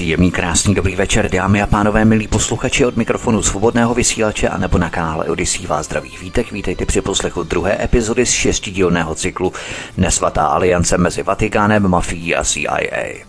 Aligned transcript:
Příjemný, 0.00 0.30
krásný, 0.30 0.74
dobrý 0.74 0.96
večer, 0.96 1.30
dámy 1.30 1.62
a 1.62 1.66
pánové, 1.66 2.04
milí 2.04 2.28
posluchači 2.28 2.86
od 2.86 2.96
mikrofonu 2.96 3.42
svobodného 3.42 3.94
vysílače 3.94 4.48
a 4.48 4.58
nebo 4.58 4.78
na 4.78 4.90
kanále 4.90 5.24
Odisí 5.24 5.66
vás 5.66 5.86
zdraví 5.86 6.16
vítek. 6.20 6.52
Vítejte 6.52 6.86
při 6.86 7.00
poslechu 7.00 7.42
druhé 7.42 7.84
epizody 7.84 8.26
z 8.26 8.30
šestidílného 8.30 9.14
cyklu 9.14 9.52
Nesvatá 9.96 10.46
aliance 10.46 10.98
mezi 10.98 11.22
Vatikánem, 11.22 11.88
mafií 11.88 12.36
a 12.36 12.44
CIA. 12.44 13.24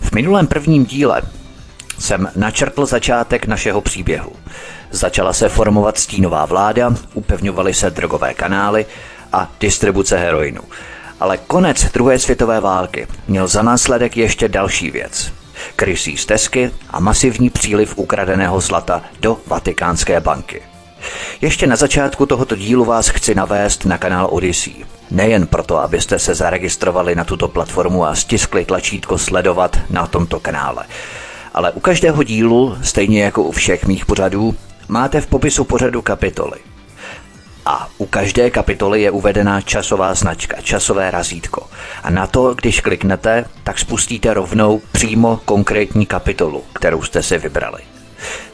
V 0.00 0.12
minulém 0.12 0.46
prvním 0.46 0.84
díle 0.84 1.22
jsem 1.98 2.28
načrtl 2.36 2.86
začátek 2.86 3.46
našeho 3.46 3.80
příběhu. 3.80 4.32
Začala 4.90 5.32
se 5.32 5.48
formovat 5.48 5.98
stínová 5.98 6.46
vláda, 6.46 6.94
upevňovaly 7.14 7.74
se 7.74 7.90
drogové 7.90 8.34
kanály 8.34 8.86
a 9.32 9.50
distribuce 9.60 10.18
heroinu. 10.18 10.62
Ale 11.20 11.38
konec 11.38 11.92
druhé 11.92 12.18
světové 12.18 12.60
války 12.60 13.06
měl 13.28 13.48
za 13.48 13.62
následek 13.62 14.16
ještě 14.16 14.48
další 14.48 14.90
věc 14.90 15.37
krysí 15.76 16.16
stezky 16.16 16.70
a 16.90 17.00
masivní 17.00 17.50
příliv 17.50 17.98
ukradeného 17.98 18.60
zlata 18.60 19.02
do 19.20 19.36
Vatikánské 19.46 20.20
banky. 20.20 20.62
Ještě 21.40 21.66
na 21.66 21.76
začátku 21.76 22.26
tohoto 22.26 22.56
dílu 22.56 22.84
vás 22.84 23.08
chci 23.08 23.34
navést 23.34 23.84
na 23.84 23.98
kanál 23.98 24.28
Odyssey. 24.30 24.74
Nejen 25.10 25.46
proto, 25.46 25.78
abyste 25.78 26.18
se 26.18 26.34
zaregistrovali 26.34 27.14
na 27.14 27.24
tuto 27.24 27.48
platformu 27.48 28.04
a 28.04 28.14
stiskli 28.14 28.64
tlačítko 28.64 29.18
sledovat 29.18 29.78
na 29.90 30.06
tomto 30.06 30.40
kanále. 30.40 30.84
Ale 31.54 31.72
u 31.72 31.80
každého 31.80 32.22
dílu, 32.22 32.76
stejně 32.82 33.22
jako 33.22 33.42
u 33.42 33.52
všech 33.52 33.86
mých 33.86 34.06
pořadů, 34.06 34.54
máte 34.88 35.20
v 35.20 35.26
popisu 35.26 35.64
pořadu 35.64 36.02
kapitoly. 36.02 36.58
A 37.66 37.88
u 37.98 38.06
každé 38.06 38.50
kapitoly 38.50 39.02
je 39.02 39.10
uvedená 39.10 39.60
časová 39.60 40.14
značka, 40.14 40.56
časové 40.62 41.10
razítko. 41.10 41.66
A 42.02 42.10
na 42.10 42.26
to, 42.26 42.54
když 42.54 42.80
kliknete, 42.80 43.44
tak 43.64 43.78
spustíte 43.78 44.34
rovnou 44.34 44.80
přímo 44.92 45.40
konkrétní 45.44 46.06
kapitolu, 46.06 46.64
kterou 46.72 47.02
jste 47.02 47.22
si 47.22 47.38
vybrali. 47.38 47.82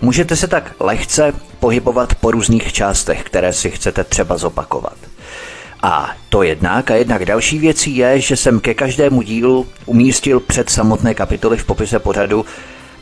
Můžete 0.00 0.36
se 0.36 0.48
tak 0.48 0.74
lehce 0.80 1.32
pohybovat 1.60 2.14
po 2.14 2.30
různých 2.30 2.72
částech, 2.72 3.22
které 3.22 3.52
si 3.52 3.70
chcete 3.70 4.04
třeba 4.04 4.36
zopakovat. 4.36 4.96
A 5.82 6.10
to 6.28 6.42
jednak 6.42 6.90
a 6.90 6.94
jednak 6.94 7.24
další 7.24 7.58
věcí 7.58 7.96
je, 7.96 8.20
že 8.20 8.36
jsem 8.36 8.60
ke 8.60 8.74
každému 8.74 9.22
dílu 9.22 9.66
umístil 9.86 10.40
před 10.40 10.70
samotné 10.70 11.14
kapitoly 11.14 11.56
v 11.56 11.64
popise 11.64 11.98
pořadu 11.98 12.46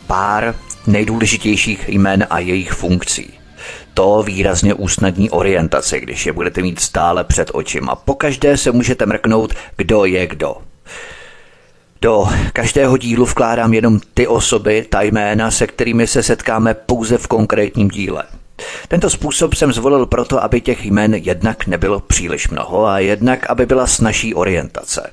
pár 0.06 0.54
nejdůležitějších 0.86 1.88
jmen 1.88 2.26
a 2.30 2.38
jejich 2.38 2.72
funkcí. 2.72 3.41
To 3.94 4.22
výrazně 4.22 4.74
usnadní 4.74 5.30
orientaci, 5.30 6.00
když 6.00 6.26
je 6.26 6.32
budete 6.32 6.62
mít 6.62 6.80
stále 6.80 7.24
před 7.24 7.50
očima. 7.54 7.94
Pokaždé 7.94 8.56
se 8.56 8.72
můžete 8.72 9.06
mrknout, 9.06 9.54
kdo 9.76 10.04
je 10.04 10.26
kdo. 10.26 10.56
Do 12.02 12.28
každého 12.52 12.96
dílu 12.96 13.24
vkládám 13.24 13.74
jenom 13.74 14.00
ty 14.14 14.26
osoby, 14.26 14.86
ta 14.90 15.02
jména, 15.02 15.50
se 15.50 15.66
kterými 15.66 16.06
se 16.06 16.22
setkáme 16.22 16.74
pouze 16.74 17.18
v 17.18 17.26
konkrétním 17.26 17.88
díle. 17.88 18.24
Tento 18.88 19.10
způsob 19.10 19.54
jsem 19.54 19.72
zvolil 19.72 20.06
proto, 20.06 20.44
aby 20.44 20.60
těch 20.60 20.84
jmen 20.84 21.14
jednak 21.14 21.66
nebylo 21.66 22.00
příliš 22.00 22.48
mnoho 22.48 22.86
a 22.86 22.98
jednak, 22.98 23.50
aby 23.50 23.66
byla 23.66 23.86
snažší 23.86 24.34
orientace. 24.34 25.10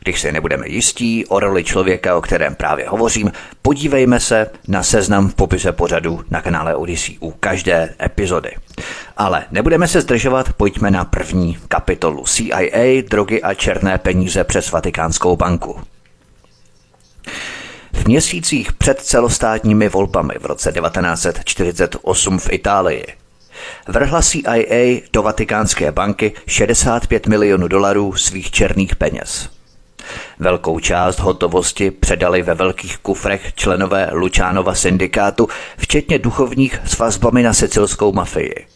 Když 0.00 0.20
si 0.20 0.32
nebudeme 0.32 0.68
jistí 0.68 1.26
o 1.26 1.40
roli 1.40 1.64
člověka, 1.64 2.16
o 2.16 2.20
kterém 2.20 2.54
právě 2.54 2.88
hovořím, 2.88 3.32
podívejme 3.62 4.20
se 4.20 4.50
na 4.68 4.82
seznam 4.82 5.28
v 5.28 5.34
popise 5.34 5.72
pořadu 5.72 6.20
na 6.30 6.40
kanále 6.40 6.74
Odyssey 6.74 7.16
u 7.20 7.30
každé 7.30 7.94
epizody. 8.02 8.50
Ale 9.16 9.44
nebudeme 9.50 9.88
se 9.88 10.00
zdržovat, 10.00 10.52
pojďme 10.52 10.90
na 10.90 11.04
první 11.04 11.58
kapitolu 11.68 12.24
CIA, 12.26 13.02
drogy 13.10 13.42
a 13.42 13.54
černé 13.54 13.98
peníze 13.98 14.44
přes 14.44 14.70
Vatikánskou 14.70 15.36
banku. 15.36 15.80
V 17.92 18.06
měsících 18.06 18.72
před 18.72 19.00
celostátními 19.00 19.88
volbami 19.88 20.34
v 20.40 20.46
roce 20.46 20.72
1948 20.72 22.38
v 22.38 22.52
Itálii 22.52 23.06
vrhla 23.88 24.22
CIA 24.22 25.00
do 25.12 25.22
Vatikánské 25.22 25.92
banky 25.92 26.32
65 26.46 27.26
milionů 27.26 27.68
dolarů 27.68 28.12
svých 28.12 28.50
černých 28.50 28.96
peněz. 28.96 29.53
Velkou 30.38 30.78
část 30.78 31.18
hotovosti 31.18 31.90
předali 31.90 32.42
ve 32.42 32.54
velkých 32.54 32.98
kufrech 32.98 33.52
členové 33.54 34.10
Lučánova 34.12 34.74
syndikátu, 34.74 35.48
včetně 35.76 36.18
duchovních 36.18 36.80
s 36.84 36.98
vazbami 36.98 37.42
na 37.42 37.52
sicilskou 37.52 38.12
mafii. 38.12 38.66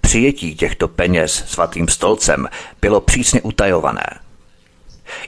Přijetí 0.00 0.54
těchto 0.54 0.88
peněz 0.88 1.44
svatým 1.46 1.88
stolcem 1.88 2.48
bylo 2.80 3.00
přísně 3.00 3.42
utajované. 3.42 4.06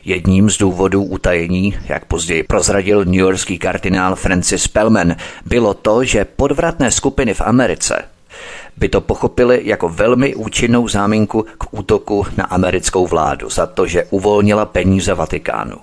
Jedním 0.04 0.50
z 0.50 0.58
důvodů 0.58 1.02
utajení, 1.02 1.78
jak 1.88 2.04
později 2.04 2.42
prozradil 2.42 3.04
newyorský 3.04 3.58
kardinál 3.58 4.16
Francis 4.16 4.62
Spellman, 4.62 5.14
bylo 5.46 5.74
to, 5.74 6.04
že 6.04 6.24
podvratné 6.24 6.90
skupiny 6.90 7.34
v 7.34 7.40
Americe 7.40 8.04
by 8.80 8.88
to 8.88 9.00
pochopili 9.00 9.60
jako 9.64 9.88
velmi 9.88 10.34
účinnou 10.34 10.88
záminku 10.88 11.42
k 11.58 11.64
útoku 11.70 12.26
na 12.36 12.44
americkou 12.44 13.06
vládu 13.06 13.50
za 13.50 13.66
to, 13.66 13.86
že 13.86 14.04
uvolnila 14.10 14.64
peníze 14.64 15.14
Vatikánu. 15.14 15.76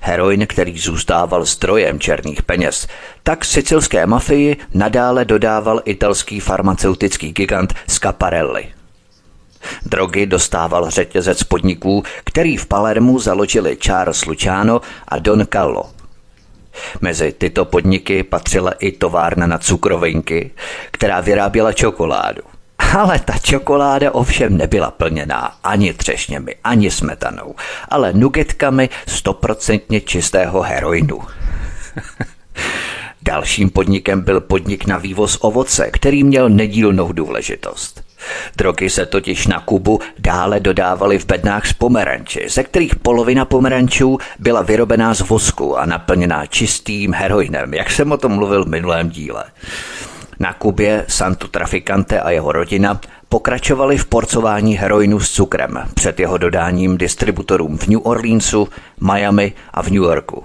Heroin, 0.00 0.46
který 0.46 0.78
zůstával 0.78 1.44
zdrojem 1.44 2.00
černých 2.00 2.42
peněz, 2.42 2.86
tak 3.22 3.44
sicilské 3.44 4.06
mafii 4.06 4.56
nadále 4.74 5.24
dodával 5.24 5.80
italský 5.84 6.40
farmaceutický 6.40 7.32
gigant 7.32 7.74
Scaparelli. 7.88 8.68
Drogy 9.86 10.26
dostával 10.26 10.90
řetězec 10.90 11.42
podniků, 11.42 12.02
který 12.24 12.56
v 12.56 12.66
Palermu 12.66 13.18
založili 13.18 13.76
Charles 13.76 14.24
Luciano 14.24 14.80
a 15.08 15.18
Don 15.18 15.46
Callo– 15.46 15.90
Mezi 17.00 17.32
tyto 17.32 17.64
podniky 17.64 18.22
patřila 18.22 18.70
i 18.70 18.92
továrna 18.92 19.46
na 19.46 19.58
cukrovinky, 19.58 20.50
která 20.90 21.20
vyráběla 21.20 21.72
čokoládu. 21.72 22.42
Ale 22.98 23.18
ta 23.18 23.38
čokoláda 23.38 24.12
ovšem 24.12 24.56
nebyla 24.56 24.90
plněná 24.90 25.58
ani 25.64 25.94
třešněmi, 25.94 26.54
ani 26.64 26.90
smetanou, 26.90 27.54
ale 27.88 28.12
nugetkami 28.12 28.88
stoprocentně 29.06 30.00
čistého 30.00 30.62
heroinu. 30.62 31.20
Dalším 33.22 33.70
podnikem 33.70 34.20
byl 34.20 34.40
podnik 34.40 34.86
na 34.86 34.98
vývoz 34.98 35.38
ovoce, 35.40 35.90
který 35.90 36.24
měl 36.24 36.48
nedílnou 36.48 37.12
důležitost. 37.12 38.07
Drogy 38.56 38.90
se 38.90 39.06
totiž 39.06 39.46
na 39.46 39.60
Kubu 39.60 40.00
dále 40.18 40.60
dodávaly 40.60 41.18
v 41.18 41.26
bednách 41.26 41.66
z 41.66 41.72
pomeranči, 41.72 42.46
ze 42.48 42.62
kterých 42.62 42.96
polovina 42.96 43.44
pomerančů 43.44 44.18
byla 44.38 44.62
vyrobená 44.62 45.14
z 45.14 45.20
vosku 45.20 45.78
a 45.78 45.86
naplněná 45.86 46.46
čistým 46.46 47.12
heroinem, 47.12 47.74
jak 47.74 47.90
jsem 47.90 48.12
o 48.12 48.16
tom 48.16 48.32
mluvil 48.32 48.64
v 48.64 48.68
minulém 48.68 49.10
díle. 49.10 49.44
Na 50.40 50.52
Kubě 50.52 51.04
Santo 51.08 51.48
Traficante 51.48 52.20
a 52.20 52.30
jeho 52.30 52.52
rodina 52.52 53.00
pokračovali 53.28 53.98
v 53.98 54.06
porcování 54.06 54.76
heroinu 54.76 55.20
s 55.20 55.30
cukrem 55.30 55.78
před 55.94 56.20
jeho 56.20 56.38
dodáním 56.38 56.98
distributorům 56.98 57.78
v 57.78 57.86
New 57.86 58.00
Orleansu, 58.02 58.68
Miami 59.00 59.52
a 59.74 59.82
v 59.82 59.86
New 59.86 60.02
Yorku. 60.02 60.44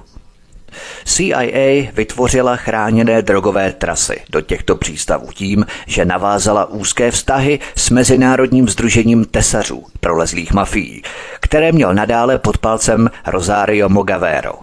CIA 1.06 1.92
vytvořila 1.94 2.56
chráněné 2.56 3.22
drogové 3.22 3.72
trasy 3.72 4.22
do 4.30 4.42
těchto 4.42 4.76
přístavů 4.76 5.28
tím, 5.34 5.66
že 5.88 6.06
navázala 6.06 6.66
úzké 6.66 7.12
vztahy 7.12 7.60
s 7.76 7.90
Mezinárodním 7.90 8.70
združením 8.70 9.26
tesařů 9.26 9.86
prolezlých 10.00 10.54
mafií, 10.54 11.02
které 11.40 11.72
měl 11.72 11.94
nadále 11.94 12.38
pod 12.38 12.58
palcem 12.58 13.10
Rosario 13.26 13.90
Mogavero. 13.90 14.54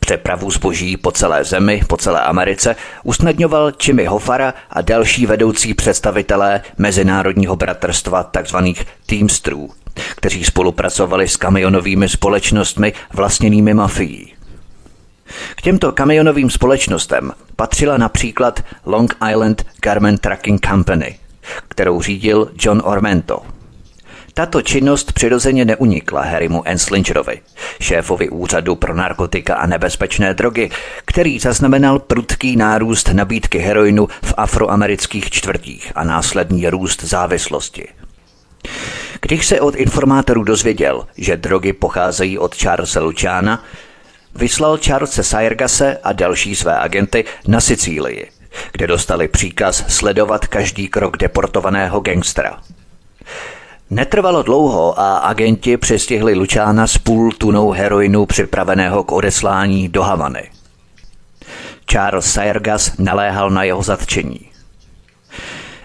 Přepravu 0.00 0.50
zboží 0.50 0.96
po 0.96 1.12
celé 1.12 1.44
zemi, 1.44 1.80
po 1.88 1.96
celé 1.96 2.20
Americe 2.20 2.76
usnadňoval 3.02 3.72
Jimmy 3.86 4.04
Hofara 4.04 4.54
a 4.70 4.82
další 4.82 5.26
vedoucí 5.26 5.74
představitelé 5.74 6.62
Mezinárodního 6.78 7.56
bratrstva 7.56 8.22
tzv. 8.22 8.56
Teamstrů, 9.06 9.70
kteří 10.16 10.44
spolupracovali 10.44 11.28
s 11.28 11.36
kamionovými 11.36 12.08
společnostmi 12.08 12.92
vlastněnými 13.12 13.74
mafií. 13.74 14.35
K 15.56 15.62
těmto 15.62 15.92
kamionovým 15.92 16.50
společnostem 16.50 17.32
patřila 17.56 17.96
například 17.96 18.64
Long 18.86 19.16
Island 19.30 19.66
Garment 19.80 20.20
Trucking 20.20 20.66
Company, 20.66 21.18
kterou 21.68 22.02
řídil 22.02 22.50
John 22.58 22.82
Ormento. 22.84 23.42
Tato 24.34 24.62
činnost 24.62 25.12
přirozeně 25.12 25.64
neunikla 25.64 26.22
Harrymu 26.22 26.62
Enslingerovi, 26.68 27.40
šéfovi 27.80 28.28
úřadu 28.28 28.76
pro 28.76 28.94
narkotika 28.94 29.54
a 29.54 29.66
nebezpečné 29.66 30.34
drogy, 30.34 30.70
který 31.04 31.38
zaznamenal 31.38 31.98
prudký 31.98 32.56
nárůst 32.56 33.08
nabídky 33.08 33.58
heroinu 33.58 34.08
v 34.22 34.34
afroamerických 34.36 35.30
čtvrtích 35.30 35.92
a 35.94 36.04
následný 36.04 36.68
růst 36.68 37.04
závislosti. 37.04 37.88
Když 39.20 39.46
se 39.46 39.60
od 39.60 39.74
informátorů 39.74 40.44
dozvěděl, 40.44 41.06
že 41.18 41.36
drogy 41.36 41.72
pocházejí 41.72 42.38
od 42.38 42.54
Charlesa 42.56 43.00
Luciana, 43.00 43.64
vyslal 44.36 44.78
Charlesa 44.86 45.22
Sajergase 45.22 45.98
a 46.02 46.12
další 46.12 46.56
své 46.56 46.78
agenty 46.78 47.24
na 47.48 47.60
Sicílii, 47.60 48.30
kde 48.72 48.86
dostali 48.86 49.28
příkaz 49.28 49.84
sledovat 49.88 50.46
každý 50.46 50.88
krok 50.88 51.16
deportovaného 51.16 52.00
gangstra. 52.00 52.60
Netrvalo 53.90 54.42
dlouho 54.42 55.00
a 55.00 55.16
agenti 55.16 55.76
přestihli 55.76 56.34
Lučána 56.34 56.86
s 56.86 56.98
půl 56.98 57.32
tunou 57.32 57.70
heroinu 57.70 58.26
připraveného 58.26 59.04
k 59.04 59.12
odeslání 59.12 59.88
do 59.88 60.02
Havany. 60.02 60.50
Charles 61.90 62.32
Sajergas 62.32 62.98
naléhal 62.98 63.50
na 63.50 63.62
jeho 63.62 63.82
zatčení. 63.82 64.40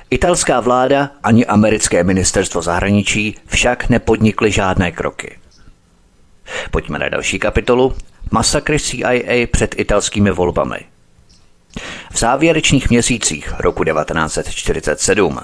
Italská 0.09 0.59
vláda 0.59 1.09
ani 1.23 1.45
americké 1.45 2.03
ministerstvo 2.03 2.61
zahraničí 2.61 3.35
však 3.45 3.89
nepodnikly 3.89 4.51
žádné 4.51 4.91
kroky. 4.91 5.37
Pojďme 6.71 6.99
na 6.99 7.09
další 7.09 7.39
kapitolu. 7.39 7.95
Masakry 8.31 8.79
CIA 8.79 9.47
před 9.51 9.75
italskými 9.77 10.31
volbami. 10.31 10.79
V 12.11 12.19
závěrečných 12.19 12.89
měsících 12.89 13.53
roku 13.59 13.83
1947 13.83 15.39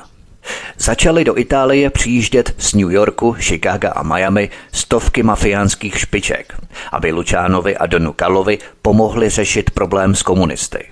začaly 0.77 1.24
do 1.24 1.38
Itálie 1.38 1.89
přijíždět 1.89 2.56
z 2.57 2.74
New 2.74 2.91
Yorku, 2.91 3.35
Chicaga 3.39 3.91
a 3.91 4.03
Miami 4.03 4.50
stovky 4.71 5.24
mafiánských 5.24 6.00
špiček, 6.00 6.53
aby 6.91 7.12
Lučánovi 7.12 7.77
a 7.77 7.85
Donu 7.85 8.13
Kalovi 8.13 8.57
pomohli 8.81 9.30
řešit 9.30 9.69
problém 9.69 10.15
s 10.15 10.23
komunisty. 10.23 10.85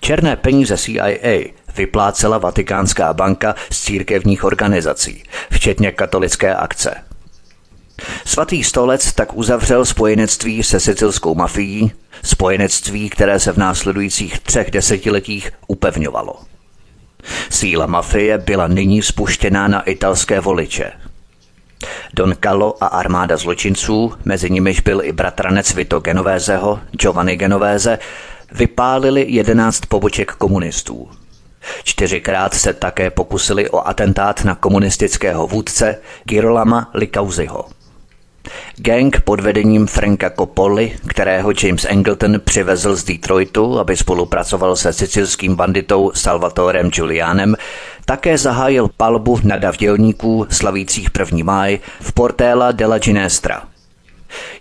Černé 0.00 0.36
peníze 0.36 0.78
CIA 0.78 1.38
vyplácela 1.76 2.38
Vatikánská 2.38 3.12
banka 3.12 3.54
z 3.70 3.80
církevních 3.80 4.44
organizací, 4.44 5.22
včetně 5.50 5.92
katolické 5.92 6.54
akce. 6.54 7.07
Svatý 8.24 8.64
stolec 8.64 9.12
tak 9.12 9.34
uzavřel 9.34 9.84
spojenectví 9.84 10.62
se 10.62 10.80
sicilskou 10.80 11.34
mafií, 11.34 11.92
spojenectví, 12.22 13.10
které 13.10 13.40
se 13.40 13.52
v 13.52 13.56
následujících 13.56 14.40
třech 14.40 14.70
desetiletích 14.70 15.52
upevňovalo. 15.66 16.34
Síla 17.50 17.86
mafie 17.86 18.38
byla 18.38 18.68
nyní 18.68 19.02
spuštěná 19.02 19.68
na 19.68 19.82
italské 19.82 20.40
voliče. 20.40 20.92
Don 22.14 22.34
Callo 22.40 22.84
a 22.84 22.86
armáda 22.86 23.36
zločinců, 23.36 24.12
mezi 24.24 24.50
nimiž 24.50 24.80
byl 24.80 25.02
i 25.04 25.12
bratranec 25.12 25.74
Vito 25.74 26.00
Genovézeho, 26.00 26.80
Giovanni 26.92 27.36
Genovéze, 27.36 27.98
vypálili 28.52 29.26
jedenáct 29.28 29.86
poboček 29.86 30.32
komunistů. 30.32 31.10
Čtyřikrát 31.84 32.54
se 32.54 32.72
také 32.72 33.10
pokusili 33.10 33.70
o 33.70 33.88
atentát 33.88 34.44
na 34.44 34.54
komunistického 34.54 35.46
vůdce 35.46 35.98
Girolama 36.24 36.90
Likauziho. 36.94 37.77
Gang 38.76 39.20
pod 39.20 39.40
vedením 39.40 39.86
Franka 39.86 40.30
Coppoli, 40.30 40.92
kterého 41.06 41.52
James 41.62 41.84
Angleton 41.84 42.40
přivezl 42.44 42.96
z 42.96 43.04
Detroitu, 43.04 43.78
aby 43.78 43.96
spolupracoval 43.96 44.76
se 44.76 44.92
sicilským 44.92 45.54
banditou 45.54 46.12
Salvatorem 46.14 46.90
Julianem, 46.94 47.56
také 48.04 48.38
zahájil 48.38 48.88
palbu 48.96 49.40
na 49.44 49.56
davdělníků 49.56 50.46
slavících 50.50 51.08
1. 51.18 51.38
máj 51.44 51.78
v 52.00 52.12
Portela 52.12 52.72
della 52.72 52.98
Ginestra. 52.98 53.62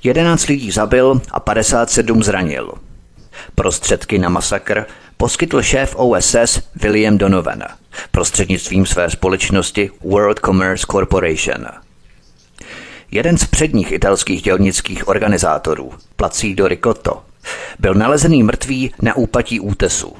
11 0.03 0.47
lidí 0.47 0.71
zabil 0.71 1.21
a 1.31 1.39
57 1.39 2.23
zranil. 2.23 2.73
Prostředky 3.55 4.19
na 4.19 4.29
masakr 4.29 4.85
poskytl 5.17 5.61
šéf 5.61 5.95
OSS 5.95 6.61
William 6.75 7.17
Donovan 7.17 7.63
prostřednictvím 8.11 8.85
své 8.85 9.09
společnosti 9.09 9.91
World 10.03 10.39
Commerce 10.39 10.85
Corporation– 10.91 11.65
Jeden 13.11 13.37
z 13.37 13.45
předních 13.45 13.91
italských 13.91 14.41
dělnických 14.41 15.07
organizátorů, 15.07 15.91
Placido 16.15 16.67
Ricotto, 16.67 17.23
byl 17.79 17.93
nalezený 17.93 18.43
mrtvý 18.43 18.93
na 19.01 19.15
úpatí 19.15 19.59
útesu. 19.59 20.15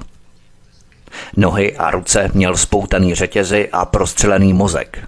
Nohy 1.37 1.77
a 1.77 1.91
ruce 1.91 2.31
měl 2.33 2.57
spoutaný 2.57 3.15
řetězy 3.15 3.69
a 3.71 3.85
prostřelený 3.85 4.53
mozek. 4.53 5.07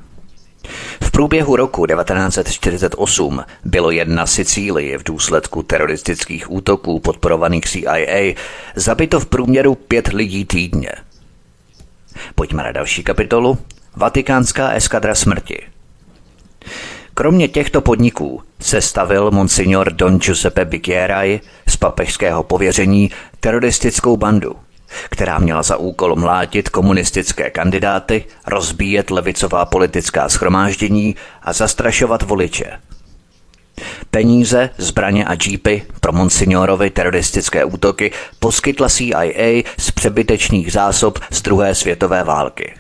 V 1.04 1.12
průběhu 1.12 1.56
roku 1.56 1.86
1948 1.86 3.44
bylo 3.66 3.92
jen 3.92 4.16
na 4.16 4.28
Sicílii 4.28 4.98
v 4.98 5.04
důsledku 5.04 5.64
teroristických 5.64 6.52
útoků 6.52 7.00
podporovaných 7.00 7.66
CIA 7.66 8.36
zabito 8.76 9.20
v 9.20 9.26
průměru 9.26 9.76
pět 9.76 10.08
lidí 10.08 10.46
týdně. 10.46 10.92
Pojďme 12.36 12.64
na 12.64 12.72
další 12.72 13.04
kapitolu. 13.04 13.58
Vatikánská 13.96 14.72
eskadra 14.72 15.16
smrti. 15.16 15.64
Kromě 17.20 17.48
těchto 17.48 17.82
podniků 17.82 18.42
se 18.62 18.82
stavil 18.82 19.32
monsignor 19.32 19.94
Don 19.94 20.18
Giuseppe 20.18 20.66
Bicchierai 20.66 21.40
z 21.68 21.78
papežského 21.78 22.44
pověření 22.44 23.12
teroristickou 23.40 24.18
bandu, 24.18 24.56
která 25.10 25.40
měla 25.40 25.64
za 25.64 25.78
úkol 25.78 26.16
mlátit 26.16 26.70
komunistické 26.70 27.50
kandidáty, 27.50 28.26
rozbíjet 28.48 29.12
levicová 29.12 29.66
politická 29.66 30.30
schromáždění 30.30 31.16
a 31.42 31.54
zastrašovat 31.54 32.22
voliče. 32.22 32.80
Peníze, 34.12 34.70
zbraně 34.78 35.26
a 35.26 35.36
džípy 35.36 35.84
pro 36.00 36.12
monsignorovi 36.12 36.90
teroristické 36.90 37.66
útoky 37.66 38.12
poskytla 38.40 38.90
CIA 38.90 39.64
z 39.78 39.92
přebytečných 39.92 40.72
zásob 40.72 41.20
z 41.32 41.42
druhé 41.42 41.76
světové 41.76 42.24
války. 42.24 42.74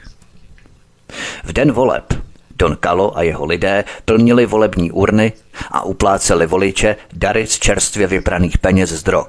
V 1.44 1.54
den 1.54 1.72
voleb 1.72 2.29
Don 2.60 2.76
Kalo 2.76 3.18
a 3.18 3.22
jeho 3.22 3.46
lidé 3.46 3.84
plnili 4.06 4.46
volební 4.46 4.92
urny 4.92 5.34
a 5.72 5.84
upláceli 5.84 6.48
voliče 6.48 6.96
dary 7.14 7.48
z 7.48 7.60
čerstvě 7.60 8.08
vypraných 8.08 8.58
peněz 8.58 8.90
z 8.90 9.04
drog. 9.04 9.28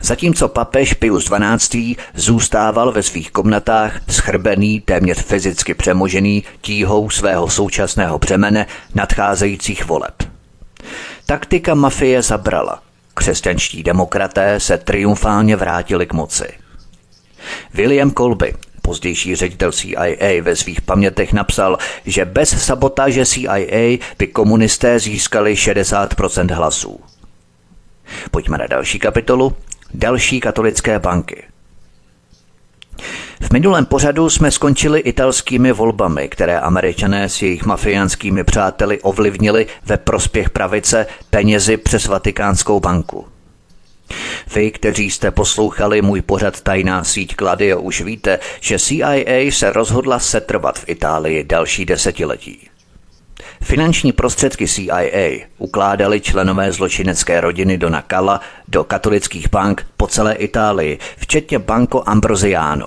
Zatímco 0.00 0.48
papež 0.48 0.94
Pius 0.94 1.30
XII. 1.58 1.96
zůstával 2.14 2.92
ve 2.92 3.02
svých 3.02 3.30
komnatách 3.30 4.00
schrbený, 4.10 4.80
téměř 4.80 5.22
fyzicky 5.22 5.74
přemožený 5.74 6.44
tíhou 6.60 7.10
svého 7.10 7.50
současného 7.50 8.18
břemene 8.18 8.66
nadcházejících 8.94 9.86
voleb. 9.86 10.14
Taktika 11.26 11.74
mafie 11.74 12.22
zabrala. 12.22 12.82
Křesťanští 13.14 13.82
demokraté 13.82 14.60
se 14.60 14.78
triumfálně 14.78 15.56
vrátili 15.56 16.06
k 16.06 16.12
moci. 16.12 16.48
William 17.74 18.10
Colby, 18.10 18.54
Pozdější 18.86 19.34
ředitel 19.36 19.72
CIA 19.72 20.42
ve 20.42 20.56
svých 20.56 20.80
pamětech 20.80 21.32
napsal, 21.32 21.78
že 22.06 22.24
bez 22.24 22.64
sabotáže 22.64 23.26
CIA 23.26 23.98
by 24.18 24.26
komunisté 24.26 24.98
získali 24.98 25.54
60% 25.54 26.54
hlasů. 26.54 27.00
Pojďme 28.30 28.58
na 28.58 28.66
další 28.66 28.98
kapitolu. 28.98 29.56
Další 29.94 30.40
katolické 30.40 30.98
banky. 30.98 31.42
V 33.40 33.50
minulém 33.52 33.86
pořadu 33.86 34.30
jsme 34.30 34.50
skončili 34.50 35.00
italskými 35.00 35.72
volbami, 35.72 36.28
které 36.28 36.60
američané 36.60 37.28
s 37.28 37.42
jejich 37.42 37.64
mafiánskými 37.64 38.44
přáteli 38.44 39.00
ovlivnili 39.00 39.66
ve 39.86 39.96
prospěch 39.96 40.50
pravice 40.50 41.06
penězi 41.30 41.76
přes 41.76 42.06
Vatikánskou 42.06 42.80
banku. 42.80 43.33
Vy, 44.54 44.70
kteří 44.70 45.10
jste 45.10 45.30
poslouchali 45.30 46.02
můj 46.02 46.22
pořad 46.22 46.60
Tajná 46.60 47.04
síť 47.04 47.36
Kladio, 47.36 47.80
už 47.80 48.00
víte, 48.00 48.38
že 48.60 48.78
CIA 48.78 49.50
se 49.50 49.72
rozhodla 49.72 50.18
setrvat 50.18 50.78
v 50.78 50.88
Itálii 50.88 51.44
další 51.44 51.84
desetiletí. 51.84 52.68
Finanční 53.62 54.12
prostředky 54.12 54.68
CIA 54.68 55.46
ukládali 55.58 56.20
členové 56.20 56.72
zločinecké 56.72 57.40
rodiny 57.40 57.78
Dona 57.78 58.02
Kala 58.02 58.40
do 58.68 58.84
katolických 58.84 59.50
bank 59.50 59.86
po 59.96 60.06
celé 60.06 60.34
Itálii, 60.34 60.98
včetně 61.16 61.58
Banco 61.58 62.08
Ambrosiano. 62.08 62.86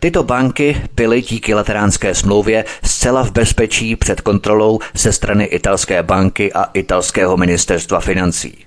Tyto 0.00 0.22
banky 0.22 0.82
byly 0.94 1.22
díky 1.22 1.54
lateránské 1.54 2.14
smlouvě 2.14 2.64
zcela 2.84 3.22
v 3.22 3.32
bezpečí 3.32 3.96
před 3.96 4.20
kontrolou 4.20 4.78
ze 4.94 5.12
strany 5.12 5.44
italské 5.44 6.02
banky 6.02 6.52
a 6.52 6.64
italského 6.64 7.36
ministerstva 7.36 8.00
financí. 8.00 8.64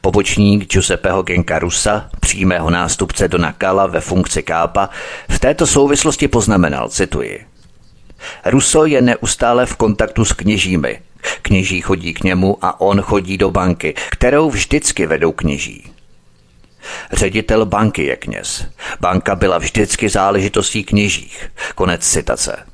Pobočník 0.00 0.72
Giuseppeho 0.72 1.22
Genkarusa, 1.22 2.10
přímého 2.20 2.70
nástupce 2.70 3.28
Dona 3.28 3.52
Kala 3.52 3.86
ve 3.86 4.00
funkci 4.00 4.42
kápa, 4.42 4.90
v 5.28 5.38
této 5.38 5.66
souvislosti 5.66 6.28
poznamenal, 6.28 6.88
cituji, 6.88 7.46
Russo 8.46 8.86
je 8.86 9.02
neustále 9.02 9.66
v 9.66 9.76
kontaktu 9.76 10.24
s 10.24 10.32
kněžími. 10.32 11.00
Kněží 11.42 11.80
chodí 11.80 12.14
k 12.14 12.24
němu 12.24 12.58
a 12.62 12.80
on 12.80 13.00
chodí 13.00 13.38
do 13.38 13.50
banky, 13.50 13.94
kterou 14.10 14.50
vždycky 14.50 15.06
vedou 15.06 15.32
kněží. 15.32 15.90
Ředitel 17.12 17.66
banky 17.66 18.04
je 18.04 18.16
kněz. 18.16 18.66
Banka 19.00 19.34
byla 19.34 19.58
vždycky 19.58 20.08
záležitostí 20.08 20.84
kněžích. 20.84 21.50
Konec 21.74 22.08
citace. 22.08 22.73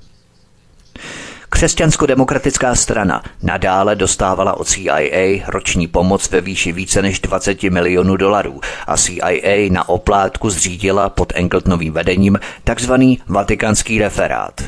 Křesťansko-demokratická 1.50 2.75
strana 2.75 3.23
nadále 3.42 3.97
dostávala 3.97 4.57
od 4.57 4.69
CIA 4.69 5.45
roční 5.49 5.87
pomoc 5.87 6.30
ve 6.30 6.40
výši 6.40 6.73
více 6.73 7.02
než 7.02 7.21
20 7.21 7.62
milionů 7.62 8.16
dolarů 8.16 8.61
a 8.87 8.97
CIA 8.97 9.71
na 9.71 9.88
oplátku 9.88 10.50
zřídila 10.50 11.09
pod 11.09 11.33
Engletonovým 11.37 11.92
vedením 11.92 12.38
tzv. 12.75 12.92
vatikánský 13.28 13.99
referát. 13.99 14.62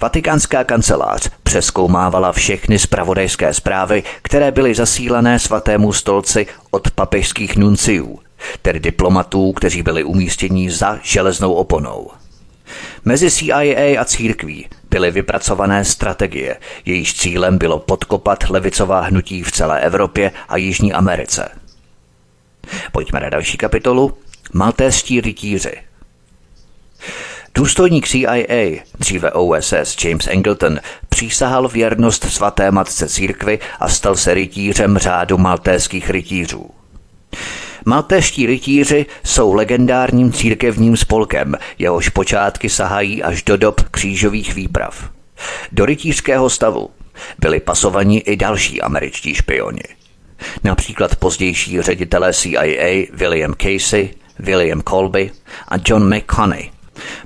Vatikánská 0.00 0.64
kancelář 0.64 1.30
přeskoumávala 1.42 2.32
všechny 2.32 2.78
zpravodajské 2.78 3.54
zprávy, 3.54 4.02
které 4.22 4.50
byly 4.50 4.74
zasílané 4.74 5.38
svatému 5.38 5.92
stolci 5.92 6.46
od 6.70 6.90
papežských 6.90 7.56
nunciů, 7.56 8.18
tedy 8.62 8.80
diplomatů, 8.80 9.52
kteří 9.52 9.82
byli 9.82 10.04
umístěni 10.04 10.70
za 10.70 10.98
železnou 11.02 11.52
oponou. 11.52 12.10
Mezi 13.04 13.30
CIA 13.30 14.00
a 14.00 14.04
církví 14.04 14.68
byly 14.90 15.10
vypracované 15.10 15.84
strategie, 15.84 16.56
jejíž 16.84 17.14
cílem 17.14 17.58
bylo 17.58 17.78
podkopat 17.78 18.50
levicová 18.50 19.00
hnutí 19.00 19.42
v 19.42 19.52
celé 19.52 19.80
Evropě 19.80 20.32
a 20.48 20.56
Jižní 20.56 20.92
Americe. 20.92 21.48
Pojďme 22.92 23.20
na 23.20 23.30
další 23.30 23.58
kapitolu. 23.58 24.18
Maltéští 24.52 25.20
rytíři. 25.20 25.72
Důstojník 27.54 28.08
CIA, 28.08 28.82
dříve 28.98 29.32
OSS 29.32 30.04
James 30.04 30.26
Angleton, 30.26 30.80
přísahal 31.08 31.68
věrnost 31.68 32.24
svaté 32.24 32.70
matce 32.70 33.08
církvy 33.08 33.58
a 33.80 33.88
stal 33.88 34.16
se 34.16 34.34
rytířem 34.34 34.98
řádu 34.98 35.38
maltéských 35.38 36.10
rytířů. 36.10 36.70
Maltéští 37.88 38.46
rytíři 38.46 39.06
jsou 39.24 39.52
legendárním 39.52 40.32
církevním 40.32 40.96
spolkem, 40.96 41.54
jehož 41.78 42.08
počátky 42.08 42.68
sahají 42.68 43.22
až 43.22 43.42
do 43.42 43.56
dob 43.56 43.80
křížových 43.80 44.54
výprav. 44.54 45.10
Do 45.72 45.86
rytířského 45.86 46.50
stavu 46.50 46.90
byli 47.38 47.60
pasovaní 47.60 48.20
i 48.20 48.36
další 48.36 48.82
američtí 48.82 49.34
špioni. 49.34 49.82
Například 50.64 51.16
pozdější 51.16 51.82
ředitelé 51.82 52.32
CIA 52.34 53.06
William 53.12 53.54
Casey, 53.54 54.10
William 54.38 54.82
Colby 54.82 55.30
a 55.68 55.74
John 55.86 56.16
McConney– 56.16 56.70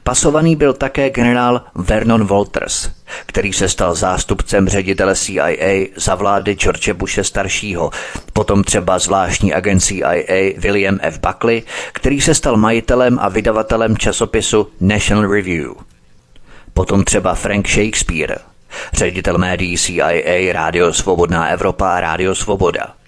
Pasovaný 0.03 0.57
byl 0.57 0.73
také 0.73 1.11
generál 1.11 1.63
Vernon 1.75 2.27
Walters, 2.27 2.91
který 3.27 3.53
se 3.53 3.69
stal 3.69 3.95
zástupcem 3.95 4.69
ředitele 4.69 5.17
CIA 5.17 5.87
za 5.97 6.15
vlády 6.15 6.55
George 6.55 6.93
Bushe 6.93 7.25
staršího, 7.25 7.91
potom 8.33 8.65
třeba 8.65 8.99
zvláštní 8.99 9.55
agent 9.55 9.81
CIA 9.81 10.13
William 10.57 10.99
F. 11.03 11.19
Buckley, 11.19 11.63
který 11.93 12.21
se 12.21 12.35
stal 12.35 12.57
majitelem 12.57 13.19
a 13.19 13.29
vydavatelem 13.29 13.97
časopisu 13.97 14.69
National 14.81 15.33
Review. 15.33 15.73
Potom 16.75 17.05
třeba 17.05 17.35
Frank 17.35 17.69
Shakespeare, 17.69 18.39
ředitel 18.93 19.39
médií 19.39 19.79
CIA 19.79 20.53
Rádio 20.53 20.93
Svobodná 20.93 21.49
Evropa 21.49 21.91
a 21.91 22.01
Rádio 22.01 22.35
Svoboda– 22.35 22.95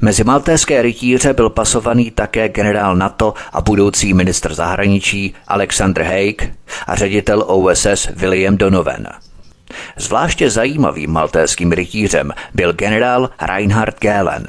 Mezi 0.00 0.24
maltéské 0.24 0.82
rytíře 0.82 1.32
byl 1.32 1.50
pasovaný 1.50 2.10
také 2.10 2.48
generál 2.48 2.96
NATO 2.96 3.34
a 3.52 3.60
budoucí 3.60 4.14
ministr 4.14 4.54
zahraničí 4.54 5.34
Alexander 5.48 6.04
Haig 6.04 6.50
a 6.86 6.96
ředitel 6.96 7.44
OSS 7.46 8.08
William 8.16 8.56
Donovan. 8.56 9.06
Zvláště 9.96 10.50
zajímavým 10.50 11.10
maltéským 11.10 11.72
rytířem 11.72 12.32
byl 12.54 12.72
generál 12.72 13.30
Reinhard 13.42 14.00
Gehlen, 14.00 14.46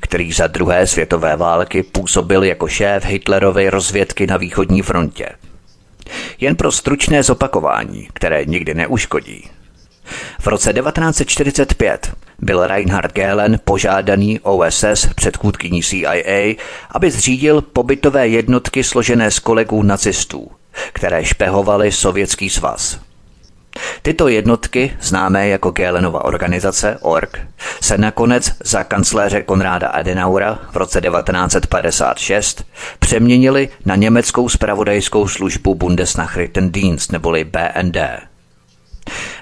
který 0.00 0.32
za 0.32 0.46
druhé 0.46 0.86
světové 0.86 1.36
války 1.36 1.82
působil 1.82 2.44
jako 2.44 2.68
šéf 2.68 3.04
Hitlerovy 3.04 3.70
rozvědky 3.70 4.26
na 4.26 4.36
východní 4.36 4.82
frontě. 4.82 5.28
Jen 6.40 6.56
pro 6.56 6.72
stručné 6.72 7.22
zopakování, 7.22 8.08
které 8.12 8.44
nikdy 8.44 8.74
neuškodí. 8.74 9.50
V 10.40 10.46
roce 10.46 10.72
1945 10.72 12.12
byl 12.38 12.66
Reinhard 12.66 13.12
Gehlen 13.12 13.60
požádaný 13.64 14.40
OSS 14.40 15.06
předchůdkyní 15.14 15.82
CIA, 15.82 16.54
aby 16.90 17.10
zřídil 17.10 17.62
pobytové 17.62 18.28
jednotky 18.28 18.84
složené 18.84 19.30
z 19.30 19.38
kolegů 19.38 19.82
nacistů, 19.82 20.50
které 20.92 21.24
špehovaly 21.24 21.92
Sovětský 21.92 22.50
svaz. 22.50 22.98
Tyto 24.02 24.28
jednotky, 24.28 24.96
známé 25.00 25.48
jako 25.48 25.70
Gehlenova 25.70 26.24
organizace 26.24 26.98
ORG, 27.00 27.38
se 27.80 27.98
nakonec 27.98 28.52
za 28.64 28.84
kancléře 28.84 29.42
Konráda 29.42 29.88
Adenaura 29.88 30.58
v 30.70 30.76
roce 30.76 31.00
1956 31.00 32.64
přeměnily 32.98 33.68
na 33.84 33.96
německou 33.96 34.48
spravodajskou 34.48 35.28
službu 35.28 35.74
Bundesnachrichtendienst 35.74 37.12
neboli 37.12 37.44
BND. 37.44 37.96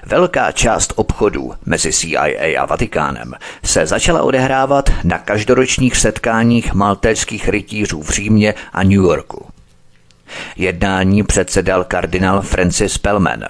Velká 0.05 0.51
část 0.51 0.93
obchodů 0.95 1.53
mezi 1.65 1.93
CIA 1.93 2.61
a 2.61 2.65
Vatikánem 2.65 3.33
se 3.63 3.85
začala 3.85 4.23
odehrávat 4.23 4.89
na 5.03 5.17
každoročních 5.17 5.97
setkáních 5.97 6.73
maltéských 6.73 7.49
rytířů 7.49 8.01
v 8.01 8.09
Římě 8.09 8.53
a 8.73 8.83
New 8.83 8.91
Yorku. 8.91 9.45
Jednání 10.55 11.23
předsedal 11.23 11.83
kardinál 11.83 12.41
Francis 12.41 12.97
Pellman, 12.97 13.43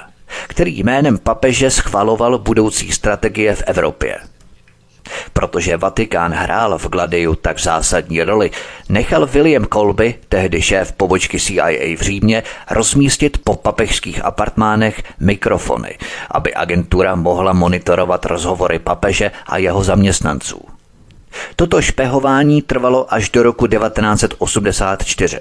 který 0.47 0.79
jménem 0.79 1.17
papeže 1.17 1.71
schvaloval 1.71 2.37
budoucí 2.39 2.91
strategie 2.91 3.55
v 3.55 3.63
Evropě– 3.67 4.17
Protože 5.33 5.77
Vatikán 5.77 6.33
hrál 6.33 6.77
v 6.77 6.87
Gladiu 6.89 7.35
tak 7.35 7.59
zásadní 7.59 8.23
roli, 8.23 8.51
nechal 8.89 9.25
William 9.25 9.65
Colby, 9.65 10.15
tehdy 10.29 10.61
šéf 10.61 10.91
pobočky 10.91 11.39
CIA 11.39 11.95
v 11.97 12.01
Římě, 12.01 12.43
rozmístit 12.71 13.37
po 13.43 13.55
papežských 13.55 14.25
apartmánech 14.25 15.03
mikrofony, 15.19 15.97
aby 16.31 16.53
agentura 16.53 17.15
mohla 17.15 17.53
monitorovat 17.53 18.25
rozhovory 18.25 18.79
papeže 18.79 19.31
a 19.47 19.57
jeho 19.57 19.83
zaměstnanců. 19.83 20.61
Toto 21.55 21.81
špehování 21.81 22.61
trvalo 22.61 23.13
až 23.13 23.29
do 23.29 23.43
roku 23.43 23.67
1984. 23.67 25.39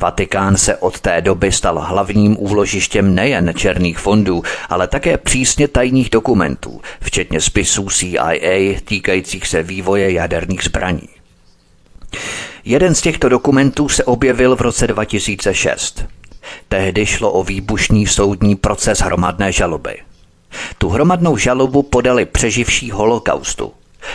Vatikán 0.00 0.56
se 0.56 0.76
od 0.76 1.00
té 1.00 1.20
doby 1.20 1.52
stal 1.52 1.78
hlavním 1.78 2.36
úložištěm 2.38 3.14
nejen 3.14 3.52
černých 3.56 3.98
fondů, 3.98 4.42
ale 4.68 4.88
také 4.88 5.18
přísně 5.18 5.68
tajných 5.68 6.10
dokumentů, 6.10 6.80
včetně 7.00 7.40
spisů 7.40 7.88
CIA 7.90 8.80
týkajících 8.84 9.46
se 9.46 9.62
vývoje 9.62 10.12
jaderných 10.12 10.64
zbraní. 10.64 11.08
Jeden 12.64 12.94
z 12.94 13.00
těchto 13.00 13.28
dokumentů 13.28 13.88
se 13.88 14.04
objevil 14.04 14.56
v 14.56 14.60
roce 14.60 14.86
2006. 14.86 16.04
Tehdy 16.68 17.06
šlo 17.06 17.32
o 17.32 17.44
výbušný 17.44 18.06
soudní 18.06 18.56
proces 18.56 18.98
hromadné 18.98 19.52
žaloby. 19.52 19.96
Tu 20.78 20.88
hromadnou 20.88 21.36
žalobu 21.36 21.82
podali 21.82 22.26
přeživší 22.26 22.90
holokaustu, 22.90 23.72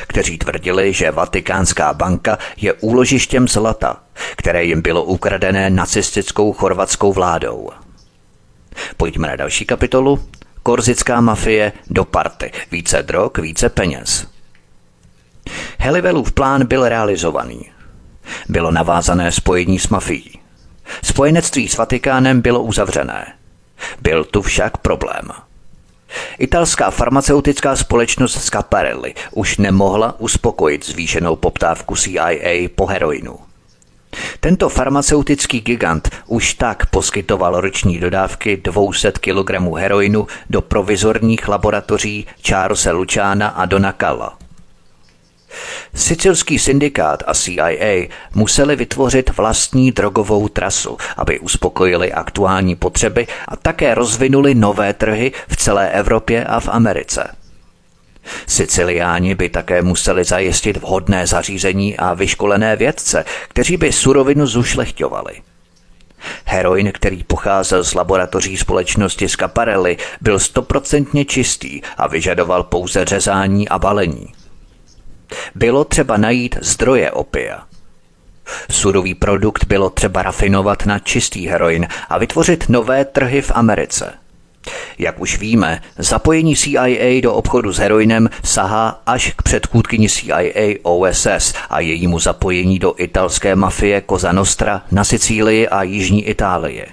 kteří 0.08 0.38
tvrdili, 0.38 0.94
že 0.94 1.12
Vatikánská 1.12 1.94
banka 1.94 2.38
je 2.58 2.74
úložištěm 2.74 3.48
zlata, 3.48 3.98
které 4.36 4.64
jim 4.64 4.82
bylo 4.82 5.04
ukradené 5.04 5.70
nacistickou 5.70 6.54
chorvatskou 6.54 7.14
vládou. 7.14 7.70
Pojďme 8.98 9.28
na 9.28 9.36
další 9.36 9.66
kapitolu. 9.66 10.30
Korzická 10.64 11.22
mafie 11.22 11.72
do 11.90 12.06
party. 12.06 12.52
Více 12.72 13.04
drog, 13.04 13.32
více 13.38 13.70
peněz. 13.70 14.28
Helivelův 15.80 16.32
plán 16.32 16.66
byl 16.66 16.90
realizovaný. 16.90 17.72
Bylo 18.50 18.72
navázané 18.72 19.32
spojení 19.32 19.80
s 19.80 19.88
mafií. 19.88 20.40
Spojenectví 21.04 21.68
s 21.68 21.78
Vatikánem 21.78 22.42
bylo 22.42 22.64
uzavřené. 22.64 23.34
Byl 24.02 24.24
tu 24.24 24.42
však 24.42 24.78
problém– 24.78 25.30
Italská 26.40 26.92
farmaceutická 26.92 27.76
společnost 27.76 28.44
Scaparelli 28.44 29.14
už 29.32 29.58
nemohla 29.58 30.20
uspokojit 30.20 30.86
zvýšenou 30.86 31.36
poptávku 31.36 31.96
CIA 31.96 32.70
po 32.76 32.86
heroinu. 32.86 33.40
Tento 34.40 34.70
farmaceutický 34.70 35.62
gigant 35.62 36.10
už 36.28 36.54
tak 36.54 36.86
poskytoval 36.86 37.62
roční 37.62 38.00
dodávky 38.00 38.58
200 38.58 39.12
kg 39.12 39.52
heroinu 39.78 40.28
do 40.50 40.62
provizorních 40.62 41.48
laboratoří 41.48 42.28
Charlesa 42.48 42.92
Luciana 42.92 43.48
a 43.48 43.66
Donacalla. 43.66 44.38
Sicilský 45.96 46.60
syndikát 46.60 47.24
a 47.28 47.34
CIA 47.34 48.08
museli 48.34 48.76
vytvořit 48.76 49.38
vlastní 49.38 49.92
drogovou 49.92 50.48
trasu, 50.48 50.98
aby 51.18 51.40
uspokojili 51.40 52.14
aktuální 52.14 52.76
potřeby 52.76 53.28
a 53.48 53.56
také 53.56 53.96
rozvinuli 53.96 54.56
nové 54.56 54.94
trhy 54.94 55.32
v 55.48 55.56
celé 55.56 55.90
Evropě 55.90 56.44
a 56.44 56.60
v 56.60 56.70
Americe. 56.70 57.36
Siciliáni 58.48 59.36
by 59.36 59.50
také 59.50 59.82
museli 59.82 60.24
zajistit 60.24 60.78
vhodné 60.78 61.28
zařízení 61.28 61.98
a 61.98 62.14
vyškolené 62.14 62.76
vědce, 62.76 63.26
kteří 63.48 63.78
by 63.78 63.92
surovinu 63.92 64.48
zušlechťovali. 64.48 65.42
Heroin, 66.46 66.92
který 66.92 67.24
pocházel 67.24 67.84
z 67.84 67.94
laboratoří 67.94 68.58
společnosti 68.58 69.30
Scaparelli, 69.30 69.98
byl 70.22 70.40
stoprocentně 70.40 71.26
čistý 71.26 71.82
a 71.98 72.08
vyžadoval 72.08 72.64
pouze 72.64 73.06
řezání 73.06 73.70
a 73.70 73.80
balení. 73.80 74.34
Bylo 75.56 75.84
třeba 75.84 76.18
najít 76.18 76.58
zdroje 76.62 77.12
opia. 77.12 77.64
Surový 78.72 79.16
produkt 79.16 79.66
bylo 79.66 79.90
třeba 79.90 80.24
rafinovat 80.24 80.86
na 80.86 81.00
čistý 81.00 81.48
heroin 81.48 81.88
a 82.10 82.18
vytvořit 82.18 82.70
nové 82.70 83.06
trhy 83.06 83.42
v 83.42 83.52
Americe. 83.56 84.14
Jak 84.98 85.20
už 85.20 85.40
víme, 85.40 85.82
zapojení 85.98 86.56
CIA 86.56 87.22
do 87.22 87.34
obchodu 87.34 87.74
s 87.74 87.78
heroinem 87.78 88.30
sahá 88.44 89.02
až 89.06 89.34
k 89.38 89.42
předchůdkyni 89.42 90.10
CIA 90.10 90.76
OSS 90.84 91.54
a 91.70 91.80
jejímu 91.80 92.20
zapojení 92.20 92.80
do 92.80 92.94
italské 92.98 93.56
mafie 93.56 94.04
Cosa 94.10 94.32
Nostra 94.32 94.82
na 94.92 95.04
Sicílii 95.04 95.68
a 95.68 95.84
Jižní 95.84 96.26
Itálii. 96.26 96.86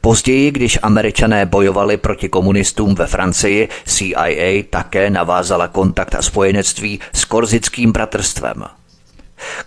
Později, 0.00 0.50
když 0.50 0.78
američané 0.82 1.46
bojovali 1.46 1.96
proti 1.96 2.28
komunistům 2.28 2.94
ve 2.94 3.06
Francii, 3.06 3.68
CIA 3.86 4.62
také 4.70 5.10
navázala 5.10 5.68
kontakt 5.68 6.14
a 6.14 6.22
spojenectví 6.22 7.00
s 7.12 7.24
korzickým 7.24 7.92
bratrstvem. 7.92 8.64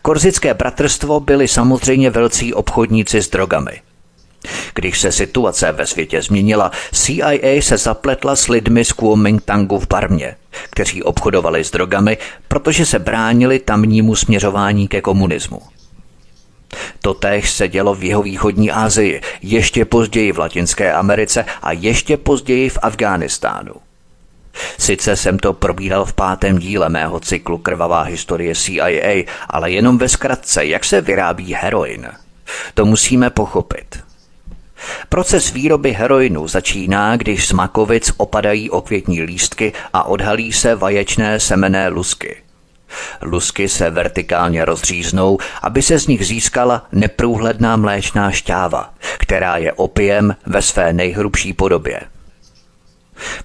Korzické 0.02 0.54
bratrstvo 0.54 1.20
byli 1.20 1.48
samozřejmě 1.48 2.10
velcí 2.10 2.54
obchodníci 2.54 3.22
s 3.22 3.30
drogami. 3.30 3.82
Když 4.75 5.02
se 5.02 5.12
situace 5.12 5.72
ve 5.72 5.88
světě 5.88 6.22
změnila, 6.22 6.72
CIA 6.92 7.62
se 7.62 7.78
zapletla 7.78 8.36
s 8.36 8.48
lidmi 8.48 8.86
z 8.86 8.92
Kuomintangu 8.92 9.80
v 9.80 9.88
Barmě, 9.88 10.36
kteří 10.70 11.04
obchodovali 11.04 11.63
s 11.63 11.72
drogami, 11.72 12.18
protože 12.48 12.86
se 12.86 13.00
bránili 13.00 13.60
tamnímu 13.60 14.16
směřování 14.16 14.88
ke 14.88 15.02
komunismu. 15.02 15.62
Totéž 17.01 17.51
se 17.51 17.68
dělo 17.68 17.96
v 17.96 18.03
jeho 18.03 18.24
východní 18.24 18.72
Asii, 18.72 19.22
ještě 19.42 19.86
později 19.86 20.32
v 20.32 20.39
Latinské 20.39 20.94
Americe 20.94 21.46
a 21.62 21.72
ještě 21.72 22.18
později 22.18 22.70
v 22.70 22.77
Afghánistánu. 22.82 23.74
Sice 24.77 25.15
jsem 25.15 25.39
to 25.39 25.53
probíral 25.53 26.06
v 26.06 26.13
pátém 26.13 26.58
díle 26.58 26.89
mého 26.89 27.20
cyklu 27.20 27.58
Krvavá 27.58 28.01
historie 28.01 28.56
CIA, 28.56 29.24
ale 29.50 29.72
jenom 29.72 29.98
ve 29.98 30.10
zkratce, 30.10 30.65
jak 30.65 30.86
se 30.86 31.01
vyrábí 31.01 31.53
heroin. 31.53 32.08
To 32.74 32.86
musíme 32.86 33.30
pochopit. 33.30 34.03
Proces 35.10 35.51
výroby 35.51 35.92
heroinu 35.92 36.48
začíná, 36.48 37.18
když 37.18 37.48
z 37.48 37.51
makovic 37.51 38.12
opadají 38.18 38.70
okvětní 38.70 39.22
lístky 39.22 39.74
a 39.94 40.03
odhalí 40.03 40.53
se 40.53 40.75
vaječné 40.75 41.39
semené 41.39 41.89
lusky. 41.89 42.43
Lusky 43.22 43.70
se 43.70 43.90
vertikálně 43.90 44.66
rozříznou, 44.66 45.38
aby 45.62 45.82
se 45.82 46.00
z 46.00 46.08
nich 46.08 46.28
získala 46.28 46.86
neprůhledná 46.92 47.76
mléčná 47.76 48.32
šťáva, 48.32 48.94
která 49.18 49.58
je 49.58 49.74
opiem 49.74 50.36
ve 50.46 50.62
své 50.62 50.94
nejhrubší 50.94 51.54
podobě. 51.54 52.02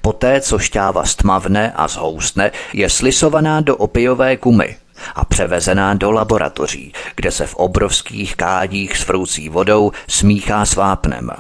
Poté, 0.00 0.40
co 0.40 0.59
šťáva 0.59 1.05
stmavne 1.05 1.73
a 1.73 1.88
zhoustne, 1.88 2.50
je 2.73 2.90
slisovaná 2.90 3.61
do 3.61 3.76
opijové 3.76 4.37
kumy 4.37 4.76
a 5.14 5.25
převezená 5.25 5.95
do 5.95 6.11
laboratoří, 6.11 6.93
kde 7.17 7.31
se 7.31 7.47
v 7.47 7.55
obrovských 7.55 8.37
kádích 8.37 8.97
s 8.97 9.07
vroucí 9.07 9.49
vodou 9.49 9.93
smíchá 10.09 10.64
s 10.64 10.75
vápnem. 10.75 11.31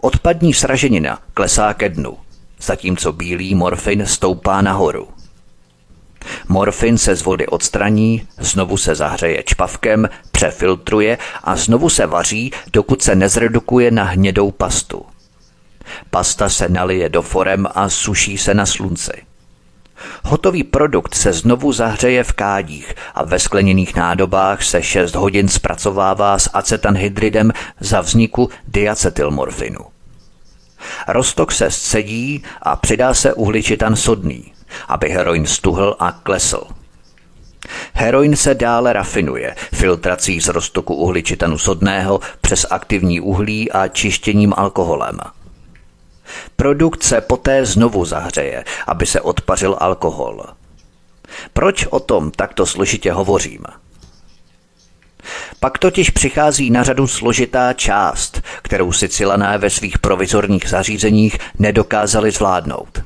Odpadní 0.00 0.54
sraženina 0.54 1.18
klesá 1.34 1.74
ke 1.74 1.88
dnu, 1.88 2.16
zatímco 2.60 3.12
bílý 3.12 3.54
morfin 3.54 4.06
stoupá 4.06 4.60
nahoru. 4.60 5.08
Morfin 6.48 6.98
se 6.98 7.16
z 7.16 7.22
vody 7.22 7.46
odstraní, 7.46 8.28
znovu 8.38 8.76
se 8.76 8.94
zahřeje 8.94 9.42
čpavkem, 9.42 10.08
přefiltruje 10.30 11.18
a 11.44 11.56
znovu 11.56 11.88
se 11.88 12.06
vaří, 12.06 12.52
dokud 12.72 13.02
se 13.02 13.14
nezredukuje 13.14 13.90
na 13.90 14.04
hnědou 14.04 14.50
pastu. 14.50 15.06
Pasta 16.10 16.48
se 16.48 16.68
nalije 16.68 17.08
do 17.08 17.22
forem 17.22 17.68
a 17.74 17.88
suší 17.88 18.38
se 18.38 18.54
na 18.54 18.66
slunci. 18.66 19.12
Hotový 20.24 20.64
produkt 20.64 21.14
se 21.14 21.32
znovu 21.32 21.72
zahřeje 21.72 22.24
v 22.24 22.32
kádích 22.32 22.94
a 23.14 23.24
ve 23.24 23.38
skleněných 23.38 23.96
nádobách 23.96 24.62
se 24.62 24.82
6 24.82 25.14
hodin 25.14 25.48
zpracovává 25.48 26.38
s 26.38 26.50
acetanhydridem 26.52 27.52
za 27.80 28.00
vzniku 28.00 28.50
diacetylmorfinu. 28.68 29.80
Rostok 31.08 31.52
se 31.52 31.70
scedí 31.70 32.42
a 32.62 32.76
přidá 32.76 33.14
se 33.14 33.34
uhličitan 33.34 33.96
sodný, 33.96 34.53
aby 34.88 35.08
heroin 35.08 35.46
stuhl 35.46 35.96
a 35.98 36.12
klesl. 36.12 36.62
Heroin 37.92 38.36
se 38.36 38.54
dále 38.54 38.92
rafinuje 38.92 39.56
filtrací 39.72 40.40
z 40.40 40.48
roztoku 40.48 40.94
uhličitanu 40.94 41.58
sodného 41.58 42.20
přes 42.40 42.66
aktivní 42.70 43.20
uhlí 43.20 43.72
a 43.72 43.88
čištěním 43.88 44.54
alkoholem– 44.56 45.18
Produkt 46.56 47.02
se 47.02 47.20
poté 47.20 47.66
znovu 47.66 48.04
zahřeje, 48.04 48.64
aby 48.86 49.06
se 49.06 49.20
odpařil 49.20 49.76
alkohol. 49.80 50.44
Proč 51.52 51.86
o 51.86 52.00
tom 52.00 52.30
takto 52.30 52.66
složitě 52.66 53.12
hovořím? 53.12 53.64
Pak 55.60 55.78
totiž 55.78 56.10
přichází 56.10 56.70
na 56.70 56.82
řadu 56.82 57.06
složitá 57.06 57.72
část, 57.72 58.42
kterou 58.62 58.92
si 58.92 59.08
Cilané 59.08 59.58
ve 59.58 59.70
svých 59.70 59.98
provizorních 59.98 60.68
zařízeních 60.68 61.38
nedokázali 61.58 62.30
zvládnout. 62.30 63.02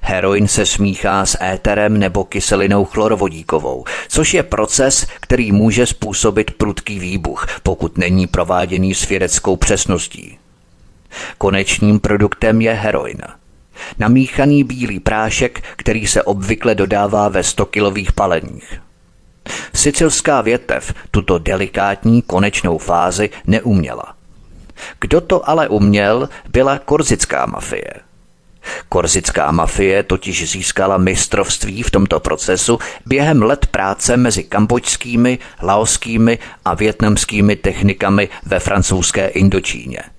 Heroin 0.00 0.48
se 0.48 0.66
smíchá 0.66 1.26
s 1.26 1.38
éterem 1.42 1.98
nebo 1.98 2.24
kyselinou 2.24 2.84
chlorovodíkovou, 2.84 3.84
což 4.08 4.34
je 4.34 4.42
proces, 4.42 5.06
který 5.20 5.52
může 5.52 5.86
způsobit 5.86 6.50
prudký 6.50 6.98
výbuch, 6.98 7.46
pokud 7.62 7.98
není 7.98 8.26
prováděný 8.26 8.94
s 8.94 9.08
vědeckou 9.08 9.56
přesností. 9.56 10.38
Konečným 11.38 12.00
produktem 12.00 12.60
je 12.60 12.72
heroin. 12.72 13.18
Namíchaný 13.98 14.64
bílý 14.64 15.00
prášek, 15.00 15.62
který 15.76 16.06
se 16.06 16.22
obvykle 16.22 16.74
dodává 16.74 17.28
ve 17.28 17.40
100-kilových 17.40 18.12
paleních. 18.12 18.80
Sicilská 19.74 20.40
větev 20.40 20.94
tuto 21.10 21.38
delikátní 21.38 22.22
konečnou 22.22 22.78
fázi 22.78 23.30
neuměla. 23.46 24.14
Kdo 25.00 25.20
to 25.20 25.48
ale 25.48 25.68
uměl, 25.68 26.28
byla 26.48 26.78
korzická 26.78 27.46
mafie. 27.46 28.07
Korzická 28.88 29.52
mafie 29.52 30.02
totiž 30.02 30.50
získala 30.50 30.98
mistrovství 30.98 31.82
v 31.82 31.90
tomto 31.90 32.20
procesu 32.20 32.78
během 33.06 33.42
let 33.42 33.66
práce 33.66 34.16
mezi 34.16 34.44
kambočskými, 34.44 35.38
laoskými 35.62 36.38
a 36.64 36.74
větnamskými 36.74 37.56
technikami 37.56 38.28
ve 38.46 38.58
francouzské 38.58 39.28
Indočíně– 39.28 39.98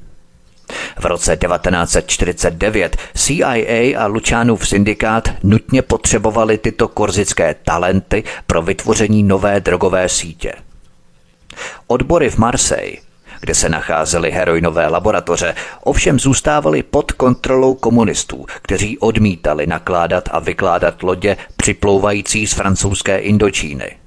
v 0.99 1.05
roce 1.05 1.37
1949 1.37 2.97
CIA 3.15 3.99
a 4.03 4.07
Lučánův 4.07 4.67
syndikát 4.67 5.29
nutně 5.43 5.81
potřebovali 5.81 6.57
tyto 6.57 6.87
korzické 6.87 7.55
talenty 7.63 8.23
pro 8.47 8.61
vytvoření 8.61 9.23
nové 9.23 9.59
drogové 9.59 10.09
sítě. 10.09 10.53
Odbory 11.87 12.29
v 12.29 12.37
Marseille 12.37 13.08
kde 13.39 13.55
se 13.55 13.69
nacházely 13.69 14.31
heroinové 14.31 14.87
laboratoře, 14.87 15.55
ovšem 15.83 16.19
zůstávaly 16.19 16.83
pod 16.83 17.11
kontrolou 17.11 17.73
komunistů, 17.73 18.45
kteří 18.61 18.97
odmítali 18.97 19.67
nakládat 19.67 20.29
a 20.31 20.39
vykládat 20.39 21.03
lodě 21.03 21.37
připlouvající 21.55 22.47
z 22.47 22.53
francouzské 22.53 23.17
Indočíny. 23.17 23.97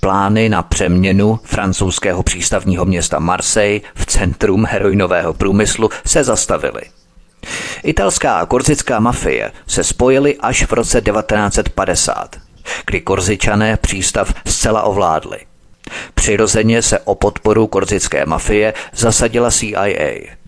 Plány 0.00 0.48
na 0.48 0.62
přeměnu 0.62 1.40
francouzského 1.44 2.22
přístavního 2.22 2.84
města 2.84 3.18
Marseille 3.18 3.80
v 3.94 4.06
centrum 4.06 4.64
heroinového 4.64 5.34
průmyslu 5.34 5.90
se 6.06 6.24
zastavily. 6.24 6.82
Italská 7.82 8.38
a 8.38 8.46
korzická 8.46 9.00
mafie 9.00 9.52
se 9.66 9.84
spojily 9.84 10.36
až 10.36 10.64
v 10.66 10.72
roce 10.72 11.00
1950, 11.00 12.36
kdy 12.86 13.00
korzičané 13.00 13.76
přístav 13.76 14.34
zcela 14.46 14.82
ovládli. 14.82 15.47
Přirozeně 16.14 16.82
se 16.82 16.98
o 16.98 17.14
podporu 17.14 17.66
korzické 17.66 18.26
mafie 18.26 18.74
zasadila 18.94 19.50
CIA. 19.50 20.38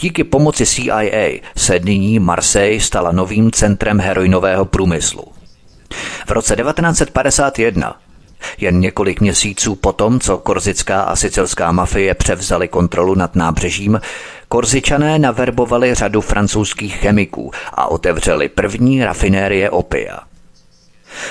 Díky 0.00 0.24
pomoci 0.24 0.66
CIA 0.66 1.40
se 1.56 1.78
nyní 1.78 2.18
Marseille 2.18 2.80
stala 2.80 3.12
novým 3.12 3.50
centrem 3.50 4.00
heroinového 4.00 4.64
průmyslu. 4.64 5.24
V 6.26 6.30
roce 6.30 6.56
1951 6.56 7.96
jen 8.58 8.80
několik 8.80 9.20
měsíců 9.20 9.74
potom, 9.74 10.20
co 10.20 10.38
korzická 10.38 11.02
a 11.02 11.16
sicilská 11.16 11.72
mafie 11.72 12.14
převzali 12.14 12.68
kontrolu 12.68 13.14
nad 13.14 13.36
nábřežím, 13.36 14.00
korzičané 14.48 15.18
naverbovali 15.18 15.94
řadu 15.94 16.20
francouzských 16.20 16.96
chemiků 16.96 17.50
a 17.74 17.86
otevřeli 17.86 18.48
první 18.48 19.04
rafinérie 19.04 19.70
opia. 19.70 20.18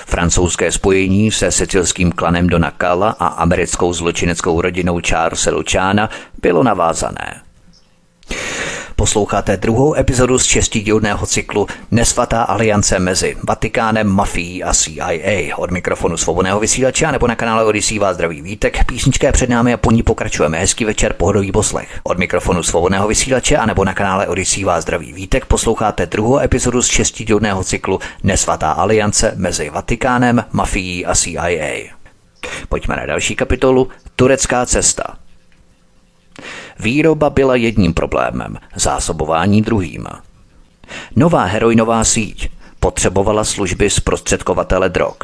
Francouzské 0.06 0.72
spojení 0.72 1.32
se 1.32 1.52
sicilským 1.52 2.12
klanem 2.12 2.48
Dona 2.48 2.72
Cala 2.82 3.16
a 3.20 3.28
americkou 3.28 3.94
zločineckou 3.94 4.62
rodinou 4.62 5.00
Charles 5.00 5.46
Luciana 5.46 6.10
bylo 6.42 6.64
navázané. 6.64 7.51
Posloucháte 9.02 9.58
druhou 9.58 9.96
epizodu 9.96 10.40
z 10.40 10.46
šestidílného 10.46 11.26
cyklu 11.26 11.68
Nesvatá 11.92 12.44
aliance 12.44 13.00
mezi 13.00 13.38
Vatikánem, 13.48 14.08
mafií 14.08 14.64
a 14.64 14.74
CIA. 14.74 15.58
Od 15.58 15.72
mikrofonu 15.72 16.18
svobodného 16.18 16.60
vysílače 16.60 17.12
nebo 17.12 17.28
na 17.28 17.36
kanále 17.36 17.66
Odisí 17.66 18.00
vás 18.00 18.14
zdraví 18.14 18.42
vítek. 18.42 18.86
Písnička 18.86 19.28
je 19.28 19.32
před 19.34 19.50
námi 19.50 19.74
a 19.74 19.78
po 19.78 19.92
ní 19.92 20.04
pokračujeme. 20.04 20.60
Hezký 20.60 20.86
večer, 20.86 21.14
pohodový 21.14 21.52
poslech. 21.52 22.00
Od 22.04 22.18
mikrofonu 22.18 22.64
svobodného 22.64 23.08
vysílače 23.08 23.58
a 23.58 23.66
nebo 23.66 23.86
na 23.86 23.94
kanále 23.94 24.28
Odisí 24.28 24.64
vás 24.64 24.84
zdraví 24.84 25.14
vítek. 25.14 25.46
Posloucháte 25.46 26.06
druhou 26.06 26.40
epizodu 26.40 26.82
z 26.82 26.88
šestidílného 26.88 27.64
cyklu 27.64 28.00
Nesvatá 28.24 28.72
aliance 28.72 29.34
mezi 29.36 29.70
Vatikánem, 29.70 30.46
mafií 30.52 31.06
a 31.06 31.16
CIA. 31.16 31.90
Pojďme 32.70 32.96
na 32.96 33.06
další 33.06 33.36
kapitolu 33.36 33.90
Turecká 34.16 34.66
cesta. 34.66 35.04
Výroba 36.80 37.30
byla 37.30 37.56
jedním 37.56 37.94
problémem, 37.94 38.58
zásobování 38.76 39.62
druhým. 39.62 40.08
Nová 41.16 41.44
heroinová 41.44 42.04
síť 42.04 42.50
potřebovala 42.80 43.44
služby 43.44 43.90
zprostředkovatele 43.90 44.90
drog. 44.90 45.16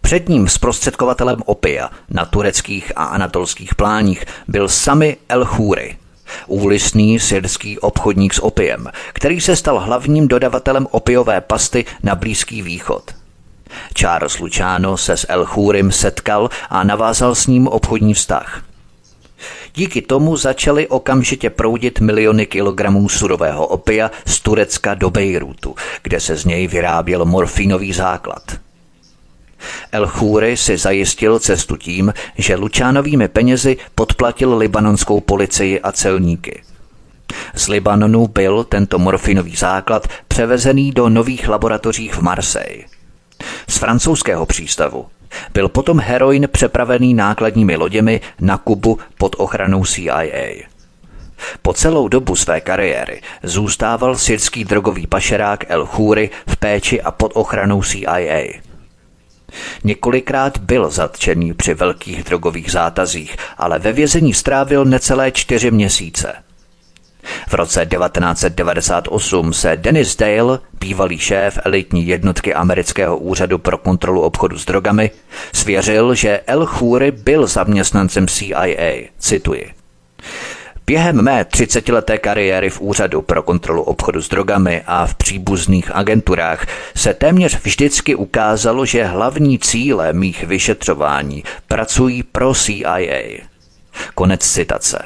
Předním 0.00 0.48
zprostředkovatelem 0.48 1.42
opia 1.46 1.90
na 2.08 2.24
tureckých 2.24 2.92
a 2.96 3.04
anatolských 3.04 3.74
pláních 3.74 4.24
byl 4.48 4.68
Sami 4.68 5.16
El 5.28 5.44
Khoury, 5.44 5.96
úlisný 6.46 7.20
syrský 7.20 7.78
obchodník 7.78 8.34
s 8.34 8.42
opiem, 8.42 8.86
který 9.12 9.40
se 9.40 9.56
stal 9.56 9.80
hlavním 9.80 10.28
dodavatelem 10.28 10.86
opiové 10.90 11.40
pasty 11.40 11.84
na 12.02 12.14
Blízký 12.14 12.62
východ. 12.62 13.14
Charles 13.94 14.38
Luciano 14.38 14.96
se 14.96 15.16
s 15.16 15.26
El 15.28 15.46
Churim 15.46 15.92
setkal 15.92 16.50
a 16.70 16.84
navázal 16.84 17.34
s 17.34 17.46
ním 17.46 17.68
obchodní 17.68 18.14
vztah. 18.14 18.62
Díky 19.74 20.02
tomu 20.02 20.36
začaly 20.36 20.88
okamžitě 20.88 21.50
proudit 21.50 22.00
miliony 22.00 22.46
kilogramů 22.46 23.08
surového 23.08 23.66
opia 23.66 24.10
z 24.26 24.40
Turecka 24.40 24.94
do 24.94 25.10
Bejrutu, 25.10 25.74
kde 26.02 26.20
se 26.20 26.36
z 26.36 26.44
něj 26.44 26.66
vyráběl 26.66 27.24
morfínový 27.24 27.92
základ. 27.92 28.42
El 29.92 30.06
Khoury 30.06 30.56
si 30.56 30.76
zajistil 30.76 31.38
cestu 31.38 31.76
tím, 31.76 32.12
že 32.38 32.56
Lučánovými 32.56 33.28
penězi 33.28 33.76
podplatil 33.94 34.56
libanonskou 34.56 35.20
policii 35.20 35.80
a 35.80 35.92
celníky. 35.92 36.62
Z 37.54 37.68
Libanonu 37.68 38.26
byl 38.26 38.64
tento 38.64 38.98
morfinový 38.98 39.56
základ 39.56 40.08
převezený 40.28 40.92
do 40.92 41.08
nových 41.08 41.48
laboratoří 41.48 42.08
v 42.08 42.20
Marseille. 42.20 42.84
Z 43.68 43.76
francouzského 43.76 44.46
přístavu 44.46 45.06
byl 45.54 45.68
potom 45.68 46.00
heroin 46.00 46.48
přepravený 46.52 47.14
nákladními 47.14 47.76
loděmi 47.76 48.20
na 48.40 48.58
Kubu 48.58 48.98
pod 49.18 49.36
ochranou 49.38 49.84
CIA. 49.84 50.70
Po 51.62 51.72
celou 51.72 52.08
dobu 52.08 52.36
své 52.36 52.60
kariéry 52.60 53.20
zůstával 53.42 54.16
syrský 54.16 54.64
drogový 54.64 55.06
pašerák 55.06 55.64
El 55.70 55.86
Khoury 55.86 56.30
v 56.46 56.56
péči 56.56 57.02
a 57.02 57.10
pod 57.10 57.32
ochranou 57.34 57.82
CIA. 57.82 58.60
Několikrát 59.84 60.58
byl 60.58 60.90
zatčený 60.90 61.54
při 61.54 61.74
velkých 61.74 62.24
drogových 62.24 62.72
zátazích, 62.72 63.36
ale 63.58 63.78
ve 63.78 63.92
vězení 63.92 64.34
strávil 64.34 64.84
necelé 64.84 65.32
čtyři 65.32 65.70
měsíce. 65.70 66.34
V 67.48 67.54
roce 67.54 67.86
1998 67.86 69.52
se 69.52 69.76
Dennis 69.76 70.16
Dale, 70.16 70.58
bývalý 70.80 71.18
šéf 71.18 71.58
elitní 71.64 72.06
jednotky 72.06 72.54
amerického 72.54 73.18
úřadu 73.18 73.58
pro 73.58 73.78
kontrolu 73.78 74.20
obchodu 74.20 74.58
s 74.58 74.64
drogami, 74.64 75.10
svěřil, 75.52 76.14
že 76.14 76.40
El 76.46 76.66
Khoury 76.66 77.10
byl 77.10 77.46
zaměstnancem 77.46 78.26
CIA. 78.28 79.08
Cituji. 79.18 79.70
Během 80.90 81.22
mé 81.22 81.42
30-leté 81.42 82.18
kariéry 82.18 82.70
v 82.70 82.80
Úřadu 82.80 83.22
pro 83.22 83.42
kontrolu 83.42 83.82
obchodu 83.82 84.22
s 84.22 84.28
drogami 84.28 84.82
a 84.86 85.06
v 85.06 85.14
příbuzných 85.14 85.90
agenturách 85.94 86.66
se 86.96 87.14
téměř 87.14 87.58
vždycky 87.64 88.14
ukázalo, 88.14 88.86
že 88.86 89.04
hlavní 89.04 89.58
cíle 89.58 90.12
mých 90.12 90.44
vyšetřování 90.44 91.44
pracují 91.68 92.22
pro 92.22 92.54
CIA. 92.54 93.38
Konec 94.14 94.40
citace. 94.40 94.98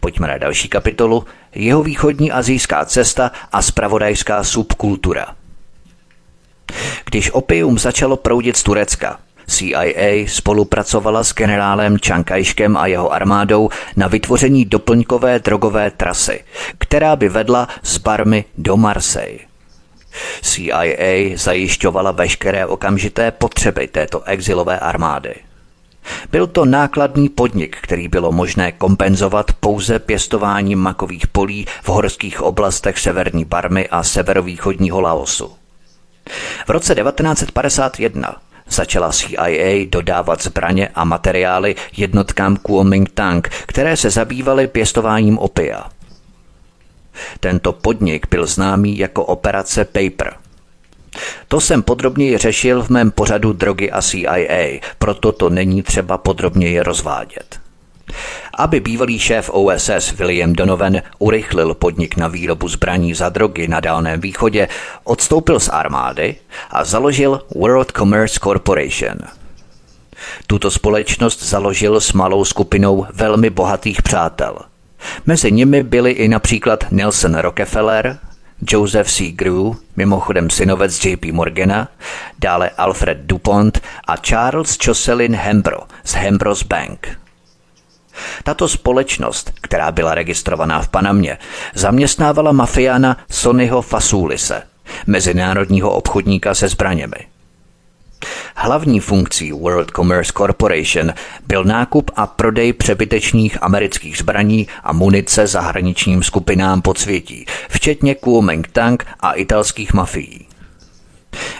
Pojďme 0.00 0.28
na 0.28 0.38
další 0.38 0.68
kapitolu. 0.68 1.24
Jeho 1.54 1.82
východní 1.82 2.32
azijská 2.32 2.84
cesta 2.84 3.30
a 3.52 3.62
spravodajská 3.62 4.44
subkultura. 4.44 5.26
Když 7.04 7.30
opium 7.30 7.78
začalo 7.78 8.16
proudit 8.16 8.56
z 8.56 8.62
Turecka, 8.62 9.18
CIA 9.46 10.26
spolupracovala 10.26 11.24
s 11.24 11.34
generálem 11.34 11.98
Čankajškem 11.98 12.76
a 12.76 12.86
jeho 12.86 13.12
armádou 13.12 13.68
na 13.96 14.08
vytvoření 14.08 14.64
doplňkové 14.64 15.38
drogové 15.38 15.90
trasy, 15.90 16.44
která 16.78 17.16
by 17.16 17.28
vedla 17.28 17.68
z 17.82 17.98
Barmy 17.98 18.44
do 18.58 18.76
Marseille. 18.76 19.38
CIA 20.42 21.36
zajišťovala 21.36 22.10
veškeré 22.10 22.66
okamžité 22.66 23.30
potřeby 23.30 23.88
této 23.88 24.22
exilové 24.22 24.78
armády. 24.78 25.34
Byl 26.30 26.46
to 26.46 26.64
nákladný 26.64 27.28
podnik, 27.28 27.76
který 27.80 28.08
bylo 28.08 28.32
možné 28.32 28.72
kompenzovat 28.72 29.52
pouze 29.52 29.98
pěstováním 29.98 30.78
makových 30.78 31.26
polí 31.26 31.66
v 31.82 31.88
horských 31.88 32.42
oblastech 32.42 32.98
severní 32.98 33.44
Barmy 33.44 33.88
a 33.88 34.02
severovýchodního 34.02 35.00
Laosu. 35.00 35.52
V 36.66 36.70
roce 36.70 36.94
1951 36.94 38.36
začala 38.68 39.12
CIA 39.12 39.86
dodávat 39.88 40.42
zbraně 40.42 40.88
a 40.94 41.04
materiály 41.04 41.74
jednotkám 41.96 42.56
Kuomintang, 42.56 43.48
které 43.48 43.96
se 43.96 44.10
zabývaly 44.10 44.66
pěstováním 44.66 45.38
opia. 45.38 45.90
Tento 47.40 47.72
podnik 47.72 48.26
byl 48.30 48.46
známý 48.46 48.98
jako 48.98 49.24
operace 49.24 49.84
Paper. 49.84 50.41
To 51.48 51.60
jsem 51.60 51.82
podrobněji 51.82 52.38
řešil 52.38 52.82
v 52.82 52.88
mém 52.88 53.10
pořadu 53.10 53.52
Drogy 53.52 53.90
a 53.90 54.02
CIA, 54.02 54.80
proto 54.98 55.32
to 55.32 55.50
není 55.50 55.82
třeba 55.82 56.18
podrobněji 56.18 56.80
rozvádět. 56.80 57.60
Aby 58.54 58.80
bývalý 58.80 59.18
šéf 59.18 59.50
OSS 59.50 60.12
William 60.12 60.52
Donovan 60.52 60.96
urychlil 61.18 61.74
podnik 61.74 62.16
na 62.16 62.28
výrobu 62.28 62.68
zbraní 62.68 63.14
za 63.14 63.28
drogy 63.28 63.68
na 63.68 63.80
Dálném 63.80 64.20
východě, 64.20 64.68
odstoupil 65.04 65.60
z 65.60 65.68
armády 65.68 66.36
a 66.70 66.84
založil 66.84 67.40
World 67.54 67.92
Commerce 67.92 68.40
Corporation. 68.42 69.16
Tuto 70.46 70.70
společnost 70.70 71.42
založil 71.42 72.00
s 72.00 72.12
malou 72.12 72.44
skupinou 72.44 73.06
velmi 73.14 73.50
bohatých 73.50 74.02
přátel. 74.02 74.58
Mezi 75.26 75.52
nimi 75.52 75.82
byli 75.82 76.10
i 76.10 76.28
například 76.28 76.84
Nelson 76.90 77.34
Rockefeller, 77.34 78.18
Joseph 78.68 79.10
C. 79.10 79.30
Grew, 79.30 79.76
mimochodem 79.96 80.50
synovec 80.50 81.04
J.P. 81.04 81.32
Morgana, 81.32 81.88
dále 82.38 82.70
Alfred 82.70 83.18
DuPont 83.18 83.80
a 84.06 84.16
Charles 84.16 84.78
Jocelyn 84.82 85.36
Hembro 85.36 85.80
z 86.04 86.14
Hembros 86.14 86.62
Bank– 86.62 87.08
tato 88.44 88.68
společnost, 88.68 89.52
která 89.60 89.92
byla 89.92 90.14
registrovaná 90.14 90.82
v 90.82 90.88
Panamě, 90.88 91.38
zaměstnávala 91.74 92.52
mafiána 92.52 93.16
Sonnyho 93.30 93.82
Fasulise, 93.82 94.62
mezinárodního 95.06 95.90
obchodníka 95.90 96.54
se 96.54 96.68
zbraněmi. 96.68 97.31
Hlavní 98.56 99.00
funkcí 99.00 99.52
World 99.52 99.90
Commerce 99.90 100.32
Corporation 100.36 101.12
byl 101.46 101.64
nákup 101.64 102.10
a 102.16 102.26
prodej 102.26 102.72
přebytečných 102.72 103.62
amerických 103.62 104.18
zbraní 104.18 104.68
a 104.84 104.92
munice 104.92 105.46
zahraničním 105.46 106.22
skupinám 106.22 106.82
podsvětí, 106.82 107.46
včetně 107.68 108.14
Kuomintang 108.14 109.06
a 109.20 109.32
italských 109.32 109.94
mafií. 109.94 110.46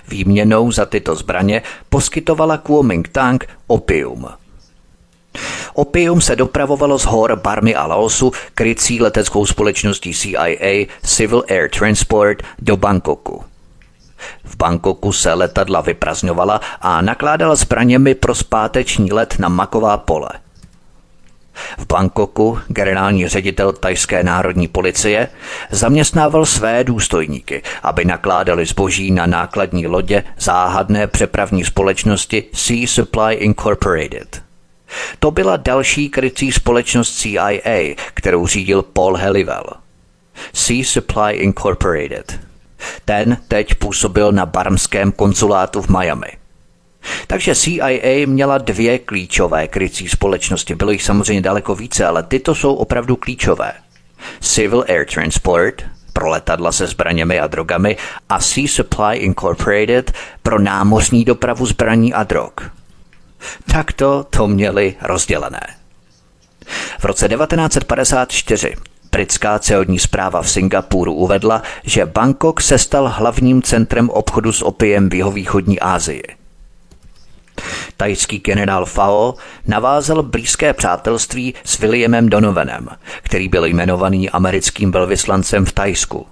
Výměnou 0.08 0.72
za 0.72 0.86
tyto 0.86 1.14
zbraně 1.14 1.62
poskytovala 1.88 2.58
Kuomintang 2.58 3.44
opium– 3.66 4.28
Opium 5.74 6.20
se 6.20 6.36
dopravovalo 6.36 6.98
z 6.98 7.04
hor 7.04 7.36
Barmy 7.36 7.74
a 7.74 7.86
Laosu 7.86 8.32
krycí 8.54 9.00
leteckou 9.00 9.46
společností 9.46 10.14
CIA 10.14 10.86
Civil 11.02 11.44
Air 11.48 11.70
Transport 11.70 12.42
do 12.58 12.76
Bangkoku. 12.76 13.44
V 14.44 14.56
Bangkoku 14.56 15.12
se 15.12 15.32
letadla 15.32 15.80
vyprazňovala 15.80 16.60
a 16.80 17.00
nakládala 17.00 17.54
zbraněmi 17.54 18.14
pro 18.14 18.34
zpáteční 18.34 19.12
let 19.12 19.34
na 19.38 19.48
maková 19.48 19.96
pole. 19.96 20.28
V 21.78 21.86
Bangkoku 21.86 22.58
generální 22.68 23.28
ředitel 23.28 23.72
tajské 23.72 24.22
národní 24.22 24.68
policie 24.68 25.28
zaměstnával 25.70 26.46
své 26.46 26.84
důstojníky, 26.84 27.62
aby 27.82 28.04
nakládali 28.04 28.66
zboží 28.66 29.10
na 29.10 29.26
nákladní 29.26 29.86
lodě 29.86 30.24
záhadné 30.38 31.06
přepravní 31.06 31.64
společnosti 31.64 32.44
Sea 32.52 32.86
Supply 32.86 33.34
Incorporated– 33.34 34.42
to 35.18 35.30
byla 35.30 35.56
další 35.56 36.08
krycí 36.08 36.52
společnost 36.52 37.16
CIA, 37.16 37.94
kterou 38.14 38.46
řídil 38.46 38.82
Paul 38.82 39.16
Helivel. 39.16 39.64
Sea 40.52 40.84
Supply 40.84 41.32
Incorporated. 41.32 42.40
Ten 43.04 43.36
teď 43.48 43.74
působil 43.74 44.32
na 44.32 44.46
barmském 44.46 45.12
konzulátu 45.12 45.82
v 45.82 45.88
Miami. 45.88 46.32
Takže 47.26 47.54
CIA 47.54 48.26
měla 48.26 48.58
dvě 48.58 48.98
klíčové 48.98 49.68
krycí 49.68 50.08
společnosti. 50.08 50.74
Bylo 50.74 50.90
jich 50.90 51.02
samozřejmě 51.02 51.42
daleko 51.42 51.74
více, 51.74 52.06
ale 52.06 52.22
tyto 52.22 52.54
jsou 52.54 52.74
opravdu 52.74 53.16
klíčové. 53.16 53.72
Civil 54.40 54.84
Air 54.88 55.06
Transport, 55.14 55.82
pro 56.12 56.28
letadla 56.28 56.72
se 56.72 56.86
zbraněmi 56.86 57.40
a 57.40 57.46
drogami 57.46 57.96
a 58.28 58.40
Sea 58.40 58.68
Supply 58.68 59.16
Incorporated 59.16 60.12
pro 60.42 60.58
námořní 60.58 61.24
dopravu 61.24 61.66
zbraní 61.66 62.14
a 62.14 62.22
drog. 62.22 62.52
Takto 63.72 64.26
to 64.30 64.48
měli 64.48 64.94
rozdělené. 65.02 65.66
V 66.98 67.04
roce 67.04 67.28
1954 67.28 68.74
britská 69.12 69.58
celní 69.58 69.98
zpráva 69.98 70.42
v 70.42 70.50
Singapuru 70.50 71.14
uvedla, 71.14 71.62
že 71.84 72.06
Bangkok 72.06 72.60
se 72.60 72.78
stal 72.78 73.08
hlavním 73.08 73.62
centrem 73.62 74.10
obchodu 74.10 74.52
s 74.52 74.62
opiem 74.62 75.08
v 75.08 75.14
jihovýchodní 75.14 75.80
Asii. 75.80 76.22
Tajský 77.96 78.38
generál 78.38 78.86
Fao 78.86 79.34
navázal 79.66 80.22
blízké 80.22 80.72
přátelství 80.72 81.54
s 81.64 81.78
Williamem 81.78 82.28
Donovanem, 82.28 82.88
který 83.22 83.48
byl 83.48 83.64
jmenovaný 83.64 84.30
americkým 84.30 84.92
velvyslancem 84.92 85.64
v 85.64 85.72
Tajsku. 85.72 86.26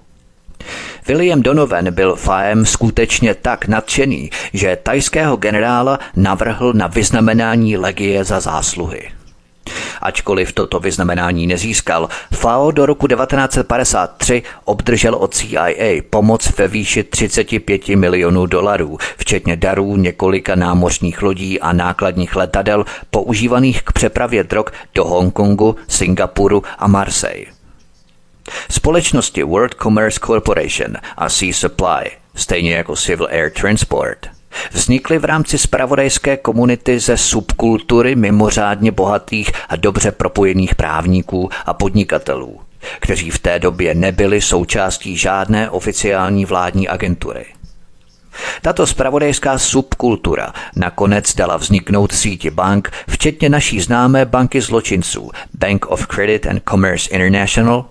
William 1.07 1.41
Donovan 1.41 1.91
byl 1.91 2.15
Faem 2.15 2.65
skutečně 2.65 3.35
tak 3.35 3.67
nadšený, 3.67 4.29
že 4.53 4.77
tajského 4.83 5.35
generála 5.37 5.99
navrhl 6.15 6.73
na 6.73 6.87
vyznamenání 6.87 7.77
legie 7.77 8.23
za 8.23 8.39
zásluhy. 8.39 9.20
Ačkoliv 10.01 10.53
toto 10.53 10.79
vyznamenání 10.79 11.47
nezískal, 11.47 12.09
FAO 12.33 12.71
do 12.71 12.85
roku 12.85 13.07
1953 13.07 14.43
obdržel 14.65 15.15
od 15.15 15.33
CIA 15.33 16.01
pomoc 16.09 16.57
ve 16.57 16.67
výši 16.67 17.03
35 17.03 17.87
milionů 17.87 18.45
dolarů, 18.45 18.97
včetně 19.17 19.55
darů 19.55 19.97
několika 19.97 20.55
námořních 20.55 21.21
lodí 21.21 21.59
a 21.59 21.73
nákladních 21.73 22.35
letadel 22.35 22.85
používaných 23.09 23.83
k 23.83 23.91
přepravě 23.91 24.43
drog 24.43 24.65
do 24.95 25.05
Hongkongu, 25.05 25.75
Singapuru 25.87 26.63
a 26.77 26.87
Marseille. 26.87 27.45
Společnosti 28.69 29.43
World 29.43 29.73
Commerce 29.73 30.19
Corporation 30.19 30.97
a 31.17 31.29
Sea 31.29 31.53
Supply, 31.53 32.11
stejně 32.35 32.75
jako 32.75 32.95
Civil 32.95 33.27
Air 33.31 33.51
Transport, 33.51 34.40
vznikly 34.71 35.19
v 35.19 35.25
rámci 35.25 35.57
spravodajské 35.57 36.37
komunity 36.37 36.99
ze 36.99 37.17
subkultury 37.17 38.15
mimořádně 38.15 38.91
bohatých 38.91 39.51
a 39.69 39.75
dobře 39.75 40.11
propojených 40.11 40.75
právníků 40.75 41.49
a 41.65 41.73
podnikatelů, 41.73 42.59
kteří 42.99 43.29
v 43.29 43.39
té 43.39 43.59
době 43.59 43.95
nebyli 43.95 44.41
součástí 44.41 45.17
žádné 45.17 45.69
oficiální 45.69 46.45
vládní 46.45 46.87
agentury. 46.87 47.45
Tato 48.61 48.87
spravodajská 48.87 49.57
subkultura 49.57 50.53
nakonec 50.75 51.35
dala 51.35 51.57
vzniknout 51.57 52.11
síti 52.11 52.49
bank, 52.49 52.91
včetně 53.09 53.49
naší 53.49 53.81
známé 53.81 54.25
banky 54.25 54.61
zločinců 54.61 55.31
Bank 55.53 55.85
of 55.85 56.07
Credit 56.07 56.45
and 56.45 56.61
Commerce 56.69 57.09
International 57.09 57.85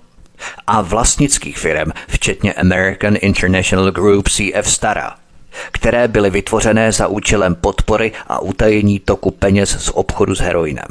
a 0.66 0.80
vlastnických 0.80 1.58
firm, 1.58 1.90
včetně 2.08 2.52
American 2.52 3.16
International 3.20 3.90
Group 3.90 4.28
CF 4.28 4.70
Stara, 4.70 5.16
které 5.72 6.08
byly 6.08 6.30
vytvořené 6.30 6.92
za 6.92 7.06
účelem 7.06 7.54
podpory 7.54 8.12
a 8.26 8.38
utajení 8.38 9.00
toku 9.00 9.30
peněz 9.30 9.70
z 9.70 9.88
obchodu 9.88 10.34
s 10.34 10.40
heroinem. 10.40 10.88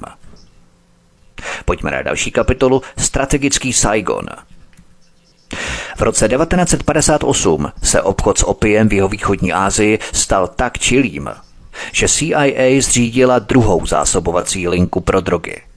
Pojďme 1.65 1.91
na 1.91 2.02
další 2.02 2.32
kapitolu 2.32 2.82
Strategický 2.98 3.74
Saigon. 3.74 4.26
V 5.98 6.02
roce 6.02 6.28
1958 6.28 7.72
se 7.84 8.02
obchod 8.02 8.38
s 8.38 8.43
opiem 8.43 8.89
v 8.89 8.93
jeho 8.93 9.08
východní 9.08 9.54
Asii 9.54 10.00
stal 10.13 10.48
tak 10.48 10.80
čilým, 10.80 11.30
že 11.91 12.08
CIA 12.08 12.82
zřídila 12.82 13.39
druhou 13.39 13.86
zásobovací 13.86 14.67
linku 14.67 15.02
pro 15.02 15.22
drogy– 15.22 15.62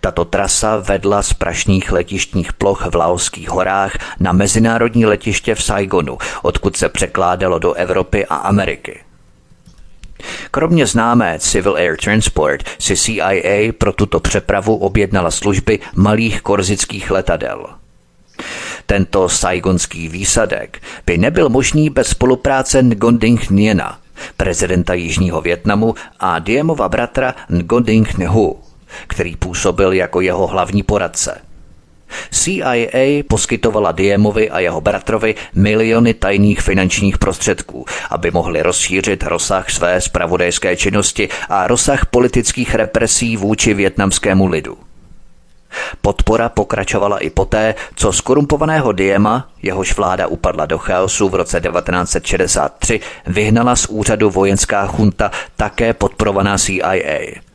tato 0.00 0.24
trasa 0.24 0.76
vedla 0.76 1.22
z 1.22 1.32
prašných 1.32 1.92
letištních 1.92 2.52
ploch 2.52 2.86
v 2.90 2.94
Laoských 2.94 3.48
horách 3.50 3.98
na 4.20 4.32
mezinárodní 4.32 5.06
letiště 5.06 5.54
v 5.54 5.62
Saigonu, 5.62 6.18
odkud 6.42 6.76
se 6.76 6.88
překládalo 6.88 7.58
do 7.58 7.72
Evropy 7.72 8.26
a 8.26 8.34
Ameriky. 8.34 9.00
Kromě 10.50 10.86
známé 10.86 11.38
Civil 11.38 11.74
Air 11.74 11.96
Transport 11.96 12.64
si 12.78 12.96
CIA 12.96 13.72
pro 13.78 13.92
tuto 13.92 14.20
přepravu 14.20 14.76
objednala 14.76 15.30
služby 15.30 15.78
malých 15.94 16.42
korzických 16.42 17.10
letadel. 17.10 17.66
Tento 18.86 19.28
saigonský 19.28 20.08
výsadek 20.08 20.82
by 21.06 21.18
nebyl 21.18 21.48
možný 21.48 21.90
bez 21.90 22.08
spolupráce 22.08 22.82
Ngonding 22.82 23.50
Nhiena, 23.50 23.98
prezidenta 24.36 24.94
Jižního 24.94 25.40
Větnamu 25.40 25.94
a 26.20 26.38
Diemova 26.38 26.88
bratra 26.88 27.34
Ngoding 27.50 28.18
Nehu, 28.18 28.58
který 29.06 29.36
působil 29.36 29.92
jako 29.92 30.20
jeho 30.20 30.46
hlavní 30.46 30.82
poradce. 30.82 31.40
CIA 32.30 33.22
poskytovala 33.28 33.92
Diemovi 33.92 34.50
a 34.50 34.58
jeho 34.58 34.80
bratrovi 34.80 35.34
miliony 35.54 36.14
tajných 36.14 36.60
finančních 36.60 37.18
prostředků, 37.18 37.84
aby 38.10 38.30
mohli 38.30 38.62
rozšířit 38.62 39.22
rozsah 39.22 39.70
své 39.70 40.00
spravodajské 40.00 40.76
činnosti 40.76 41.28
a 41.48 41.66
rozsah 41.66 42.06
politických 42.06 42.74
represí 42.74 43.36
vůči 43.36 43.74
větnamskému 43.74 44.46
lidu. 44.46 44.78
Podpora 46.00 46.48
pokračovala 46.48 47.18
i 47.18 47.30
poté, 47.30 47.74
co 47.94 48.12
skorumpovaného 48.12 48.92
Diema, 48.92 49.48
jehož 49.62 49.96
vláda 49.96 50.26
upadla 50.26 50.66
do 50.66 50.78
chaosu 50.78 51.28
v 51.28 51.34
roce 51.34 51.60
1963, 51.60 53.00
vyhnala 53.26 53.76
z 53.76 53.86
úřadu 53.86 54.30
vojenská 54.30 54.86
chunta 54.86 55.30
také 55.56 55.94
podporovaná 55.94 56.58
CIA. 56.58 57.49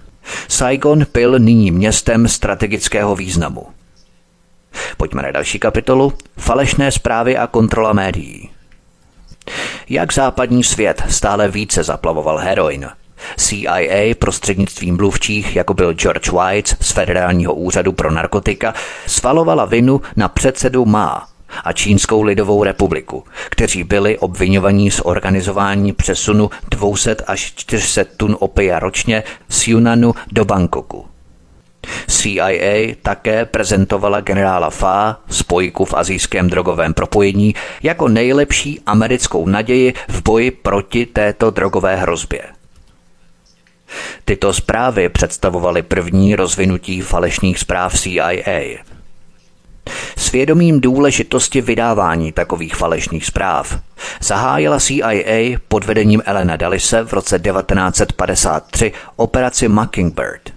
Saigon 0.47 1.05
byl 1.13 1.39
nyní 1.39 1.71
městem 1.71 2.27
strategického 2.27 3.15
významu. 3.15 3.67
Pojďme 4.97 5.21
na 5.21 5.31
další 5.31 5.59
kapitolu. 5.59 6.13
Falešné 6.37 6.91
zprávy 6.91 7.37
a 7.37 7.47
kontrola 7.47 7.93
médií. 7.93 8.49
Jak 9.89 10.13
západní 10.13 10.63
svět 10.63 11.03
stále 11.09 11.47
více 11.47 11.83
zaplavoval 11.83 12.37
heroin, 12.37 12.89
CIA 13.37 14.15
prostřednictvím 14.19 14.95
mluvčích, 14.95 15.55
jako 15.55 15.73
byl 15.73 15.93
George 15.93 16.29
White 16.29 16.77
z 16.81 16.91
Federálního 16.91 17.53
úřadu 17.53 17.91
pro 17.91 18.11
narkotika, 18.11 18.73
svalovala 19.07 19.65
vinu 19.65 20.01
na 20.15 20.29
předsedu 20.29 20.85
Ma, 20.85 21.27
a 21.63 21.73
Čínskou 21.73 22.21
lidovou 22.21 22.63
republiku, 22.63 23.23
kteří 23.49 23.83
byli 23.83 24.17
obvinovaní 24.17 24.91
z 24.91 25.01
organizování 25.03 25.93
přesunu 25.93 26.49
200 26.71 27.15
až 27.15 27.53
400 27.55 28.03
tun 28.17 28.37
opia 28.39 28.79
ročně 28.79 29.23
z 29.49 29.67
Yunanu 29.67 30.13
do 30.31 30.45
Bangkoku. 30.45 31.05
CIA 32.07 32.95
také 33.01 33.45
prezentovala 33.45 34.21
generála 34.21 34.69
Fa, 34.69 35.19
spojku 35.29 35.85
v 35.85 35.93
azijském 35.93 36.49
drogovém 36.49 36.93
propojení, 36.93 37.55
jako 37.83 38.07
nejlepší 38.07 38.81
americkou 38.85 39.47
naději 39.47 39.93
v 40.07 40.23
boji 40.23 40.51
proti 40.51 41.05
této 41.05 41.49
drogové 41.51 41.95
hrozbě. 41.95 42.41
Tyto 44.25 44.53
zprávy 44.53 45.09
představovaly 45.09 45.81
první 45.81 46.35
rozvinutí 46.35 47.01
falešných 47.01 47.59
zpráv 47.59 47.99
CIA– 47.99 48.83
Svědomím 50.17 50.81
důležitosti 50.81 51.61
vydávání 51.61 52.31
takových 52.31 52.75
falešných 52.75 53.25
zpráv 53.25 53.79
zahájila 54.21 54.79
CIA 54.79 55.57
pod 55.67 55.85
vedením 55.85 56.21
Elena 56.25 56.55
Dallise 56.55 57.03
v 57.03 57.13
roce 57.13 57.39
1953 57.39 58.91
operaci 59.15 59.67
Mockingbird. 59.67 60.53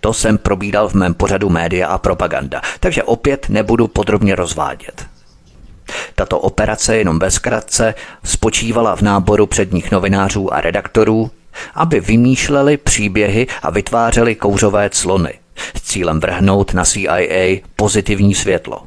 To 0.00 0.12
jsem 0.12 0.38
probídal 0.38 0.88
v 0.88 0.94
mém 0.94 1.14
pořadu 1.14 1.50
Média 1.50 1.88
a 1.88 1.98
propaganda, 1.98 2.60
takže 2.80 3.02
opět 3.02 3.48
nebudu 3.48 3.88
podrobně 3.88 4.34
rozvádět. 4.34 5.06
Tato 6.14 6.38
operace 6.38 6.96
jenom 6.96 7.18
ve 7.18 7.30
zkratce 7.30 7.94
spočívala 8.24 8.96
v 8.96 9.02
náboru 9.02 9.46
předních 9.46 9.90
novinářů 9.90 10.54
a 10.54 10.60
redaktorů, 10.60 11.30
aby 11.74 12.00
vymýšleli 12.00 12.76
příběhy 12.76 13.46
a 13.62 13.70
vytvářeli 13.70 14.34
kouřové 14.34 14.90
clony– 14.90 15.34
s 15.76 15.82
cílem 15.82 16.20
vrhnout 16.20 16.74
na 16.74 16.84
CIA 16.84 17.60
pozitivní 17.76 18.34
světlo. 18.34 18.84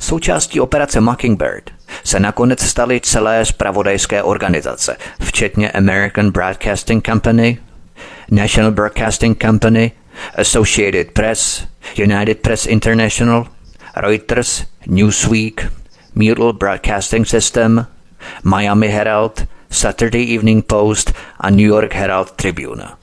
Součástí 0.00 0.60
operace 0.60 1.00
Mockingbird 1.00 1.70
se 2.04 2.20
nakonec 2.20 2.62
staly 2.62 3.00
celé 3.00 3.44
spravodajské 3.44 4.22
organizace, 4.22 4.96
včetně 5.20 5.70
American 5.70 6.30
Broadcasting 6.30 7.06
Company, 7.06 7.58
National 8.30 8.70
Broadcasting 8.70 9.44
Company, 9.44 9.92
Associated 10.34 11.10
Press, 11.10 11.66
United 11.98 12.38
Press 12.38 12.66
International, 12.66 13.46
Reuters, 13.96 14.64
Newsweek, 14.86 15.72
Mutual 16.14 16.52
Broadcasting 16.52 17.26
System, 17.26 17.86
Miami 18.42 18.88
Herald, 18.88 19.46
Saturday 19.70 20.22
Evening 20.22 20.62
Post 20.62 21.12
a 21.40 21.50
New 21.50 21.66
York 21.66 21.92
Herald 21.92 22.36
Tribune. 22.36 22.99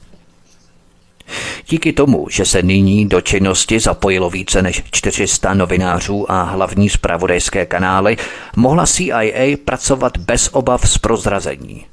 Díky 1.70 1.94
tomu, 1.94 2.28
že 2.30 2.46
se 2.46 2.62
nyní 2.62 3.06
do 3.10 3.22
činnosti 3.22 3.80
zapojilo 3.80 4.30
více 4.30 4.62
než 4.62 4.84
400 4.92 5.54
novinářů 5.54 6.32
a 6.32 6.44
hlavní 6.44 6.90
zpravodajské 6.90 7.66
kanály, 7.66 8.18
mohla 8.56 8.88
CIA 8.88 9.58
pracovat 9.66 10.18
bez 10.18 10.50
obav 10.52 10.90
z 10.90 10.98
prozrazení. 10.98 11.86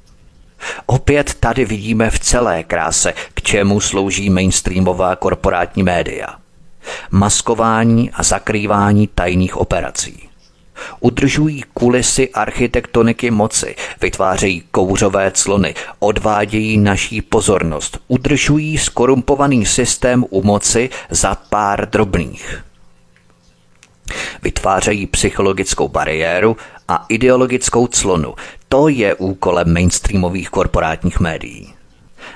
Opět 0.87 1.35
tady 1.35 1.64
vidíme 1.64 2.11
v 2.11 2.18
celé 2.18 2.62
kráse, 2.62 3.14
k 3.35 3.42
čemu 3.42 3.81
slouží 3.81 4.31
mainstreamová 4.31 5.16
korporátní 5.16 5.83
média. 5.83 6.29
Maskování 7.11 8.11
a 8.11 8.23
zakrývání 8.23 9.07
tajných 9.07 9.57
operací. 9.57 10.29
Udržují 11.00 11.62
kulisy 11.74 12.30
architektoniky 12.30 13.30
moci, 13.30 13.76
vytvářejí 14.00 14.62
kouřové 14.70 15.30
clony, 15.30 15.74
odvádějí 15.98 16.78
naší 16.78 17.22
pozornost, 17.22 17.98
udržují 18.08 18.78
skorumpovaný 18.78 19.66
systém 19.66 20.24
u 20.30 20.42
moci 20.42 20.90
za 21.10 21.34
pár 21.34 21.90
drobných. 21.90 22.64
Vytvářejí 24.42 25.06
psychologickou 25.06 25.88
bariéru 25.88 26.56
a 26.88 27.06
ideologickou 27.08 27.87
clonu. 27.87 28.34
To 28.68 28.88
je 28.88 29.14
úkolem 29.14 29.72
mainstreamových 29.72 30.50
korporátních 30.50 31.20
médií 31.20 31.74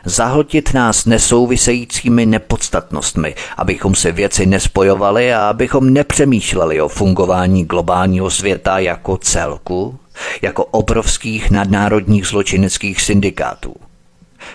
zahltit 0.05 0.75
nás 0.75 1.05
nesouvisejícími 1.05 2.27
nepodstatnostmi, 2.27 3.35
abychom 3.57 3.95
se 3.95 4.13
věci 4.13 4.47
nespojovali 4.47 5.35
a 5.35 5.49
abychom 5.49 5.93
nepřemýšleli 5.93 6.81
o 6.81 6.89
fungování 6.89 7.65
globálního 7.65 8.31
světa 8.31 8.79
jako 8.79 9.17
celku, 9.17 9.99
jako 10.43 10.65
obrovských 10.65 11.51
nadnárodních 11.51 12.27
zločineckých 12.27 13.01
syndikátů. 13.01 13.75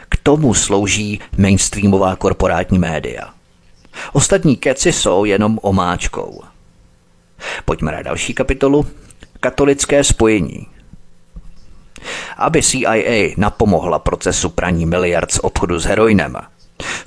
K 0.09 0.17
tomu 0.23 0.53
slouží 0.53 1.19
mainstreamová 1.37 2.15
korporátní 2.15 2.79
média. 2.79 3.33
Ostatní 4.13 4.57
keci 4.57 4.91
jsou 4.91 5.25
jenom 5.25 5.59
omáčkou. 5.61 6.41
Pojďme 7.65 7.91
na 7.91 8.01
další 8.01 8.33
kapitolu. 8.33 8.87
Katolické 9.39 10.03
spojení. 10.03 10.72
Aby 12.37 12.61
CIA 12.61 13.33
napomohla 13.37 13.99
procesu 13.99 14.49
praní 14.49 14.85
miliard 14.85 15.31
z 15.31 15.39
obchodu 15.39 15.79
s 15.79 15.85
heroinem, 15.85 16.37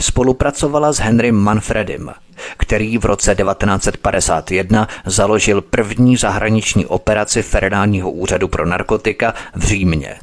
spolupracovala 0.00 0.92
s 0.92 0.98
Henrym 0.98 1.34
Manfredem, 1.36 2.10
který 2.56 2.98
v 2.98 3.04
roce 3.04 3.34
1951 3.34 4.88
založil 5.06 5.60
první 5.60 6.16
zahraniční 6.16 6.86
operaci 6.86 7.42
Federálního 7.42 8.10
úřadu 8.10 8.48
pro 8.48 8.66
narkotika 8.66 9.34
v 9.54 9.64
Římě. 9.64 10.16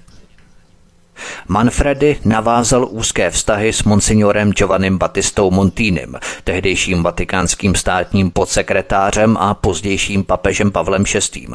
Manfredy 1.48 2.20
navázal 2.26 2.88
úzké 2.90 3.30
vztahy 3.32 3.74
s 3.74 3.84
monsignorem 3.84 4.52
Giovannim 4.52 4.98
Battistou 4.98 5.52
Montínem, 5.52 6.16
tehdejším 6.44 7.04
vatikánským 7.04 7.76
státním 7.76 8.32
podsekretářem 8.32 9.38
a 9.38 9.54
pozdějším 9.54 10.24
papežem 10.24 10.72
Pavlem 10.72 11.04
VI. 11.04 11.48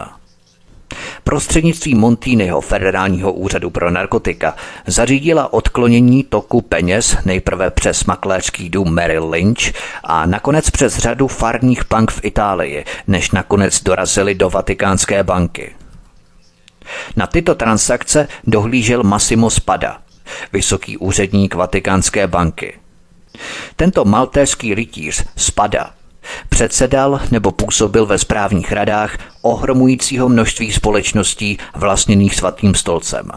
Prostřednictvím 1.25 1.99
Montýnyho 1.99 2.61
federálního 2.61 3.33
úřadu 3.33 3.71
pro 3.71 3.91
narkotika 3.91 4.57
zařídila 4.87 5.53
odklonění 5.53 6.25
toku 6.25 6.61
peněz 6.61 7.17
nejprve 7.25 7.71
přes 7.71 8.05
makléřský 8.05 8.69
dům 8.69 8.95
Merrill 8.95 9.31
Lynch 9.31 9.73
a 10.05 10.27
nakonec 10.27 10.71
přes 10.71 10.99
řadu 10.99 11.29
farních 11.29 11.89
bank 11.91 12.11
v 12.11 12.21
Itálii, 12.25 12.85
než 13.07 13.31
nakonec 13.31 13.83
dorazili 13.83 14.35
do 14.35 14.51
Vatikánské 14.51 15.23
banky. 15.23 15.75
Na 17.17 17.27
tyto 17.27 17.55
transakce 17.55 18.29
dohlížel 18.47 19.03
Massimo 19.03 19.51
Spada, 19.51 19.99
vysoký 20.53 20.97
úředník 20.97 21.55
Vatikánské 21.55 22.27
banky. 22.27 22.79
Tento 23.77 24.05
maltéský 24.05 24.75
rytíř 24.75 25.25
Spada 25.37 25.98
předsedal 26.49 27.21
nebo 27.31 27.51
působil 27.51 28.07
ve 28.07 28.19
správních 28.19 28.73
radách 28.73 29.19
ohromujícího 29.43 30.29
množství 30.29 30.73
společností 30.73 31.59
vlastněných 31.75 32.35
svatým 32.35 32.75
stolcem. 32.75 33.31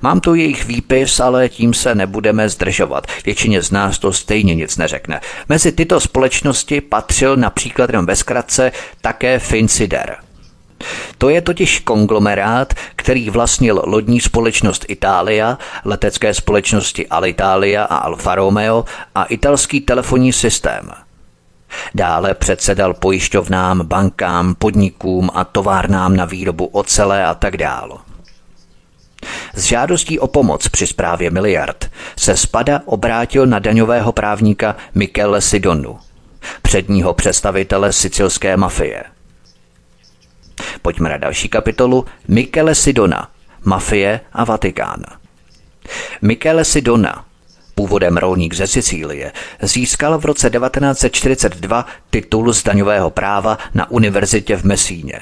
Mám 0.00 0.20
tu 0.20 0.34
jejich 0.34 0.64
výpis, 0.64 1.20
ale 1.20 1.48
tím 1.48 1.74
se 1.74 1.94
nebudeme 1.94 2.48
zdržovat. 2.48 3.06
Většině 3.24 3.62
z 3.62 3.70
nás 3.70 3.98
to 3.98 4.12
stejně 4.12 4.54
nic 4.54 4.76
neřekne. 4.76 5.20
Mezi 5.48 5.72
tyto 5.72 6.00
společnosti 6.00 6.80
patřil 6.80 7.36
například 7.36 7.90
jen 7.90 8.06
ve 8.06 8.16
zkratce 8.16 8.72
také 9.00 9.38
Finsider– 9.38 10.16
to 11.18 11.28
je 11.28 11.40
totiž 11.40 11.80
konglomerát, 11.80 12.74
který 12.96 13.30
vlastnil 13.30 13.82
lodní 13.86 14.20
společnost 14.20 14.84
Italia, 14.88 15.58
letecké 15.84 16.34
společnosti 16.34 17.08
Alitalia 17.08 17.84
a 17.84 17.96
Alfa 17.96 18.34
Romeo 18.34 18.84
a 19.14 19.24
italský 19.24 19.80
telefonní 19.80 20.32
systém. 20.32 20.90
Dále 21.94 22.34
předsedal 22.34 22.94
pojišťovnám, 22.94 23.86
bankám, 23.86 24.54
podnikům 24.54 25.30
a 25.34 25.44
továrnám 25.44 26.16
na 26.16 26.24
výrobu 26.24 26.66
ocele 26.66 27.24
a 27.24 27.34
tak 27.34 27.56
dále. 27.56 27.94
S 29.54 29.62
žádostí 29.62 30.18
o 30.18 30.26
pomoc 30.26 30.68
při 30.68 30.86
správě 30.86 31.30
miliard 31.30 31.90
se 32.18 32.36
Spada 32.36 32.80
obrátil 32.84 33.46
na 33.46 33.58
daňového 33.58 34.12
právníka 34.12 34.76
Michele 34.94 35.40
Sidonu, 35.40 35.98
předního 36.62 37.14
představitele 37.14 37.92
sicilské 37.92 38.56
mafie– 38.56 39.04
Pojďme 40.82 41.08
na 41.08 41.16
další 41.16 41.48
kapitolu 41.48 42.04
Michele 42.28 42.74
Sidona, 42.74 43.30
mafie 43.64 44.20
a 44.32 44.44
Vatikán. 44.44 45.04
Michele 46.22 46.64
Sidona, 46.64 47.24
původem 47.74 48.16
rolník 48.16 48.54
ze 48.54 48.66
Sicílie, 48.66 49.32
získal 49.62 50.18
v 50.18 50.24
roce 50.24 50.50
1942 50.50 51.86
titul 52.10 52.52
z 52.52 52.62
daňového 52.62 53.10
práva 53.10 53.58
na 53.74 53.90
univerzitě 53.90 54.56
v 54.56 54.64
Mesíně. 54.64 55.20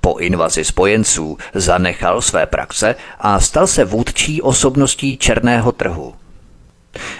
Po 0.00 0.16
invazi 0.16 0.64
spojenců 0.64 1.38
zanechal 1.54 2.22
své 2.22 2.46
praxe 2.46 2.94
a 3.18 3.40
stal 3.40 3.66
se 3.66 3.84
vůdčí 3.84 4.42
osobností 4.42 5.16
černého 5.16 5.72
trhu. 5.72 6.14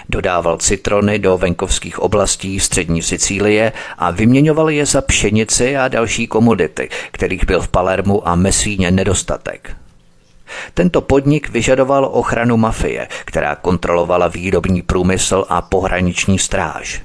Dodával 0.09 0.57
citrony 0.57 1.19
do 1.19 1.37
venkovských 1.37 1.99
oblastí 1.99 2.59
střední 2.59 3.01
Sicílie 3.01 3.71
a 3.97 4.11
vyměňoval 4.11 4.69
je 4.69 4.85
za 4.85 5.01
pšenici 5.01 5.77
a 5.77 5.87
další 5.87 6.27
komodity, 6.27 6.89
kterých 7.11 7.45
byl 7.45 7.61
v 7.61 7.67
Palermu 7.67 8.27
a 8.27 8.35
Mesíně 8.35 8.91
nedostatek. 8.91 9.75
Tento 10.73 11.01
podnik 11.01 11.49
vyžadoval 11.49 12.09
ochranu 12.11 12.57
mafie, 12.57 13.07
která 13.25 13.55
kontrolovala 13.55 14.27
výrobní 14.27 14.81
průmysl 14.81 15.45
a 15.49 15.61
pohraniční 15.61 16.39
stráž. 16.39 17.01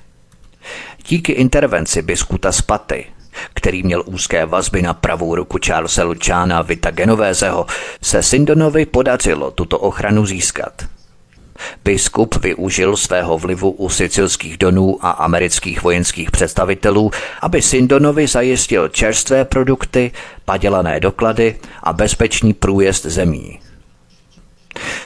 Díky 1.06 1.32
intervenci 1.32 2.02
biskuta 2.02 2.52
Spaty, 2.52 3.06
který 3.54 3.82
měl 3.82 4.02
úzké 4.06 4.46
vazby 4.46 4.82
na 4.82 4.94
pravou 4.94 5.34
ruku 5.34 5.58
Charlesa 5.66 6.04
Luciana 6.04 6.62
Vita 6.62 6.90
Genovézeho, 6.90 7.66
se 8.02 8.22
Sindonovi 8.22 8.86
podařilo 8.86 9.50
tuto 9.50 9.78
ochranu 9.78 10.26
získat– 10.26 10.72
Biskup 11.84 12.42
využil 12.42 12.96
svého 12.96 13.38
vlivu 13.38 13.70
u 13.70 13.88
sicilských 13.88 14.58
donů 14.58 14.98
a 15.00 15.10
amerických 15.10 15.82
vojenských 15.82 16.30
představitelů, 16.30 17.10
aby 17.42 17.62
Sindonovi 17.62 18.26
zajistil 18.26 18.88
čerstvé 18.88 19.44
produkty, 19.44 20.12
padělané 20.44 21.00
doklady 21.00 21.56
a 21.82 21.92
bezpečný 21.92 22.54
průjezd 22.54 23.06
zemí. 23.06 23.60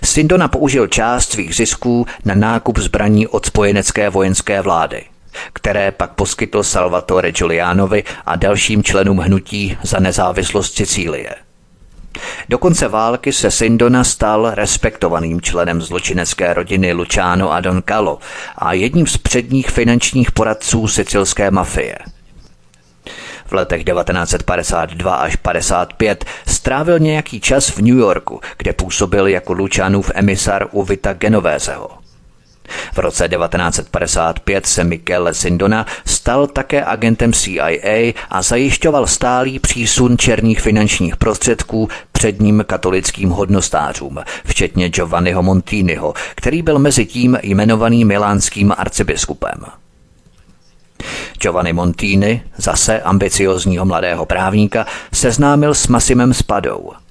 Sindona 0.04 0.48
použil 0.48 0.86
část 0.86 1.32
svých 1.32 1.54
zisků 1.54 2.06
na 2.24 2.34
nákup 2.34 2.78
zbraní 2.78 3.26
od 3.26 3.46
spojenecké 3.46 4.10
vojenské 4.10 4.60
vlády, 4.60 5.04
které 5.52 5.90
pak 5.90 6.12
poskytl 6.12 6.62
Salvatore 6.62 7.32
Giulianovi 7.32 8.04
a 8.26 8.36
dalším 8.36 8.82
členům 8.82 9.18
hnutí 9.18 9.78
za 9.82 9.98
nezávislost 9.98 10.74
Sicílie. 10.74 11.34
Do 12.48 12.58
konce 12.58 12.88
války 12.88 13.32
se 13.32 13.50
Sindona 13.50 14.04
stal 14.04 14.50
respektovaným 14.54 15.40
členem 15.40 15.82
zločinecké 15.82 16.54
rodiny 16.54 16.92
Luciano 16.92 17.52
a 17.52 17.60
Don 17.60 17.82
Calo 17.88 18.18
a 18.56 18.72
jedním 18.72 19.06
z 19.06 19.16
předních 19.16 19.70
finančních 19.70 20.32
poradců 20.32 20.88
sicilské 20.88 21.50
mafie. 21.50 21.98
V 23.46 23.52
letech 23.52 23.84
1952 23.84 25.14
až 25.14 25.36
55 25.36 26.24
strávil 26.46 26.98
nějaký 26.98 27.40
čas 27.40 27.68
v 27.68 27.78
New 27.78 27.98
Yorku, 27.98 28.40
kde 28.58 28.72
působil 28.72 29.26
jako 29.26 29.52
Lucianův 29.52 30.10
emisar 30.14 30.66
u 30.70 30.82
Vita 30.82 31.12
Genovézeho. 31.12 32.01
V 32.92 32.98
roce 32.98 33.28
1955 33.28 34.66
se 34.66 34.84
Michele 34.84 35.34
Sindona 35.34 35.86
stal 36.06 36.46
také 36.46 36.84
agentem 36.84 37.32
CIA 37.32 38.12
a 38.30 38.42
zajišťoval 38.42 39.06
stálý 39.06 39.58
přísun 39.58 40.18
černých 40.18 40.60
finančních 40.60 41.16
prostředků 41.16 41.88
předním 42.12 42.64
katolickým 42.66 43.30
hodnostářům, 43.30 44.18
včetně 44.44 44.88
Giovanniho 44.88 45.42
Montiniho, 45.42 46.14
který 46.34 46.62
byl 46.62 46.78
mezi 46.78 47.06
tím 47.06 47.38
jmenovaný 47.42 48.04
milánským 48.04 48.72
arcibiskupem. 48.78 49.64
Giovanni 51.38 51.72
Montini, 51.72 52.42
zase 52.56 53.00
ambiciozního 53.00 53.84
mladého 53.84 54.26
právníka, 54.26 54.86
seznámil 55.12 55.74
s 55.74 55.88
Massimem 55.88 56.34
Spadou– 56.34 56.92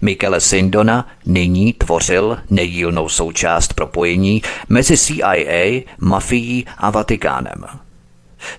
Michele 0.00 0.40
Sindona 0.40 1.08
nyní 1.26 1.72
tvořil 1.72 2.38
nedílnou 2.50 3.08
součást 3.08 3.74
propojení 3.74 4.42
mezi 4.68 4.98
CIA, 4.98 5.82
mafií 5.98 6.66
a 6.78 6.90
Vatikánem. 6.90 7.64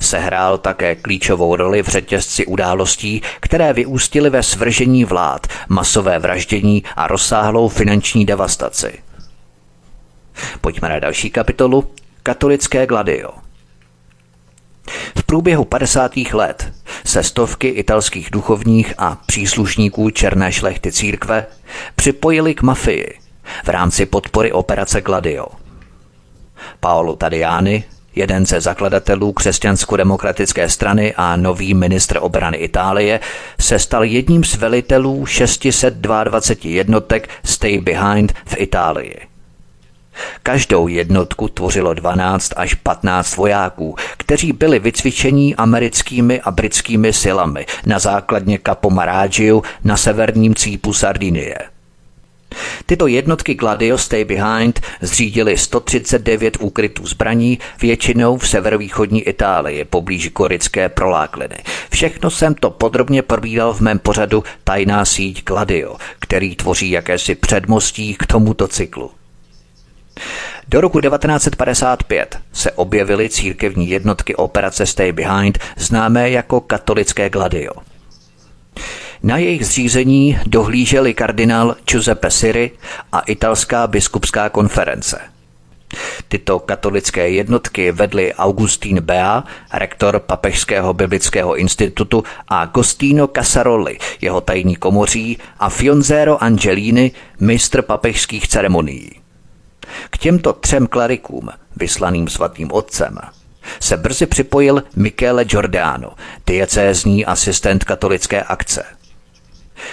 Sehrál 0.02 0.58
také 0.58 0.96
klíčovou 0.96 1.56
roli 1.56 1.84
v 1.84 1.88
řetězci 1.88 2.46
událostí, 2.46 3.22
které 3.40 3.74
vyústily 3.74 4.30
ve 4.30 4.44
svržení 4.44 5.06
vlád, 5.06 5.48
masové 5.70 6.20
vraždění 6.20 6.84
a 6.96 7.08
rozsáhlou 7.08 7.68
finanční 7.68 8.26
devastaci. 8.26 9.00
Pojďme 10.62 10.90
na 10.90 11.00
další 11.00 11.30
kapitolu. 11.30 11.92
Katolické 12.24 12.88
gladio. 12.88 13.43
V 15.18 15.24
průběhu 15.24 15.66
50. 15.66 16.12
let 16.34 16.74
se 17.06 17.24
stovky 17.24 17.68
italských 17.68 18.30
duchovních 18.32 18.94
a 18.98 19.18
příslušníků 19.26 20.10
černé 20.10 20.52
šlechty 20.52 20.92
církve 20.92 21.46
připojili 21.96 22.56
k 22.56 22.62
mafii 22.62 23.20
v 23.64 23.68
rámci 23.70 24.06
podpory 24.06 24.52
operace 24.52 25.02
Gladio. 25.02 25.46
Paolo 26.80 27.16
Tadiani, 27.16 27.84
jeden 28.16 28.46
ze 28.46 28.62
zakladatelů 28.62 29.32
křesťansko-demokratické 29.32 30.70
strany 30.70 31.14
a 31.18 31.36
nový 31.36 31.74
ministr 31.74 32.18
obrany 32.22 32.58
Itálie, 32.58 33.20
se 33.60 33.80
stal 33.80 34.04
jedním 34.04 34.44
z 34.44 34.56
velitelů 34.56 35.26
622 35.26 36.42
jednotek 36.64 37.30
Stay 37.46 37.78
Behind 37.78 38.34
v 38.46 38.56
Itálii. 38.58 39.33
Každou 40.44 40.88
jednotku 40.88 41.48
tvořilo 41.48 41.94
12 41.94 42.54
až 42.56 42.74
15 42.74 43.36
vojáků, 43.36 43.96
kteří 44.18 44.52
byli 44.54 44.80
vycvičení 44.80 45.56
americkými 45.56 46.42
a 46.42 46.52
britskými 46.52 47.14
silami 47.14 47.66
na 47.86 48.00
základně 48.00 48.60
Capo 48.66 48.90
Maraggio 48.90 49.62
na 49.84 49.98
severním 49.98 50.56
cípu 50.56 50.94
Sardinie. 50.94 51.58
Tyto 52.86 53.08
jednotky 53.08 53.54
Gladio 53.54 53.98
Stay 53.98 54.26
Behind 54.26 54.82
zřídili 55.02 55.58
139 55.58 56.58
úkrytů 56.60 57.08
zbraní, 57.08 57.60
většinou 57.82 58.38
v 58.38 58.48
severovýchodní 58.48 59.22
Itálii, 59.22 59.86
poblíž 59.86 60.30
Korické 60.30 60.90
prolákliny. 60.90 61.56
Všechno 61.92 62.30
jsem 62.30 62.56
to 62.56 62.70
podrobně 62.70 63.22
probídal 63.22 63.74
v 63.74 63.82
mém 63.82 64.00
pořadu 64.00 64.44
Tajná 64.64 65.06
síť 65.06 65.44
Gladio, 65.44 65.96
který 66.20 66.56
tvoří 66.56 66.92
jakési 66.92 67.36
předmostí 67.36 68.14
k 68.16 68.26
tomuto 68.26 68.68
cyklu. 68.68 69.12
Do 70.68 70.82
roku 70.82 71.02
1955 71.02 72.40
se 72.54 72.72
objevily 72.72 73.30
církevní 73.30 73.90
jednotky 73.90 74.36
operace 74.36 74.86
Stay 74.86 75.12
Behind, 75.12 75.60
známé 75.78 76.30
jako 76.30 76.62
katolické 76.62 77.30
Gladio. 77.30 77.74
Na 79.24 79.38
jejich 79.38 79.66
zřízení 79.66 80.40
dohlíželi 80.46 81.14
kardinál 81.14 81.76
Giuseppe 81.92 82.32
Siri 82.32 82.72
a 83.12 83.20
italská 83.20 83.88
biskupská 83.88 84.50
konference. 84.50 85.22
Tyto 86.28 86.60
katolické 86.60 87.30
jednotky 87.30 87.92
vedli 87.92 88.34
Augustín 88.34 89.02
Bea, 89.02 89.44
rektor 89.74 90.20
Papežského 90.20 90.94
biblického 90.94 91.56
institutu 91.56 92.24
a 92.48 92.62
Agostino 92.62 93.28
Casaroli, 93.28 93.98
jeho 94.22 94.42
tajní 94.42 94.76
komoří 94.76 95.38
a 95.60 95.70
Fionzero 95.70 96.44
Angelini, 96.44 97.12
mistr 97.40 97.82
papežských 97.82 98.48
ceremonií. 98.48 99.23
K 100.10 100.18
těmto 100.18 100.54
třem 100.54 100.88
klerikům, 100.88 101.50
vyslaným 101.76 102.28
svatým 102.28 102.72
otcem, 102.72 103.18
se 103.80 103.98
brzy 103.98 104.26
připojil 104.26 104.84
Michele 104.96 105.46
Giordano, 105.46 106.12
diecézní 106.48 107.26
asistent 107.26 107.84
katolické 107.84 108.44
akce– 108.44 108.84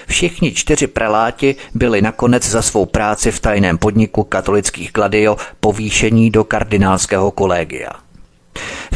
Všichni 0.07 0.55
čtyři 0.55 0.87
preláti 0.87 1.57
byli 1.75 2.03
nakonec 2.03 2.49
za 2.49 2.63
svou 2.63 2.87
práci 2.87 3.31
v 3.31 3.41
tajném 3.41 3.79
podniku 3.79 4.25
katolických 4.25 4.93
Gladio 4.93 5.37
povýšení 5.61 6.31
do 6.31 6.45
kardinálského 6.45 7.31
kolegia. 7.31 7.91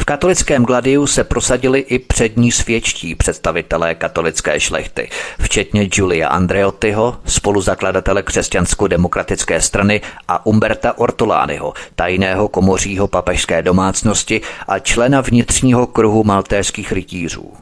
V 0.05 0.13
katolickém 0.15 0.65
Gladiu 0.65 1.07
se 1.07 1.23
prosadili 1.23 1.79
i 1.79 1.99
přední 1.99 2.51
svědčtí 2.51 3.15
představitelé 3.15 3.95
katolické 3.95 4.59
šlechty, 4.59 5.09
včetně 5.39 5.85
Giulia 5.85 6.27
Andreottiho, 6.27 7.17
spoluzakladatele 7.25 8.21
křesťansko-demokratické 8.21 9.61
strany 9.61 10.01
a 10.27 10.45
Umberta 10.45 10.97
Ortolányho, 10.97 11.73
tajného 11.95 12.47
komořího 12.47 13.07
papežské 13.07 13.61
domácnosti 13.61 14.41
a 14.67 14.79
člena 14.79 15.21
vnitřního 15.21 15.87
kruhu 15.87 16.23
maltéských 16.23 16.91
rytířů. 16.91 17.53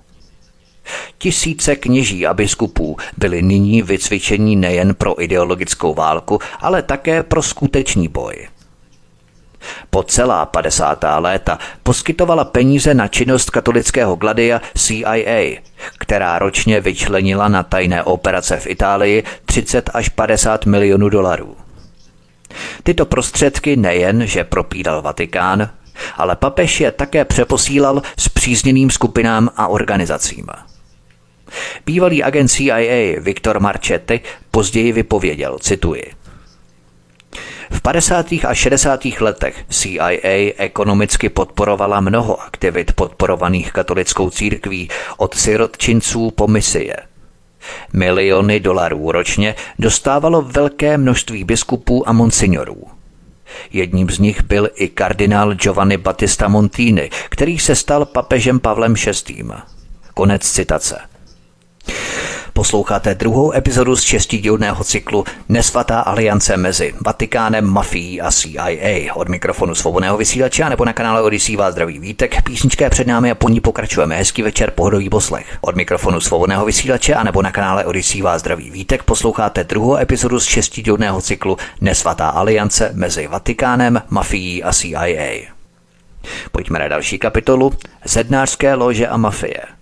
Tisíce 1.18 1.76
kněží 1.76 2.28
a 2.28 2.34
biskupů 2.34 2.98
byli 3.18 3.42
nyní 3.42 3.82
vycvičení 3.82 4.56
nejen 4.56 4.96
pro 4.96 5.24
ideologickou 5.24 5.94
válku, 5.94 6.40
ale 6.60 6.82
také 6.82 7.24
pro 7.24 7.44
skutečný 7.44 8.08
boj. 8.08 8.48
Po 9.90 10.04
celá 10.04 10.46
50. 10.46 11.06
léta 11.18 11.60
poskytovala 11.84 12.44
peníze 12.44 12.94
na 12.94 13.08
činnost 13.08 13.50
katolického 13.50 14.16
gladia 14.16 14.62
CIA, 14.78 15.62
která 16.00 16.40
ročně 16.40 16.82
vyčlenila 16.82 17.48
na 17.48 17.64
tajné 17.64 18.04
operace 18.04 18.58
v 18.58 18.68
Itálii 18.68 19.24
30 19.46 19.90
až 19.94 20.10
50 20.10 20.66
milionů 20.66 21.10
dolarů. 21.10 21.58
Tyto 22.84 23.06
prostředky 23.06 23.76
nejen, 23.76 24.28
že 24.28 24.44
propídal 24.44 25.02
Vatikán, 25.02 25.70
ale 26.18 26.36
papež 26.36 26.82
je 26.82 26.92
také 26.92 27.26
přeposílal 27.26 28.02
s 28.18 28.30
přízněným 28.30 28.90
skupinám 28.90 29.50
a 29.58 29.68
organizacím. 29.68 30.46
Bývalý 31.86 32.24
agent 32.24 32.48
CIA 32.48 33.20
Viktor 33.20 33.60
Marchetti 33.60 34.22
později 34.52 34.92
vypověděl, 34.92 35.60
cituji. 35.60 36.23
V 37.72 37.82
50. 37.82 38.32
a 38.32 38.54
60. 38.54 39.06
letech 39.20 39.66
CIA 39.70 40.54
ekonomicky 40.58 41.30
podporovala 41.30 42.00
mnoho 42.00 42.42
aktivit 42.42 42.92
podporovaných 42.92 43.72
katolickou 43.72 44.30
církví 44.30 44.90
od 45.18 45.36
sirotčinců 45.36 46.32
po 46.32 46.48
misie. 46.48 46.96
Miliony 47.94 48.60
dolarů 48.60 49.12
ročně 49.12 49.56
dostávalo 49.80 50.42
velké 50.42 50.98
množství 50.98 51.44
biskupů 51.44 52.10
a 52.10 52.12
monsignorů. 52.12 52.84
Jedním 53.72 54.10
z 54.10 54.20
nich 54.20 54.44
byl 54.44 54.70
i 54.76 54.90
kardinál 54.90 55.54
Giovanni 55.54 55.98
Battista 55.98 56.48
Montini, 56.48 57.10
který 57.30 57.60
se 57.60 57.76
stal 57.76 58.06
papežem 58.06 58.60
Pavlem 58.60 58.94
VI. 58.94 59.44
Konec 60.14 60.52
citace. 60.52 61.00
Posloucháte 62.56 63.16
druhou 63.16 63.54
epizodu 63.54 63.96
z 63.96 64.02
šestidílného 64.02 64.84
cyklu 64.84 65.26
Nesvatá 65.50 66.00
aliance 66.00 66.58
mezi 66.58 66.94
Vatikánem, 67.06 67.66
mafií 67.66 68.22
a 68.22 68.32
CIA. 68.32 69.16
Od 69.16 69.30
mikrofonu 69.30 69.76
svobodného 69.76 70.18
vysílače 70.18 70.70
nebo 70.70 70.86
na 70.86 70.94
kanále 70.94 71.22
Odisí 71.22 71.56
vás 71.56 71.72
zdraví 71.72 72.00
vítek. 72.00 72.42
Písnička 72.44 72.86
je 72.86 72.90
před 72.90 73.08
námi 73.08 73.32
a 73.32 73.36
po 73.36 73.50
ní 73.50 73.60
pokračujeme. 73.60 74.18
Hezký 74.18 74.42
večer, 74.42 74.72
pohodový 74.72 75.10
poslech. 75.10 75.58
Od 75.62 75.76
mikrofonu 75.76 76.22
svobodného 76.22 76.66
vysílače 76.66 77.14
a 77.14 77.24
nebo 77.24 77.42
na 77.42 77.52
kanále 77.52 77.86
Odisí 77.86 78.22
vás 78.22 78.42
zdraví 78.42 78.72
vítek. 78.72 79.04
Posloucháte 79.04 79.64
druhou 79.64 79.98
epizodu 79.98 80.40
z 80.40 80.46
šestidílného 80.46 81.22
cyklu 81.22 81.58
Nesvatá 81.82 82.30
aliance 82.30 82.92
mezi 82.94 83.28
Vatikánem, 83.28 84.02
mafií 84.10 84.64
a 84.64 84.74
CIA. 84.74 85.54
Pojďme 86.52 86.80
na 86.80 86.88
další 86.88 87.20
kapitolu. 87.20 87.74
Zednářské 88.06 88.74
lože 88.74 89.08
a 89.08 89.18
mafie. 89.18 89.73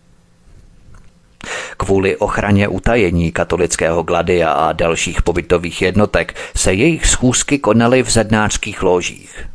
Kvůli 1.78 2.18
ochraně 2.18 2.68
utajení 2.68 3.32
katolického 3.32 4.04
gladia 4.04 4.52
a 4.52 4.72
dalších 4.72 5.22
pobytových 5.22 5.82
jednotek 5.82 6.36
se 6.56 6.74
jejich 6.74 7.08
schůzky 7.08 7.60
konaly 7.60 8.04
v 8.04 8.10
zednářských 8.10 8.84
ložích. 8.84 9.48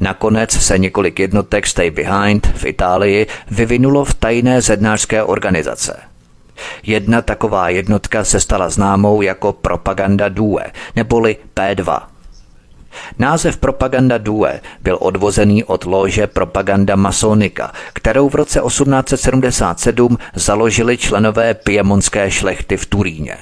Nakonec 0.00 0.52
se 0.52 0.78
několik 0.78 1.18
jednotek 1.18 1.66
Stay 1.66 1.90
Behind 1.90 2.46
v 2.46 2.64
Itálii 2.64 3.26
vyvinulo 3.50 4.04
v 4.04 4.14
tajné 4.14 4.62
zednářské 4.62 5.22
organizace. 5.22 6.00
Jedna 6.82 7.22
taková 7.22 7.68
jednotka 7.68 8.24
se 8.24 8.40
stala 8.40 8.70
známou 8.70 9.22
jako 9.22 9.52
Propaganda 9.52 10.28
Due, 10.28 10.64
neboli 10.96 11.36
P2– 11.56 12.02
Název 13.18 13.56
Propaganda 13.56 14.18
Due 14.18 14.60
byl 14.82 14.98
odvozený 15.00 15.64
od 15.64 15.84
lože 15.84 16.26
Propaganda 16.26 16.96
Masonika, 16.96 17.72
kterou 17.92 18.28
v 18.28 18.34
roce 18.34 18.60
1877 18.66 20.18
založili 20.34 20.98
členové 20.98 21.54
piemonské 21.54 22.30
šlechty 22.30 22.76
v 22.76 22.86
Turíně. 22.86 23.36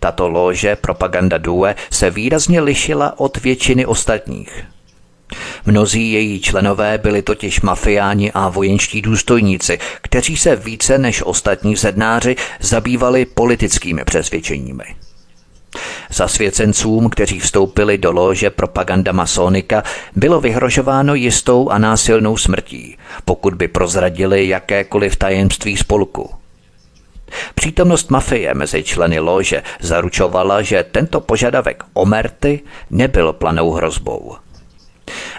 Tato 0.00 0.28
lože 0.28 0.76
Propaganda 0.76 1.38
Due 1.38 1.74
se 1.90 2.10
výrazně 2.10 2.60
lišila 2.60 3.20
od 3.20 3.42
většiny 3.42 3.86
ostatních. 3.86 4.64
Mnozí 5.66 6.12
její 6.12 6.40
členové 6.40 6.98
byli 6.98 7.22
totiž 7.22 7.60
mafiáni 7.60 8.32
a 8.32 8.48
vojenští 8.48 9.02
důstojníci, 9.02 9.78
kteří 10.02 10.36
se 10.36 10.56
více 10.56 10.98
než 10.98 11.22
ostatní 11.22 11.76
zednáři 11.76 12.36
zabývali 12.60 13.24
politickými 13.24 14.04
přesvědčeními. 14.04 14.84
Zasvěcencům, 16.12 17.10
kteří 17.10 17.40
vstoupili 17.40 17.98
do 17.98 18.12
lože 18.12 18.50
propaganda 18.50 19.12
masonika, 19.12 19.82
bylo 20.16 20.40
vyhrožováno 20.40 21.14
jistou 21.14 21.68
a 21.68 21.78
násilnou 21.78 22.36
smrtí, 22.36 22.96
pokud 23.24 23.54
by 23.54 23.68
prozradili 23.68 24.48
jakékoliv 24.48 25.16
tajemství 25.16 25.76
spolku. 25.76 26.30
Přítomnost 27.54 28.10
mafie 28.10 28.54
mezi 28.54 28.82
členy 28.82 29.18
lože 29.18 29.62
zaručovala, 29.80 30.62
že 30.62 30.84
tento 30.84 31.20
požadavek 31.20 31.84
o 31.92 32.06
merty 32.06 32.60
nebyl 32.90 33.32
planou 33.32 33.72
hrozbou. 33.72 34.36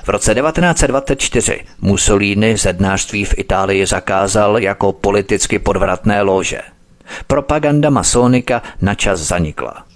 V 0.04 0.10
roce 0.10 0.36
1924 0.36 1.60
Mussolini 1.82 2.58
zednářství 2.58 3.26
v 3.26 3.38
Itálii 3.38 3.86
zakázal 3.86 4.60
jako 4.60 4.94
politicky 4.94 5.60
podvratné 5.60 6.22
lože. 6.22 6.62
Propaganda 7.28 7.90
masonika 7.90 8.62
načas 8.82 9.20
zanikla. 9.20 9.93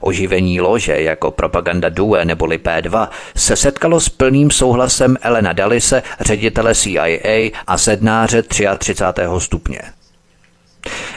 Oživení 0.00 0.60
lože 0.60 1.00
jako 1.00 1.30
propaganda 1.30 1.88
Due 1.88 2.24
neboli 2.24 2.58
P2 2.58 3.08
se 3.36 3.56
setkalo 3.56 4.00
s 4.00 4.08
plným 4.08 4.50
souhlasem 4.50 5.16
Elena 5.20 5.52
Dalise, 5.52 6.02
ředitele 6.20 6.74
CIA 6.74 7.50
a 7.66 7.78
sednáře 7.78 8.42
33. 8.42 8.94
stupně. 9.38 9.80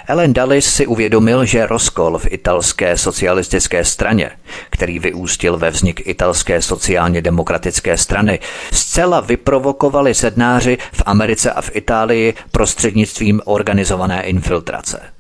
Ellen 0.08 0.34
Dulles 0.34 0.66
si 0.66 0.88
uvědomil, 0.88 1.46
že 1.46 1.68
rozkol 1.68 2.18
v 2.18 2.28
italské 2.32 2.98
socialistické 2.98 3.86
straně, 3.86 4.32
který 4.70 5.00
vyústil 5.00 5.58
ve 5.58 5.70
vznik 5.70 6.08
italské 6.08 6.62
sociálně 6.62 7.22
demokratické 7.22 7.98
strany, 7.98 8.40
zcela 8.72 9.20
vyprovokovali 9.20 10.14
sednáři 10.16 10.78
v 10.92 11.04
Americe 11.06 11.52
a 11.52 11.62
v 11.62 11.76
Itálii 11.76 12.34
prostřednictvím 12.52 13.42
organizované 13.46 14.24
infiltrace. 14.24 15.19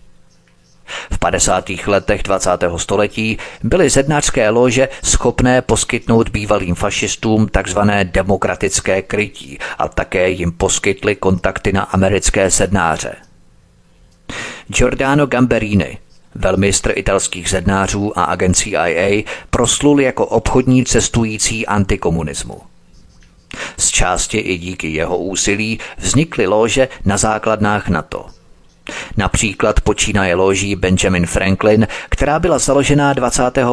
V 1.11 1.19
50. 1.19 1.69
letech 1.87 2.23
20. 2.23 2.49
století 2.77 3.37
byly 3.63 3.89
zednářské 3.89 4.49
lože 4.49 4.89
schopné 5.03 5.61
poskytnout 5.61 6.29
bývalým 6.29 6.75
fašistům 6.75 7.47
takzvané 7.47 8.05
demokratické 8.05 9.01
krytí 9.01 9.57
a 9.77 9.87
také 9.87 10.29
jim 10.29 10.51
poskytly 10.51 11.15
kontakty 11.15 11.73
na 11.73 11.81
americké 11.81 12.51
sednáře. 12.51 13.15
Giordano 14.67 15.27
Gamberini, 15.27 15.97
velmistr 16.35 16.93
italských 16.95 17.49
zednářů 17.49 18.19
a 18.19 18.23
agent 18.23 18.53
CIA, 18.53 19.23
proslul 19.49 20.01
jako 20.01 20.25
obchodní 20.25 20.85
cestující 20.85 21.67
antikomunismu. 21.67 22.61
Z 23.77 23.89
části 23.89 24.37
i 24.37 24.57
díky 24.57 24.87
jeho 24.87 25.17
úsilí 25.17 25.79
vznikly 25.97 26.47
lože 26.47 26.87
na 27.05 27.17
základnách 27.17 27.89
NATO. 27.89 28.38
Například 29.17 29.81
počínaje 29.81 30.35
loží 30.35 30.75
Benjamin 30.75 31.25
Franklin, 31.25 31.87
která 32.09 32.39
byla 32.39 32.59
založena 32.59 33.13
25. 33.13 33.67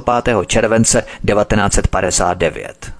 července 0.47 1.05
1959. 1.27 2.93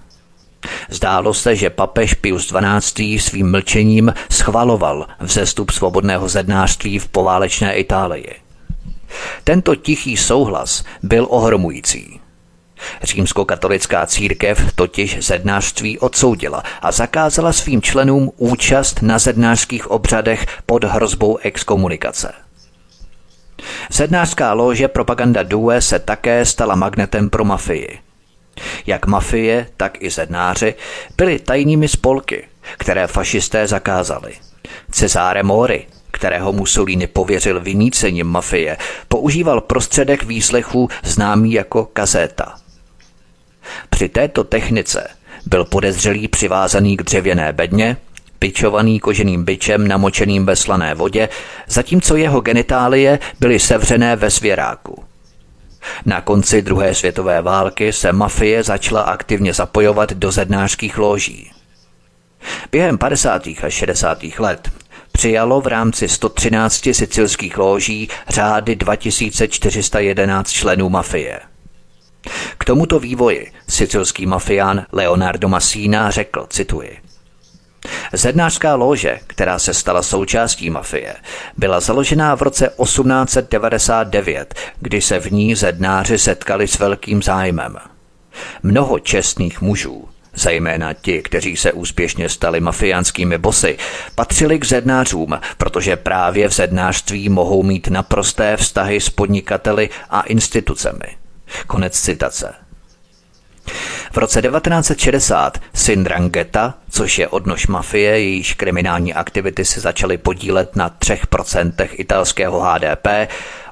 Zdálo 0.89 1.33
se, 1.33 1.55
že 1.55 1.69
papež 1.69 2.13
Pius 2.13 2.53
XII. 2.53 3.19
svým 3.19 3.51
mlčením 3.51 4.13
schvaloval 4.31 5.07
vzestup 5.19 5.71
svobodného 5.71 6.29
zednářství 6.29 6.99
v 6.99 7.07
poválečné 7.07 7.75
Itálii. 7.75 8.35
Tento 9.43 9.75
tichý 9.75 10.17
souhlas 10.17 10.83
byl 11.03 11.27
ohromující. 11.29 12.19
Římskokatolická 13.03 14.05
církev 14.05 14.71
totiž 14.75 15.17
zednářství 15.25 15.99
odsoudila 15.99 16.63
a 16.81 16.91
zakázala 16.91 17.53
svým 17.53 17.81
členům 17.81 18.31
účast 18.37 19.01
na 19.01 19.19
zednářských 19.19 19.91
obřadech 19.91 20.45
pod 20.65 20.83
hrozbou 20.83 21.37
exkomunikace. 21.37 22.33
Zednářská 23.91 24.53
lože 24.53 24.87
Propaganda 24.87 25.43
Due 25.43 25.81
se 25.81 25.99
také 25.99 26.45
stala 26.45 26.75
magnetem 26.75 27.29
pro 27.29 27.45
mafii. 27.45 27.99
Jak 28.85 29.05
mafie, 29.05 29.67
tak 29.77 30.01
i 30.01 30.09
zednáři 30.09 30.75
byli 31.17 31.39
tajnými 31.39 31.87
spolky, 31.87 32.47
které 32.77 33.07
fašisté 33.07 33.67
zakázali. 33.67 34.33
Cezáre 34.91 35.43
Mori, 35.43 35.87
kterého 36.11 36.53
Mussolini 36.53 37.07
pověřil 37.07 37.61
vymícením 37.61 38.27
mafie, 38.27 38.77
používal 39.07 39.61
prostředek 39.61 40.23
výslechu 40.23 40.89
známý 41.03 41.53
jako 41.53 41.85
kazéta– 41.85 42.55
při 43.89 44.09
této 44.09 44.43
technice 44.43 45.07
byl 45.45 45.65
podezřelý 45.65 46.27
přivázaný 46.27 46.97
k 46.97 47.03
dřevěné 47.03 47.53
bedně, 47.53 47.97
pičovaný 48.39 48.99
koženým 48.99 49.45
byčem 49.45 49.87
namočeným 49.87 50.45
ve 50.45 50.55
slané 50.55 50.95
vodě, 50.95 51.29
zatímco 51.67 52.15
jeho 52.15 52.41
genitálie 52.41 53.19
byly 53.39 53.59
sevřené 53.59 54.15
ve 54.15 54.31
svěráku. 54.31 55.03
Na 56.05 56.21
konci 56.21 56.61
druhé 56.61 56.95
světové 56.95 57.41
války 57.41 57.93
se 57.93 58.11
mafie 58.11 58.63
začala 58.63 59.01
aktivně 59.01 59.53
zapojovat 59.53 60.13
do 60.13 60.31
zednářských 60.31 60.97
loží. 60.97 61.51
Během 62.71 62.97
50. 62.97 63.47
a 63.47 63.69
60. 63.69 64.23
let 64.39 64.71
přijalo 65.11 65.61
v 65.61 65.67
rámci 65.67 66.09
113 66.09 66.87
sicilských 66.91 67.57
loží 67.57 68.09
řády 68.29 68.75
2411 68.75 70.49
členů 70.49 70.89
mafie– 70.89 71.39
k 72.57 72.65
tomuto 72.65 72.99
vývoji 72.99 73.51
sicilský 73.69 74.25
mafián 74.25 74.85
Leonardo 74.91 75.49
Massina 75.49 76.11
řekl, 76.11 76.47
cituji, 76.49 76.97
Zednářská 78.13 78.75
lože, 78.75 79.19
která 79.27 79.59
se 79.59 79.73
stala 79.73 80.03
součástí 80.03 80.69
mafie, 80.69 81.15
byla 81.57 81.79
založená 81.79 82.35
v 82.35 82.41
roce 82.41 82.71
1899, 82.83 84.55
kdy 84.79 85.01
se 85.01 85.19
v 85.19 85.31
ní 85.31 85.55
zednáři 85.55 86.17
setkali 86.17 86.67
s 86.67 86.79
velkým 86.79 87.23
zájmem. 87.23 87.77
Mnoho 88.63 88.99
čestných 88.99 89.61
mužů, 89.61 90.09
zejména 90.35 90.93
ti, 90.93 91.21
kteří 91.21 91.57
se 91.57 91.71
úspěšně 91.71 92.29
stali 92.29 92.59
mafiánskými 92.59 93.37
bosy, 93.37 93.77
patřili 94.15 94.59
k 94.59 94.65
zednářům, 94.65 95.39
protože 95.57 95.95
právě 95.95 96.49
v 96.49 96.53
zednářství 96.53 97.29
mohou 97.29 97.63
mít 97.63 97.87
naprosté 97.87 98.57
vztahy 98.57 99.01
s 99.01 99.09
podnikateli 99.09 99.89
a 100.09 100.21
institucemi. 100.21 101.26
Konec 101.67 101.99
citace. 101.99 102.53
V 104.11 104.17
roce 104.17 104.41
1960 104.41 105.59
syn 105.73 106.03
Drangeta, 106.03 106.73
což 106.89 107.19
je 107.19 107.27
odnož 107.27 107.67
mafie, 107.67 108.19
jejíž 108.19 108.53
kriminální 108.53 109.13
aktivity 109.13 109.65
se 109.65 109.79
začaly 109.79 110.17
podílet 110.17 110.75
na 110.75 110.89
3% 110.89 111.87
italského 111.91 112.59
HDP, 112.61 113.07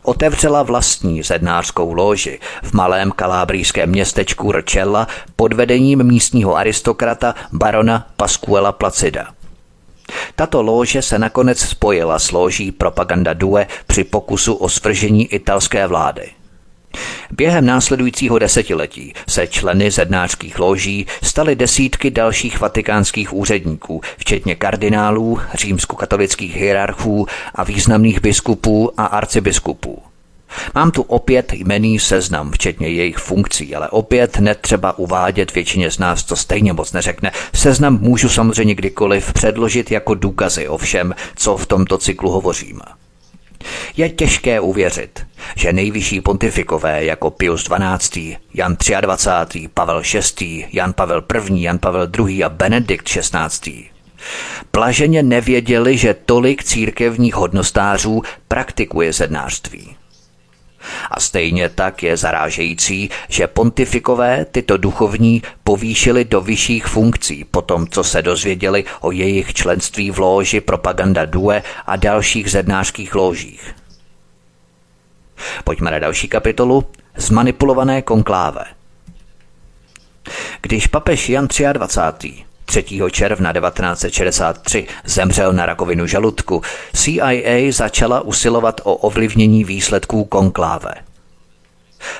otevřela 0.04 0.64
vlastní 0.64 1.24
zednářskou 1.24 1.94
loži 1.94 2.40
v 2.64 2.74
malém 2.74 3.12
kalábrijském 3.12 3.90
městečku 3.90 4.52
Rčella 4.52 5.08
pod 5.36 5.54
vedením 5.54 6.04
místního 6.04 6.56
aristokrata 6.56 7.36
barona 7.52 8.08
Pasquela 8.18 8.72
Placida. 8.72 9.28
Tato 10.36 10.62
lože 10.62 11.02
se 11.02 11.20
nakonec 11.20 11.60
spojila 11.60 12.20
s 12.20 12.32
loží 12.32 12.72
Propaganda 12.72 13.34
Due 13.34 13.68
při 13.88 14.04
pokusu 14.04 14.54
o 14.54 14.70
svržení 14.70 15.34
italské 15.34 15.88
vlády. 15.88 16.32
Během 17.32 17.66
následujícího 17.66 18.40
desetiletí 18.40 19.14
se 19.30 19.48
členy 19.48 19.92
zednářských 19.92 20.60
loží 20.60 21.08
staly 21.24 21.56
desítky 21.56 22.12
dalších 22.12 22.60
vatikánských 22.60 23.34
úředníků, 23.34 24.02
včetně 24.18 24.56
kardinálů, 24.56 25.40
římskokatolických 25.54 26.56
hierarchů 26.56 27.28
a 27.56 27.64
významných 27.64 28.22
biskupů 28.22 28.92
a 28.98 29.06
arcibiskupů. 29.06 30.02
Mám 30.76 30.92
tu 30.92 31.02
opět 31.02 31.54
jmený 31.54 32.00
seznam, 32.00 32.52
včetně 32.52 32.88
jejich 32.88 33.18
funkcí, 33.18 33.76
ale 33.76 33.90
opět 33.90 34.40
netřeba 34.40 34.98
uvádět, 34.98 35.54
většině 35.54 35.92
z 35.92 36.00
nás 36.00 36.24
to 36.24 36.36
stejně 36.36 36.74
moc 36.74 36.94
neřekne. 36.94 37.32
Seznam 37.54 38.00
můžu 38.02 38.30
samozřejmě 38.30 38.76
kdykoliv 38.76 39.34
předložit 39.34 39.92
jako 39.92 40.14
důkazy 40.14 40.68
o 40.68 40.78
všem, 40.78 41.16
co 41.36 41.58
v 41.58 41.66
tomto 41.66 41.98
cyklu 41.98 42.32
hovořím. 42.32 42.82
Je 43.98 44.10
těžké 44.10 44.60
uvěřit, 44.60 45.26
že 45.56 45.74
nejvyšší 45.74 46.22
pontifikové 46.22 47.06
jako 47.06 47.32
Pius 47.32 47.70
XII., 48.00 48.38
Jan 48.54 48.78
23., 49.02 49.68
Pavel 49.74 50.02
VI., 50.40 50.68
Jan 50.74 50.94
Pavel 50.94 51.24
I., 51.50 51.62
Jan 51.62 51.80
Pavel 51.80 52.08
II. 52.20 52.44
a 52.44 52.50
Benedikt 52.50 53.10
XVI. 53.10 53.90
Plaženě 54.72 55.24
nevěděli, 55.24 55.98
že 55.98 56.16
tolik 56.26 56.64
církevních 56.64 57.36
hodnostářů 57.36 58.22
praktikuje 58.48 59.14
zednářství. 59.14 59.96
A 61.12 61.20
stejně 61.20 61.70
tak 61.70 62.04
je 62.04 62.18
zarážející, 62.18 63.10
že 63.30 63.48
pontifikové 63.48 64.46
tyto 64.46 64.78
duchovní 64.78 65.42
povýšili 65.64 66.26
do 66.26 66.42
vyšších 66.42 66.86
funkcí 66.86 67.44
po 67.52 67.62
tom, 67.62 67.88
co 67.88 68.04
se 68.04 68.22
dozvěděli 68.22 68.84
o 69.02 69.12
jejich 69.12 69.54
členství 69.54 70.12
v 70.12 70.20
lóži 70.20 70.62
Propaganda 70.62 71.26
Due 71.26 71.64
a 71.86 71.96
dalších 71.96 72.52
zednářských 72.52 73.16
lóžích. 73.16 73.76
Pojďme 75.64 75.92
na 75.92 76.00
další 76.00 76.28
kapitolu. 76.28 76.86
Zmanipulované 77.16 78.02
konkláve. 78.02 78.66
Když 80.62 80.88
papež 80.88 81.30
Jan 81.30 81.48
23. 81.74 82.46
3. 82.66 82.86
června 83.12 83.54
1963 83.54 84.88
zemřel 85.06 85.54
na 85.54 85.66
rakovinu 85.66 86.08
žaludku, 86.08 86.62
CIA 86.94 87.72
začala 87.72 88.22
usilovat 88.22 88.82
o 88.84 88.96
ovlivnění 88.96 89.64
výsledků 89.64 90.26
konkláve. 90.26 90.94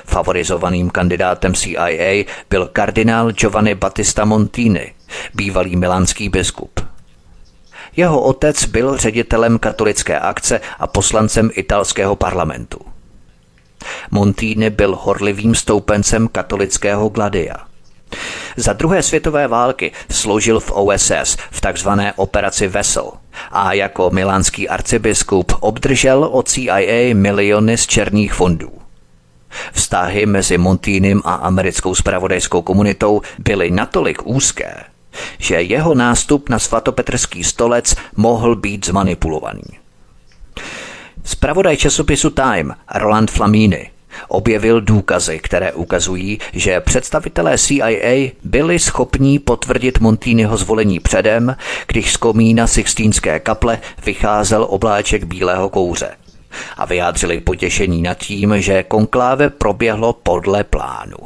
Favorizovaným 0.04 0.90
kandidátem 0.90 1.54
CIA 1.54 2.24
byl 2.50 2.68
kardinál 2.72 3.32
Giovanni 3.32 3.74
Battista 3.74 4.24
Montini, 4.24 4.94
bývalý 5.34 5.76
milánský 5.76 6.28
biskup. 6.28 6.80
Jeho 7.96 8.20
otec 8.22 8.64
byl 8.64 8.96
ředitelem 8.96 9.58
katolické 9.58 10.18
akce 10.18 10.60
a 10.78 10.86
poslancem 10.86 11.50
italského 11.54 12.16
parlamentu. 12.16 12.78
Montini 14.10 14.70
byl 14.70 14.96
horlivým 14.96 15.54
stoupencem 15.54 16.28
katolického 16.28 17.08
gladia. 17.08 17.56
Za 18.56 18.72
druhé 18.72 19.02
světové 19.02 19.48
války 19.48 19.92
sloužil 20.10 20.60
v 20.60 20.72
OSS 20.72 21.36
v 21.50 21.60
takzvané 21.60 22.12
operaci 22.16 22.68
Vessel 22.68 23.12
a 23.52 23.72
jako 23.72 24.10
milánský 24.10 24.68
arcibiskup 24.68 25.52
obdržel 25.60 26.24
od 26.24 26.48
CIA 26.48 27.14
miliony 27.14 27.78
z 27.78 27.86
černých 27.86 28.34
fondů. 28.34 28.70
Vztahy 29.72 30.26
mezi 30.26 30.58
Montínem 30.58 31.22
a 31.24 31.34
americkou 31.34 31.94
spravodajskou 31.94 32.62
komunitou 32.62 33.22
byly 33.38 33.70
natolik 33.70 34.26
úzké, 34.26 34.84
že 35.38 35.62
jeho 35.62 35.94
nástup 35.94 36.48
na 36.48 36.58
svatopetrský 36.58 37.44
stolec 37.44 37.96
mohl 38.16 38.56
být 38.56 38.86
zmanipulovaný. 38.86 39.78
Spravodaj 41.24 41.76
časopisu 41.76 42.30
Time 42.30 42.74
Roland 42.94 43.30
Flamini 43.30 43.90
objevil 44.28 44.80
důkazy, 44.80 45.38
které 45.38 45.72
ukazují, 45.72 46.38
že 46.52 46.80
představitelé 46.80 47.58
CIA 47.58 48.30
byli 48.44 48.78
schopní 48.78 49.38
potvrdit 49.38 50.00
Montýnyho 50.00 50.56
zvolení 50.56 51.00
předem, 51.00 51.56
když 51.86 52.12
z 52.12 52.16
komína 52.16 52.66
Sixtínské 52.66 53.40
kaple 53.40 53.78
vycházel 54.06 54.66
obláček 54.70 55.24
bílého 55.24 55.68
kouře. 55.68 56.10
A 56.76 56.84
vyjádřili 56.84 57.40
potěšení 57.40 58.02
nad 58.02 58.18
tím, 58.18 58.54
že 58.62 58.82
konkláve 58.82 59.50
proběhlo 59.50 60.12
podle 60.12 60.64
plánu. 60.64 61.16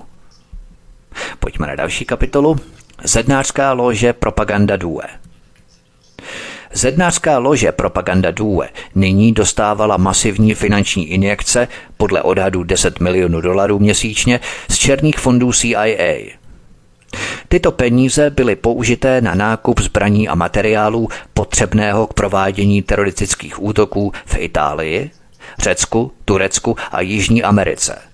Pojďme 1.39 1.67
na 1.67 1.75
další 1.75 2.05
kapitolu. 2.05 2.57
Zednářská 3.05 3.73
lože 3.73 4.13
Propaganda 4.13 4.77
Due. 4.77 5.03
Zednářská 6.73 7.39
lože 7.39 7.73
Propaganda 7.73 8.31
Due 8.31 8.69
nyní 8.95 9.33
dostávala 9.33 9.97
masivní 9.97 10.55
finanční 10.55 11.09
injekce, 11.09 11.69
podle 11.97 12.23
odhadu 12.23 12.63
10 12.63 13.01
milionů 13.01 13.41
dolarů 13.41 13.79
měsíčně, 13.79 14.41
z 14.69 14.77
černých 14.79 15.19
fondů 15.19 15.53
CIA. 15.53 16.31
Tyto 17.49 17.73
peníze 17.73 18.31
byly 18.31 18.57
použité 18.57 19.21
na 19.21 19.35
nákup 19.35 19.81
zbraní 19.81 20.29
a 20.29 20.35
materiálů 20.35 21.09
potřebného 21.35 22.07
k 22.07 22.15
provádění 22.15 22.83
teroristických 22.83 23.63
útoků 23.63 24.13
v 24.27 24.39
Itálii, 24.39 25.11
Řecku, 25.59 26.13
Turecku 26.25 26.77
a 26.93 27.01
Jižní 27.01 27.43
Americe– 27.43 27.99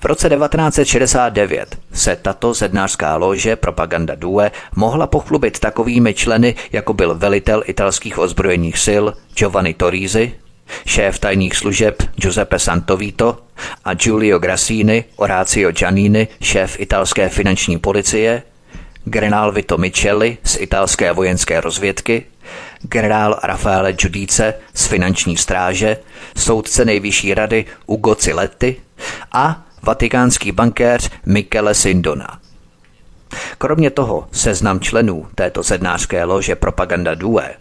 v 0.00 0.04
roce 0.04 0.28
1969 0.28 1.78
se 1.92 2.16
tato 2.16 2.54
zednářská 2.54 3.16
lože 3.16 3.56
Propaganda 3.56 4.14
Due 4.14 4.50
mohla 4.76 5.06
pochlubit 5.06 5.58
takovými 5.58 6.14
členy, 6.14 6.54
jako 6.72 6.92
byl 6.92 7.14
velitel 7.14 7.62
italských 7.66 8.18
ozbrojených 8.18 8.78
sil 8.86 9.04
Giovanni 9.34 9.74
Torisi, 9.74 10.32
šéf 10.86 11.18
tajných 11.18 11.56
služeb 11.56 12.02
Giuseppe 12.16 12.58
Santovito 12.58 13.38
a 13.84 13.94
Giulio 13.94 14.38
Grassini, 14.38 15.04
Orazio 15.16 15.72
Giannini, 15.72 16.28
šéf 16.40 16.80
italské 16.80 17.28
finanční 17.28 17.78
policie, 17.78 18.42
generál 19.04 19.52
Vito 19.52 19.78
Micheli 19.78 20.38
z 20.44 20.56
italské 20.60 21.12
vojenské 21.12 21.60
rozvědky, 21.60 22.24
generál 22.82 23.38
Rafaele 23.42 23.92
Giudice 23.92 24.54
z 24.74 24.86
finanční 24.86 25.36
stráže, 25.36 25.96
soudce 26.36 26.84
nejvyšší 26.84 27.34
rady 27.34 27.64
Ugo 27.86 28.14
Ciletti 28.14 28.76
a 29.32 29.62
vatikánský 29.82 30.52
bankéř 30.52 31.10
Michele 31.26 31.74
Sindona. 31.74 32.38
Kromě 33.58 33.90
toho 33.90 34.28
seznam 34.32 34.80
členů 34.80 35.26
této 35.34 35.62
sednářské 35.62 36.24
lože 36.24 36.56
Propaganda 36.56 37.14
Due 37.14 37.54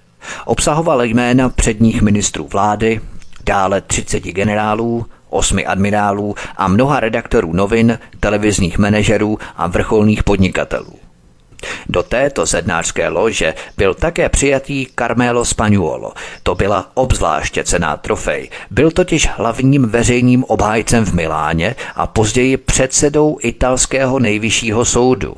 obsahoval 0.45 1.03
jména 1.03 1.49
předních 1.49 2.01
ministrů 2.01 2.47
vlády, 2.47 3.01
dále 3.45 3.81
30 3.81 4.23
generálů, 4.23 5.05
osmi 5.29 5.65
admirálů 5.65 6.35
a 6.57 6.67
mnoha 6.67 6.99
redaktorů 6.99 7.53
novin, 7.53 7.99
televizních 8.19 8.77
manažerů 8.77 9.39
a 9.57 9.67
vrcholných 9.67 10.23
podnikatelů. 10.23 10.98
Do 11.89 12.03
této 12.03 12.45
zednářské 12.45 13.07
lože 13.07 13.53
byl 13.77 13.93
také 13.93 14.29
přijatý 14.29 14.87
Carmelo 14.99 15.45
Spagnuolo. 15.45 16.13
To 16.43 16.55
byla 16.55 16.91
obzvláště 16.93 17.63
cená 17.63 17.97
trofej. 17.97 18.49
Byl 18.71 18.91
totiž 18.91 19.27
hlavním 19.27 19.85
veřejným 19.85 20.43
obhájcem 20.43 21.05
v 21.05 21.13
Miláně 21.13 21.75
a 21.95 22.07
později 22.07 22.57
předsedou 22.57 23.37
italského 23.41 24.19
nejvyššího 24.19 24.85
soudu. 24.85 25.35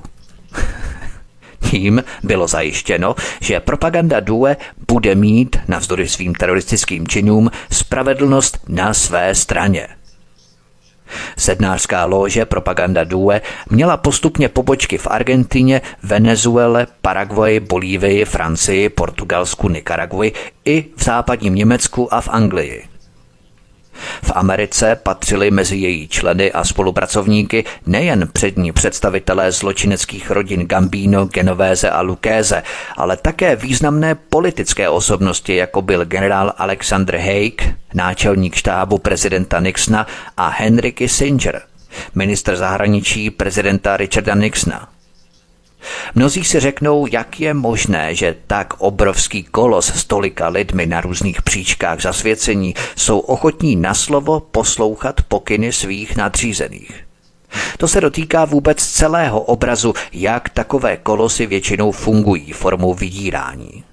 Tím 1.69 2.03
bylo 2.23 2.47
zajištěno, 2.47 3.15
že 3.41 3.59
propaganda 3.59 4.19
Due 4.19 4.57
bude 4.87 5.15
mít, 5.15 5.57
navzdory 5.67 6.07
svým 6.07 6.35
teroristickým 6.35 7.07
činům, 7.07 7.51
spravedlnost 7.71 8.57
na 8.67 8.93
své 8.93 9.35
straně. 9.35 9.87
Sednářská 11.37 12.05
lože 12.05 12.45
Propaganda 12.45 13.03
Due 13.03 13.41
měla 13.69 13.97
postupně 13.97 14.49
pobočky 14.49 14.97
v 14.97 15.07
Argentině, 15.07 15.81
Venezuele, 16.03 16.87
Paraguaji, 17.01 17.59
Bolívii, 17.59 18.25
Francii, 18.25 18.89
Portugalsku, 18.89 19.69
Nikaraguji 19.69 20.33
i 20.65 20.85
v 20.97 21.03
západním 21.03 21.55
Německu 21.55 22.13
a 22.13 22.21
v 22.21 22.29
Anglii. 22.29 22.90
V 24.23 24.31
Americe 24.35 24.95
patřili 24.95 25.51
mezi 25.51 25.77
její 25.77 26.07
členy 26.07 26.51
a 26.51 26.63
spolupracovníky 26.63 27.63
nejen 27.85 28.29
přední 28.33 28.71
představitelé 28.71 29.51
zločineckých 29.51 30.31
rodin 30.31 30.67
Gambino, 30.67 31.25
Genovese 31.25 31.89
a 31.89 32.01
Lukéze, 32.01 32.63
ale 32.97 33.17
také 33.17 33.55
významné 33.55 34.15
politické 34.15 34.89
osobnosti, 34.89 35.55
jako 35.55 35.81
byl 35.81 36.05
generál 36.05 36.53
Alexander 36.57 37.17
Haig, 37.17 37.69
náčelník 37.93 38.55
štábu 38.55 38.97
prezidenta 38.97 39.59
Nixona 39.59 40.07
a 40.37 40.47
Henry 40.47 40.91
Kissinger, 40.91 41.61
ministr 42.15 42.55
zahraničí 42.55 43.29
prezidenta 43.29 43.97
Richarda 43.97 44.35
Nixona. 44.35 45.00
Mnozí 46.15 46.43
si 46.43 46.59
řeknou, 46.59 47.07
jak 47.11 47.39
je 47.39 47.53
možné, 47.53 48.15
že 48.15 48.35
tak 48.47 48.73
obrovský 48.77 49.43
kolos 49.43 49.87
s 49.87 50.03
tolika 50.05 50.47
lidmi 50.47 50.85
na 50.85 51.01
různých 51.01 51.41
příčkách 51.41 52.01
zasvěcení 52.01 52.75
jsou 52.95 53.19
ochotní 53.19 53.75
na 53.75 53.93
slovo 53.93 54.39
poslouchat 54.39 55.21
pokyny 55.21 55.73
svých 55.73 56.15
nadřízených. 56.15 57.05
To 57.77 57.87
se 57.87 58.01
dotýká 58.01 58.45
vůbec 58.45 58.85
celého 58.85 59.41
obrazu, 59.41 59.93
jak 60.13 60.49
takové 60.49 60.97
kolosy 60.97 61.45
většinou 61.45 61.91
fungují 61.91 62.51
formou 62.51 62.93
vydírání. 62.93 63.83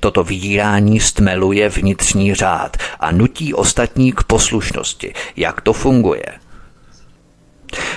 Toto 0.00 0.24
vydírání 0.24 1.00
stmeluje 1.00 1.68
vnitřní 1.68 2.34
řád 2.34 2.76
a 3.00 3.12
nutí 3.12 3.54
ostatní 3.54 4.12
k 4.12 4.22
poslušnosti. 4.22 5.14
Jak 5.36 5.60
to 5.60 5.72
funguje– 5.72 6.24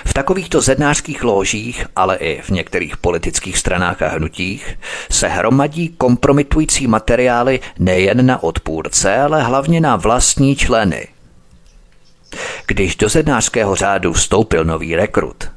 v 0.05 0.13
takovýchto 0.13 0.61
zednářských 0.61 1.24
ložích, 1.24 1.86
ale 1.95 2.15
i 2.15 2.41
v 2.41 2.49
některých 2.49 2.97
politických 2.97 3.57
stranách 3.57 4.01
a 4.01 4.07
hnutích, 4.07 4.78
se 5.11 5.28
hromadí 5.28 5.89
kompromitující 5.89 6.88
materiály 6.88 7.59
nejen 7.80 8.26
na 8.26 8.43
odpůrce, 8.43 9.18
ale 9.18 9.43
hlavně 9.43 9.82
na 9.82 9.95
vlastní 9.95 10.55
členy. 10.55 11.07
Když 12.68 12.95
do 12.95 13.09
zednářského 13.09 13.76
řádu 13.76 14.13
vstoupil 14.13 14.65
nový 14.65 14.95
rekrut, 14.95 15.49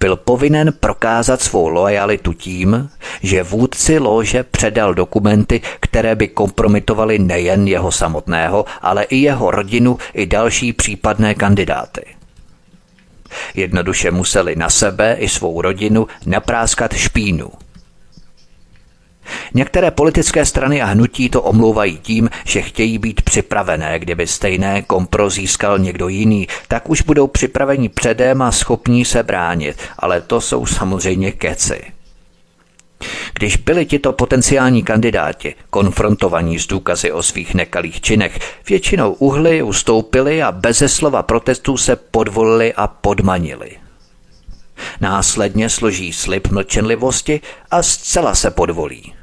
byl 0.00 0.16
povinen 0.16 0.72
prokázat 0.80 1.40
svou 1.40 1.68
lojalitu 1.68 2.32
tím, 2.32 2.90
že 3.22 3.42
vůdci 3.42 3.98
lože 3.98 4.42
předal 4.42 4.94
dokumenty, 4.94 5.60
které 5.80 6.14
by 6.14 6.28
kompromitovaly 6.28 7.18
nejen 7.18 7.68
jeho 7.68 7.92
samotného, 7.92 8.64
ale 8.82 9.02
i 9.02 9.16
jeho 9.16 9.50
rodinu 9.50 9.98
i 10.14 10.26
další 10.26 10.72
případné 10.72 11.34
kandidáty. 11.34 12.04
Jednoduše 13.54 14.10
museli 14.10 14.56
na 14.56 14.70
sebe 14.70 15.16
i 15.18 15.28
svou 15.28 15.62
rodinu 15.62 16.06
napráskat 16.26 16.92
špínu. 16.92 17.50
Některé 19.54 19.90
politické 19.90 20.46
strany 20.46 20.82
a 20.82 20.86
hnutí 20.86 21.30
to 21.30 21.42
omlouvají 21.42 21.98
tím, 21.98 22.30
že 22.44 22.62
chtějí 22.62 22.98
být 22.98 23.22
připravené, 23.22 23.98
kdyby 23.98 24.26
stejné 24.26 24.82
kompro 24.82 25.30
získal 25.30 25.78
někdo 25.78 26.08
jiný, 26.08 26.48
tak 26.68 26.90
už 26.90 27.02
budou 27.02 27.26
připraveni 27.26 27.88
předem 27.88 28.42
a 28.42 28.52
schopní 28.52 29.04
se 29.04 29.22
bránit, 29.22 29.76
ale 29.98 30.20
to 30.20 30.40
jsou 30.40 30.66
samozřejmě 30.66 31.32
keci. 31.32 31.82
Když 33.34 33.56
byli 33.56 33.86
tito 33.86 34.12
potenciální 34.12 34.82
kandidáti 34.82 35.54
konfrontovaní 35.70 36.58
s 36.58 36.66
důkazy 36.66 37.12
o 37.12 37.22
svých 37.22 37.54
nekalých 37.54 38.00
činech, 38.00 38.38
většinou 38.68 39.12
uhly 39.12 39.62
ustoupili 39.62 40.42
a 40.42 40.52
beze 40.52 40.88
slova 40.88 41.22
protestů 41.22 41.76
se 41.76 41.96
podvolili 41.96 42.74
a 42.74 42.86
podmanili. 42.86 43.70
Následně 45.00 45.68
složí 45.68 46.12
slib 46.12 46.48
mlčenlivosti 46.48 47.40
a 47.70 47.82
zcela 47.82 48.34
se 48.34 48.50
podvolí. 48.50 49.14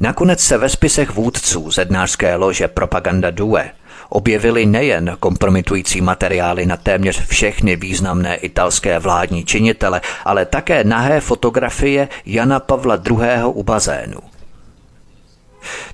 Nakonec 0.00 0.40
se 0.40 0.58
ve 0.58 0.68
spisech 0.68 1.10
vůdců 1.10 1.70
zednářské 1.70 2.36
lože 2.36 2.68
Propaganda 2.68 3.30
Due 3.30 3.70
objevily 4.08 4.66
nejen 4.66 5.16
kompromitující 5.20 6.00
materiály 6.00 6.66
na 6.66 6.76
téměř 6.76 7.26
všechny 7.26 7.76
významné 7.76 8.36
italské 8.36 8.98
vládní 8.98 9.44
činitele, 9.44 10.00
ale 10.24 10.46
také 10.46 10.84
nahé 10.84 11.20
fotografie 11.20 12.08
Jana 12.26 12.60
Pavla 12.60 13.02
II. 13.10 13.44
u 13.44 13.62
bazénu. 13.62 14.20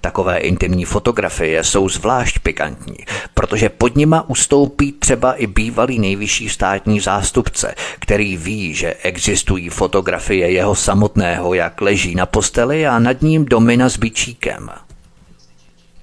Takové 0.01 0.39
intimní 0.39 0.85
fotografie 0.85 1.65
jsou 1.65 1.89
zvlášť 1.89 2.39
pikantní, 2.39 2.97
protože 3.35 3.69
pod 3.69 3.97
nima 3.97 4.29
ustoupí 4.29 4.93
třeba 4.93 5.33
i 5.33 5.47
bývalý 5.47 5.99
nejvyšší 5.99 6.49
státní 6.49 7.01
zástupce, 7.01 7.75
který 7.99 8.37
ví, 8.37 8.75
že 8.75 8.95
existují 9.03 9.69
fotografie 9.69 10.51
jeho 10.51 10.75
samotného, 10.75 11.55
jak 11.55 11.81
leží 11.81 12.15
na 12.15 12.27
posteli 12.27 12.87
a 12.87 12.99
nad 12.99 13.23
ním 13.23 13.45
domina 13.45 13.89
s 13.89 13.97
bičíkem. 13.97 14.71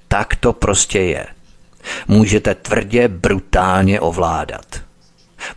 Tak 0.08 0.36
to 0.36 0.52
prostě 0.52 1.00
je 1.00 1.26
můžete 2.08 2.54
tvrdě, 2.54 3.08
brutálně 3.08 4.00
ovládat. 4.00 4.80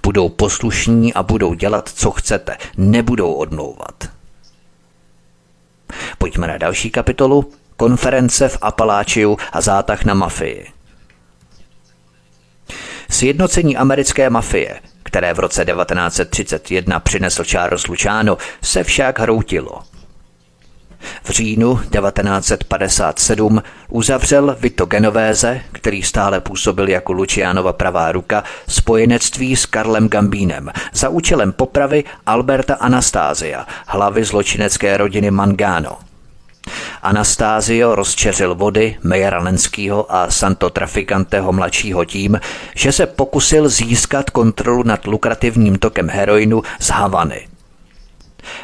Budou 0.03 0.29
poslušní 0.29 1.13
a 1.13 1.23
budou 1.23 1.53
dělat, 1.53 1.89
co 1.95 2.11
chcete, 2.11 2.57
nebudou 2.77 3.33
odmlouvat. 3.33 4.09
Pojďme 6.17 6.47
na 6.47 6.57
další 6.57 6.89
kapitolu. 6.89 7.51
Konference 7.77 8.49
v 8.49 8.57
Apaláčiu 8.61 9.37
a 9.51 9.61
zátah 9.61 10.05
na 10.05 10.13
mafii. 10.13 10.67
Sjednocení 13.09 13.77
americké 13.77 14.29
mafie, 14.29 14.79
které 15.03 15.33
v 15.33 15.39
roce 15.39 15.65
1931 15.65 16.99
přinesl 16.99 17.43
Charles 17.43 17.87
Luciano, 17.87 18.37
se 18.61 18.83
však 18.83 19.19
hroutilo– 19.19 19.83
v 21.23 21.29
říjnu 21.29 21.75
1957 21.75 23.63
uzavřel 23.89 24.57
Vito 24.59 24.85
Genovese, 24.85 25.61
který 25.71 26.03
stále 26.03 26.41
působil 26.41 26.89
jako 26.89 27.13
Lucianova 27.13 27.73
pravá 27.73 28.11
ruka, 28.11 28.43
spojenectví 28.67 29.55
s 29.55 29.65
Karlem 29.65 30.09
Gambínem 30.09 30.71
za 30.93 31.09
účelem 31.09 31.51
popravy 31.51 32.03
Alberta 32.25 32.75
Anastázia, 32.75 33.67
hlavy 33.87 34.23
zločinecké 34.23 34.97
rodiny 34.97 35.31
Mangano. 35.31 35.97
Anastázio 37.01 37.95
rozčeřil 37.95 38.55
vody 38.55 38.97
Mejera 39.03 39.39
Lenskýho 39.39 40.15
a 40.15 40.31
Santo 40.31 40.69
Trafikanteho 40.69 41.53
mladšího 41.53 42.05
tím, 42.05 42.39
že 42.75 42.91
se 42.91 43.05
pokusil 43.05 43.69
získat 43.69 44.29
kontrolu 44.29 44.83
nad 44.83 45.05
lukrativním 45.05 45.77
tokem 45.77 46.09
heroinu 46.09 46.61
z 46.79 46.87
Havany. 46.87 47.47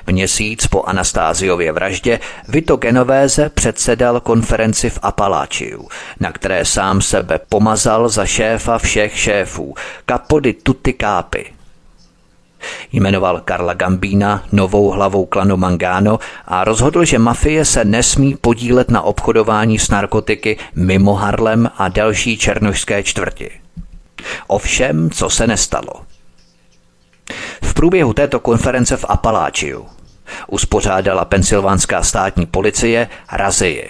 Měsíc 0.08 0.68
po 0.68 0.84
Anastáziově 0.84 1.72
vraždě 1.72 2.20
Vito 2.48 2.78
Genovéze 2.78 3.50
předsedal 3.50 4.20
konferenci 4.20 4.90
v 4.90 5.00
Apaláčiu, 5.02 5.88
na 6.20 6.32
které 6.32 6.66
sám 6.66 7.02
sebe 7.02 7.40
pomazal 7.50 8.10
za 8.10 8.26
šéfa 8.26 8.78
všech 8.78 9.20
šéfů, 9.20 9.76
Capody 10.10 10.54
Tutti 10.54 10.94
Capi– 10.94 11.46
Jmenoval 12.92 13.42
Karla 13.46 13.74
Gambína 13.74 14.44
novou 14.52 14.90
hlavou 14.90 15.26
klanu 15.26 15.58
Mangano 15.58 16.20
a 16.46 16.64
rozhodl, 16.64 17.06
že 17.06 17.20
mafie 17.20 17.66
se 17.66 17.86
nesmí 17.86 18.36
podílet 18.42 18.92
na 18.92 19.02
obchodování 19.02 19.80
s 19.80 19.90
narkotiky 19.90 20.58
mimo 20.76 21.14
Harlem 21.14 21.70
a 21.78 21.88
další 21.88 22.38
černožské 22.38 23.04
čtvrti. 23.04 23.52
Ovšem, 24.48 25.10
co 25.10 25.30
se 25.30 25.48
nestalo. 25.48 26.11
V 27.72 27.74
průběhu 27.74 28.14
této 28.14 28.40
konference 28.40 28.98
v 28.98 29.06
Apaláčiu 29.10 29.86
uspořádala 30.48 31.26
pensylvánská 31.26 32.04
státní 32.04 32.46
policie 32.46 33.10
razii. 33.32 33.90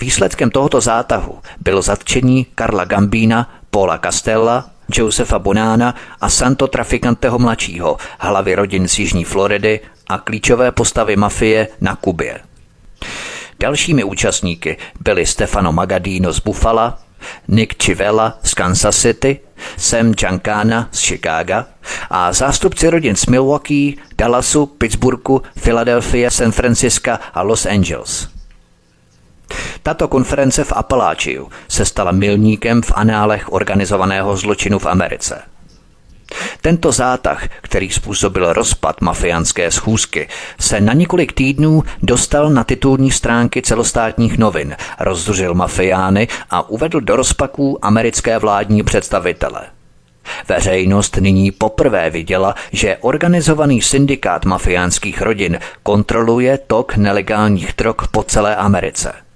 Výsledkem 0.00 0.50
tohoto 0.50 0.80
zátahu 0.80 1.38
bylo 1.60 1.82
zatčení 1.82 2.46
Karla 2.54 2.84
Gambína, 2.84 3.54
Paula 3.70 3.98
Castella 3.98 4.70
Josefa 4.92 5.38
Bonána 5.38 5.94
a 6.20 6.28
Santo 6.28 6.68
Trafikanteho 6.68 7.38
mladšího, 7.38 7.96
hlavy 8.18 8.54
rodin 8.54 8.88
z 8.88 8.98
Jižní 8.98 9.24
Floridy 9.24 9.80
a 10.08 10.18
klíčové 10.18 10.72
postavy 10.72 11.16
mafie 11.16 11.68
na 11.80 11.96
Kubě. 11.96 12.40
Dalšími 13.60 14.04
účastníky 14.04 14.76
byli 15.00 15.26
Stefano 15.26 15.72
Magadino 15.72 16.32
z 16.32 16.40
Buffalo, 16.40 16.92
Nick 17.48 17.82
Chivella 17.82 18.38
z 18.42 18.54
Kansas 18.54 19.00
City, 19.00 19.40
Sam 19.76 20.14
Giancana 20.14 20.88
z 20.92 21.00
Chicaga 21.00 21.66
a 22.10 22.32
zástupci 22.32 22.90
rodin 22.90 23.16
z 23.16 23.26
Milwaukee, 23.26 23.96
Dallasu, 24.18 24.66
Pittsburghu, 24.66 25.42
Philadelphia, 25.62 26.30
San 26.30 26.52
Francisco 26.52 27.18
a 27.34 27.42
Los 27.42 27.66
Angeles. 27.66 28.28
Tato 29.82 30.08
konference 30.08 30.64
v 30.64 30.72
Apaláčiu 30.72 31.48
se 31.68 31.84
stala 31.84 32.12
milníkem 32.12 32.82
v 32.82 32.92
análech 32.94 33.52
organizovaného 33.52 34.36
zločinu 34.36 34.78
v 34.78 34.86
Americe. 34.86 35.55
Tento 36.60 36.92
zátah, 36.92 37.48
který 37.60 37.90
způsobil 37.90 38.52
rozpad 38.52 39.00
mafiánské 39.00 39.70
schůzky, 39.70 40.28
se 40.60 40.80
na 40.80 40.92
několik 40.92 41.32
týdnů 41.32 41.82
dostal 42.02 42.50
na 42.50 42.64
titulní 42.64 43.10
stránky 43.10 43.62
celostátních 43.62 44.38
novin, 44.38 44.76
rozduřil 45.00 45.54
mafiány 45.54 46.28
a 46.50 46.68
uvedl 46.68 47.00
do 47.00 47.16
rozpaků 47.16 47.78
americké 47.84 48.38
vládní 48.38 48.82
představitele. 48.82 49.60
Veřejnost 50.48 51.16
nyní 51.16 51.50
poprvé 51.50 52.10
viděla, 52.10 52.54
že 52.72 52.96
organizovaný 53.00 53.82
syndikát 53.82 54.44
mafiánských 54.44 55.22
rodin 55.22 55.58
kontroluje 55.82 56.58
tok 56.66 56.96
nelegálních 56.96 57.74
drog 57.76 57.96
po 58.10 58.22
celé 58.22 58.56
Americe– 58.56 59.12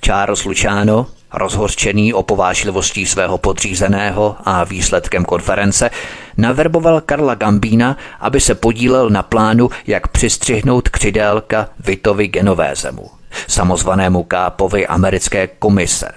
Charles 0.00 0.44
Luciano, 0.44 1.06
rozhořčený 1.32 2.14
o 2.14 2.22
povážlivostí 2.22 3.06
svého 3.06 3.38
podřízeného 3.38 4.36
a 4.44 4.64
výsledkem 4.64 5.24
konference, 5.24 5.90
naverboval 6.36 7.00
Karla 7.00 7.34
Gambína, 7.34 7.96
aby 8.20 8.40
se 8.40 8.54
podílel 8.54 9.10
na 9.10 9.22
plánu, 9.22 9.70
jak 9.86 10.08
přistřihnout 10.08 10.88
křidélka 10.88 11.68
Vitovi 11.80 12.28
Genovézemu, 12.28 13.10
samozvanému 13.46 14.22
kápovi 14.22 14.86
americké 14.86 15.46
komise. 15.46 16.08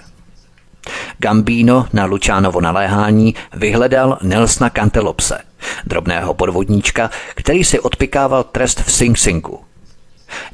Gambino 1.18 1.86
na 1.92 2.04
Lučánovo 2.04 2.60
naléhání 2.60 3.34
vyhledal 3.52 4.18
Nelsona 4.22 4.70
Cantelopse, 4.70 5.38
drobného 5.86 6.34
podvodníčka, 6.34 7.10
který 7.34 7.64
si 7.64 7.80
odpikával 7.80 8.44
trest 8.44 8.80
v 8.80 8.92
Sing 8.92 9.18
Singu– 9.18 9.60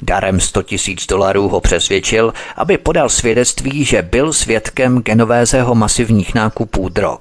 Darem 0.01 0.39
100 0.39 0.63
tisíc 0.63 1.07
dolarů 1.07 1.49
ho 1.49 1.61
přesvědčil, 1.61 2.33
aby 2.55 2.77
podal 2.77 3.09
svědectví, 3.09 3.85
že 3.85 4.01
byl 4.01 4.33
svědkem 4.33 4.99
genovézeho 4.99 5.75
masivních 5.75 6.35
nákupů 6.35 6.89
drog. 6.89 7.19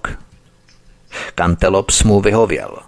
Cantelops 1.35 2.03
mu 2.03 2.21
vyhověl. 2.21 2.79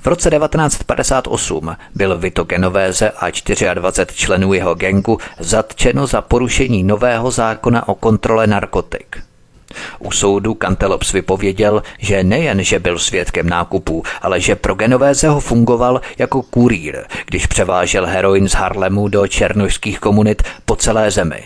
V 0.00 0.06
roce 0.06 0.30
1958 0.30 1.76
byl 1.94 2.18
Vito 2.18 2.44
Genovéze 2.44 3.10
a 3.10 3.30
24 3.74 4.18
členů 4.18 4.52
jeho 4.52 4.74
gengu 4.74 5.18
zatčeno 5.38 6.06
za 6.06 6.22
porušení 6.22 6.82
nového 6.84 7.30
zákona 7.30 7.88
o 7.88 7.94
kontrole 7.94 8.46
narkotik. 8.46 9.22
U 9.98 10.10
soudu 10.10 10.54
Kantelops 10.54 11.12
vypověděl, 11.12 11.82
že 11.98 12.24
nejen, 12.24 12.64
že 12.64 12.78
byl 12.78 12.98
svědkem 12.98 13.48
nákupů, 13.48 14.02
ale 14.22 14.40
že 14.40 14.56
pro 14.56 14.74
Genovézeho 14.74 15.40
fungoval 15.40 16.00
jako 16.18 16.42
kurýr, 16.42 17.04
když 17.26 17.46
převážel 17.46 18.06
heroin 18.06 18.48
z 18.48 18.52
Harlemu 18.52 19.08
do 19.08 19.26
černožských 19.26 20.00
komunit 20.00 20.42
po 20.64 20.76
celé 20.76 21.10
zemi. 21.10 21.44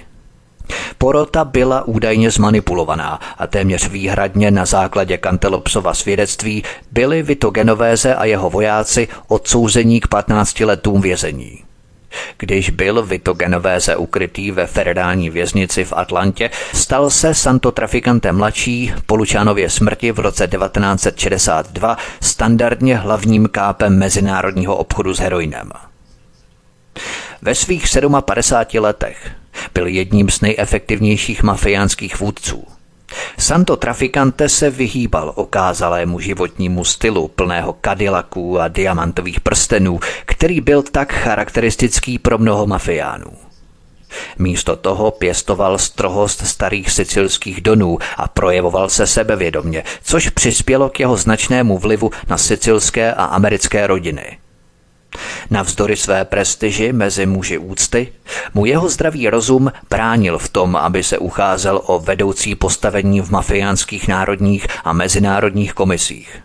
Porota 0.99 1.45
byla 1.45 1.83
údajně 1.83 2.31
zmanipulovaná 2.31 3.21
a 3.39 3.47
téměř 3.47 3.89
výhradně 3.89 4.51
na 4.51 4.65
základě 4.65 5.19
Kantelopsova 5.19 5.95
svědectví 5.95 6.63
byli 6.93 7.23
Vito 7.23 7.51
Genovéze 7.51 8.15
a 8.15 8.25
jeho 8.25 8.51
vojáci 8.51 9.09
odsouzení 9.29 10.01
k 10.01 10.09
15 10.09 10.61
letům 10.61 11.01
vězení. 11.01 11.70
Když 12.39 12.71
byl 12.71 13.03
Vito 13.03 13.35
Genovese 13.35 13.97
ukrytý 13.97 14.51
ve 14.51 14.67
federální 14.67 15.31
věznici 15.31 15.85
v 15.85 15.93
Atlantě, 15.97 16.51
stal 16.75 17.11
se 17.11 17.35
Santo 17.35 17.73
Trafikante 17.73 18.33
mladší 18.33 18.93
po 19.07 19.17
Lučánově 19.17 19.71
smrti 19.71 20.13
v 20.13 20.19
roce 20.19 20.49
1962 20.49 21.97
standardně 22.21 22.97
hlavním 22.97 23.49
kápem 23.49 23.99
mezinárodního 23.99 24.77
obchodu 24.77 25.15
s 25.15 25.19
heroinem. 25.19 25.73
Ve 27.43 27.55
svých 27.55 27.85
57 28.21 28.85
letech 28.85 29.31
byl 29.75 29.87
jedním 29.87 30.31
z 30.31 30.41
nejefektivnějších 30.41 31.43
mafiánských 31.43 32.21
vůdců– 32.21 32.65
Santo 33.39 33.77
Traficante 33.77 34.49
se 34.49 34.71
vyhýbal 34.71 35.33
okázalému 35.35 36.21
životnímu 36.21 36.85
stylu 36.85 37.29
plného 37.29 37.73
kadilaků 37.73 38.61
a 38.61 38.69
diamantových 38.69 39.41
prstenů, 39.41 40.01
který 40.25 40.61
byl 40.61 40.83
tak 40.83 41.13
charakteristický 41.13 42.19
pro 42.19 42.39
mnoho 42.39 42.67
mafiánů. 42.67 43.33
Místo 44.39 44.77
toho 44.77 45.11
pěstoval 45.11 45.79
strohost 45.79 46.47
starých 46.47 46.91
sicilských 46.91 47.61
donů 47.61 47.99
a 48.17 48.29
projevoval 48.29 48.89
se 48.89 49.07
sebevědomně, 49.07 49.85
což 50.03 50.31
přispělo 50.31 50.89
k 50.89 51.01
jeho 51.01 51.17
značnému 51.17 51.79
vlivu 51.79 52.11
na 52.29 52.39
sicilské 52.39 53.15
a 53.15 53.25
americké 53.25 53.87
rodiny– 53.87 54.39
Navzdory 55.51 55.97
své 55.97 56.25
prestiži 56.25 56.93
mezi 56.93 57.27
muži 57.27 57.59
úcty, 57.59 58.13
mu 58.55 58.67
jeho 58.67 58.89
zdravý 58.89 59.29
rozum 59.29 59.73
bránil 59.91 60.39
v 60.39 60.49
tom, 60.49 60.77
aby 60.77 61.03
se 61.03 61.19
ucházel 61.19 61.81
o 61.87 61.99
vedoucí 61.99 62.55
postavení 62.55 63.21
v 63.21 63.31
mafiánských 63.31 64.09
národních 64.09 64.67
a 64.85 64.93
mezinárodních 64.93 65.73
komisích. 65.73 66.39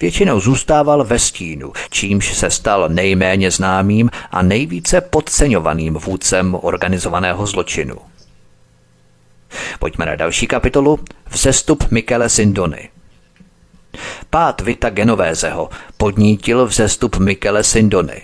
Většinou 0.00 0.40
zůstával 0.40 1.04
ve 1.04 1.18
stínu, 1.18 1.72
čímž 1.90 2.34
se 2.34 2.50
stal 2.50 2.88
nejméně 2.88 3.50
známým 3.50 4.10
a 4.30 4.42
nejvíce 4.42 5.00
podceňovaným 5.00 5.94
vůdcem 5.94 6.56
organizovaného 6.60 7.46
zločinu. 7.46 7.96
Pojďme 9.78 10.06
na 10.06 10.16
další 10.16 10.46
kapitolu 10.46 10.98
Vzestup 11.30 11.90
Michele 11.90 12.28
Sindony– 12.28 12.88
Pát 14.30 14.60
Vita 14.60 14.90
Genovézeho 14.90 15.70
podnítil 15.96 16.66
vzestup 16.66 17.16
Michele 17.16 17.64
Sindony. 17.64 18.22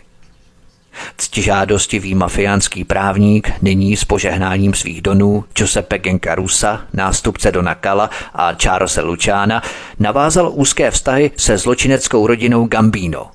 Ctižádostivý 1.17 2.15
mafiánský 2.15 2.85
právník, 2.85 3.53
nyní 3.63 3.97
s 3.97 4.05
požehnáním 4.05 4.75
svých 4.75 5.03
donů 5.03 5.45
Giuseppe 5.57 5.99
Gencarusa, 5.99 6.81
nástupce 6.93 7.53
Dona 7.53 7.75
Kala 7.75 8.11
a 8.35 8.53
Charlesa 8.63 9.03
Luciana, 9.03 9.63
navázal 9.99 10.51
úzké 10.55 10.91
vztahy 10.91 11.31
se 11.37 11.59
zločineckou 11.59 12.27
rodinou 12.27 12.67
Gambino. 12.67 13.31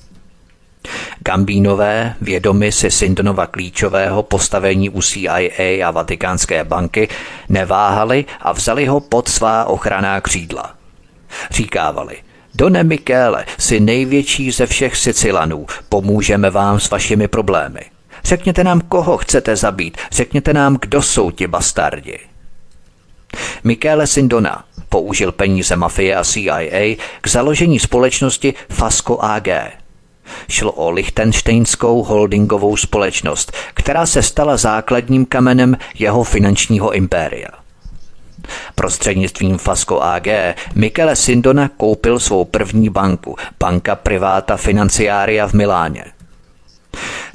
Gambínové, 1.19 2.15
vědomi 2.21 2.71
si 2.71 2.91
Sindonova 2.91 3.47
klíčového 3.47 4.23
postavení 4.23 4.89
u 4.89 5.01
CIA 5.01 5.87
a 5.87 5.91
Vatikánské 5.91 6.63
banky, 6.63 7.07
neváhali 7.49 8.25
a 8.41 8.51
vzali 8.51 8.85
ho 8.85 8.99
pod 8.99 9.27
svá 9.27 9.65
ochranná 9.65 10.21
křídla. 10.21 10.78
Říkávali– 11.51 12.17
Done 12.55 12.83
Michele, 12.83 13.45
si 13.57 13.79
největší 13.79 14.51
ze 14.51 14.65
všech 14.65 14.97
Sicilanů, 14.97 15.65
pomůžeme 15.89 16.49
vám 16.49 16.79
s 16.79 16.89
vašimi 16.89 17.27
problémy. 17.27 17.79
Řekněte 18.23 18.63
nám, 18.63 18.81
koho 18.81 19.17
chcete 19.17 19.55
zabít, 19.55 19.97
řekněte 20.11 20.53
nám, 20.53 20.77
kdo 20.81 21.01
jsou 21.01 21.31
ti 21.31 21.47
bastardi. 21.47 22.19
Michele 23.63 24.07
Sindona 24.07 24.63
použil 24.89 25.31
peníze 25.31 25.75
mafie 25.75 26.15
a 26.15 26.23
CIA 26.23 26.95
k 27.21 27.27
založení 27.27 27.79
společnosti 27.79 28.53
Fasco 28.69 29.23
AG. 29.23 29.47
Šlo 30.49 30.71
o 30.71 30.89
Lichtensteinskou 30.89 32.03
holdingovou 32.03 32.77
společnost, 32.77 33.51
která 33.73 34.05
se 34.05 34.21
stala 34.21 34.57
základním 34.57 35.25
kamenem 35.25 35.77
jeho 35.99 36.23
finančního 36.23 36.91
impéria. 36.93 37.49
Prostřednictvím 38.75 39.57
Fasco 39.57 40.01
AG 40.01 40.27
Michele 40.75 41.15
Sindona 41.15 41.69
koupil 41.77 42.19
svou 42.19 42.45
první 42.45 42.89
banku, 42.89 43.35
Banka 43.59 43.95
Privata 43.95 44.57
Financiaria 44.57 45.47
v 45.47 45.53
Miláně. 45.53 46.05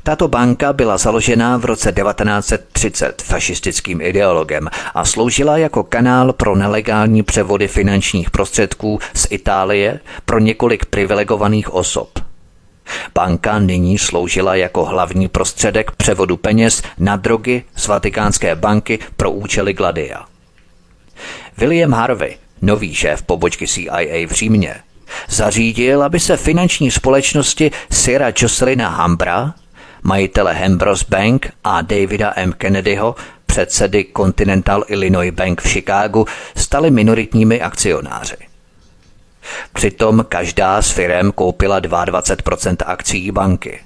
Tato 0.02 0.28
banka 0.28 0.72
byla 0.72 0.98
založena 0.98 1.56
v 1.56 1.64
roce 1.64 1.92
1930 1.92 3.22
fašistickým 3.22 4.00
ideologem 4.00 4.68
a 4.94 5.04
sloužila 5.04 5.56
jako 5.56 5.82
kanál 5.82 6.32
pro 6.32 6.56
nelegální 6.56 7.22
převody 7.22 7.68
finančních 7.68 8.30
prostředků 8.30 8.98
z 9.14 9.26
Itálie 9.30 10.00
pro 10.24 10.38
několik 10.38 10.84
privilegovaných 10.84 11.74
osob. 11.74 12.08
Banka 13.14 13.58
nyní 13.58 13.98
sloužila 13.98 14.54
jako 14.54 14.84
hlavní 14.84 15.28
prostředek 15.28 15.90
převodu 15.90 16.36
peněz 16.36 16.82
na 16.98 17.16
drogy 17.16 17.62
z 17.76 17.86
Vatikánské 17.86 18.54
banky 18.54 18.98
pro 19.16 19.30
účely 19.30 19.72
Gladia. 19.72 20.24
William 21.56 21.92
Harvey, 21.92 22.36
nový 22.62 22.94
šéf 22.94 23.22
pobočky 23.22 23.68
CIA 23.68 24.26
v 24.26 24.32
Římě, 24.32 24.74
zařídil, 25.28 26.02
aby 26.02 26.20
se 26.20 26.36
finanční 26.36 26.90
společnosti 26.90 27.70
Syra 27.90 28.32
Jocelina 28.38 28.88
Hambra, 28.88 29.54
majitele 30.02 30.54
Hambros 30.54 31.02
Bank 31.02 31.52
a 31.64 31.82
Davida 31.82 32.32
M. 32.36 32.52
Kennedyho, 32.52 33.14
předsedy 33.46 34.06
Continental 34.16 34.84
Illinois 34.86 35.34
Bank 35.34 35.60
v 35.60 35.68
Chicagu, 35.68 36.26
staly 36.56 36.90
minoritními 36.90 37.60
akcionáři. 37.60 38.36
Přitom 39.72 40.24
každá 40.28 40.82
z 40.82 40.90
firem 40.90 41.32
koupila 41.32 41.80
22% 41.80 42.76
akcí 42.86 43.30
banky. 43.30 43.80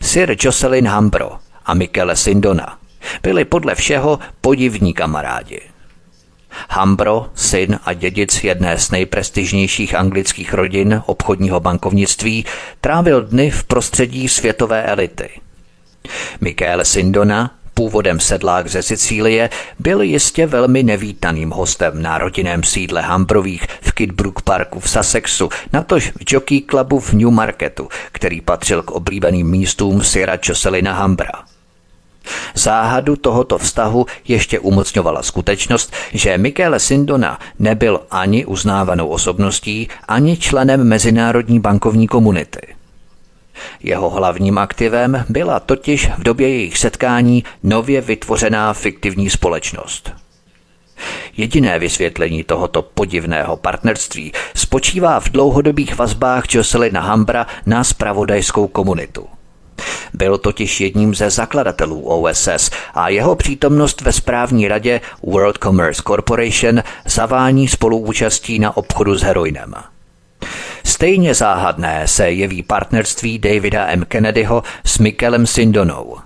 Sir 0.00 0.36
Jocelyn 0.40 0.88
Hambro 0.88 1.30
a 1.66 1.74
Michele 1.74 2.16
Sindona 2.16 2.78
byli 3.22 3.44
podle 3.44 3.74
všeho 3.74 4.18
podivní 4.40 4.94
kamarádi. 4.94 5.69
Hambro, 6.70 7.26
syn 7.34 7.78
a 7.84 7.92
dědic 7.92 8.44
jedné 8.44 8.78
z 8.78 8.90
nejprestižnějších 8.90 9.94
anglických 9.94 10.54
rodin 10.54 11.02
obchodního 11.06 11.60
bankovnictví, 11.60 12.44
trávil 12.80 13.22
dny 13.22 13.50
v 13.50 13.64
prostředí 13.64 14.28
světové 14.28 14.82
elity. 14.82 15.30
Michael 16.40 16.84
Sindona, 16.84 17.50
původem 17.74 18.20
sedlák 18.20 18.68
ze 18.68 18.82
Sicílie, 18.82 19.50
byl 19.78 20.00
jistě 20.02 20.46
velmi 20.46 20.82
nevítaným 20.82 21.50
hostem 21.50 22.02
na 22.02 22.18
rodinném 22.18 22.62
sídle 22.62 23.02
Hambrových 23.02 23.66
v 23.80 23.92
Kidbrook 23.92 24.42
Parku 24.42 24.80
v 24.80 24.90
Sussexu, 24.90 25.48
natož 25.72 26.10
v 26.10 26.32
Jockey 26.32 26.62
Clubu 26.70 27.00
v 27.00 27.12
Newmarketu, 27.12 27.88
který 28.12 28.40
patřil 28.40 28.82
k 28.82 28.90
oblíbeným 28.90 29.50
místům 29.50 30.04
Sira 30.04 30.38
Jocelina 30.48 30.92
Hambra. 30.92 31.49
Záhadu 32.54 33.16
tohoto 33.16 33.58
vztahu 33.58 34.06
ještě 34.28 34.58
umocňovala 34.58 35.22
skutečnost, 35.22 35.92
že 36.12 36.38
Michele 36.38 36.80
Sindona 36.80 37.38
nebyl 37.58 38.00
ani 38.10 38.46
uznávanou 38.46 39.08
osobností, 39.08 39.88
ani 40.08 40.36
členem 40.36 40.84
mezinárodní 40.84 41.60
bankovní 41.60 42.06
komunity. 42.06 42.60
Jeho 43.82 44.10
hlavním 44.10 44.58
aktivem 44.58 45.24
byla 45.28 45.60
totiž 45.60 46.10
v 46.18 46.22
době 46.22 46.48
jejich 46.48 46.78
setkání 46.78 47.44
nově 47.62 48.00
vytvořená 48.00 48.72
fiktivní 48.72 49.30
společnost. 49.30 50.12
Jediné 51.36 51.78
vysvětlení 51.78 52.44
tohoto 52.44 52.82
podivného 52.82 53.56
partnerství 53.56 54.32
spočívá 54.54 55.20
v 55.20 55.28
dlouhodobých 55.28 55.96
vazbách 55.96 56.44
Jocelina 56.54 57.00
Hambra 57.00 57.46
na 57.66 57.84
spravodajskou 57.84 58.66
komunitu– 58.66 59.26
byl 60.12 60.38
totiž 60.38 60.80
jedním 60.80 61.14
ze 61.14 61.30
zakladatelů 61.30 62.00
OSS 62.00 62.70
a 62.94 63.08
jeho 63.08 63.36
přítomnost 63.36 64.00
ve 64.00 64.12
správní 64.12 64.68
radě 64.68 65.00
World 65.22 65.58
Commerce 65.58 66.02
Corporation 66.06 66.82
zavání 67.06 67.68
spoluúčastí 67.68 68.58
na 68.58 68.76
obchodu 68.76 69.18
s 69.18 69.22
heroinem. 69.22 69.74
Stejně 70.84 71.34
záhadné 71.34 72.08
se 72.08 72.30
jeví 72.30 72.62
partnerství 72.62 73.38
Davida 73.38 73.86
M. 73.86 74.04
Kennedyho 74.08 74.62
s 74.84 74.98
Michelem 74.98 75.46
Sindonou. 75.46 76.16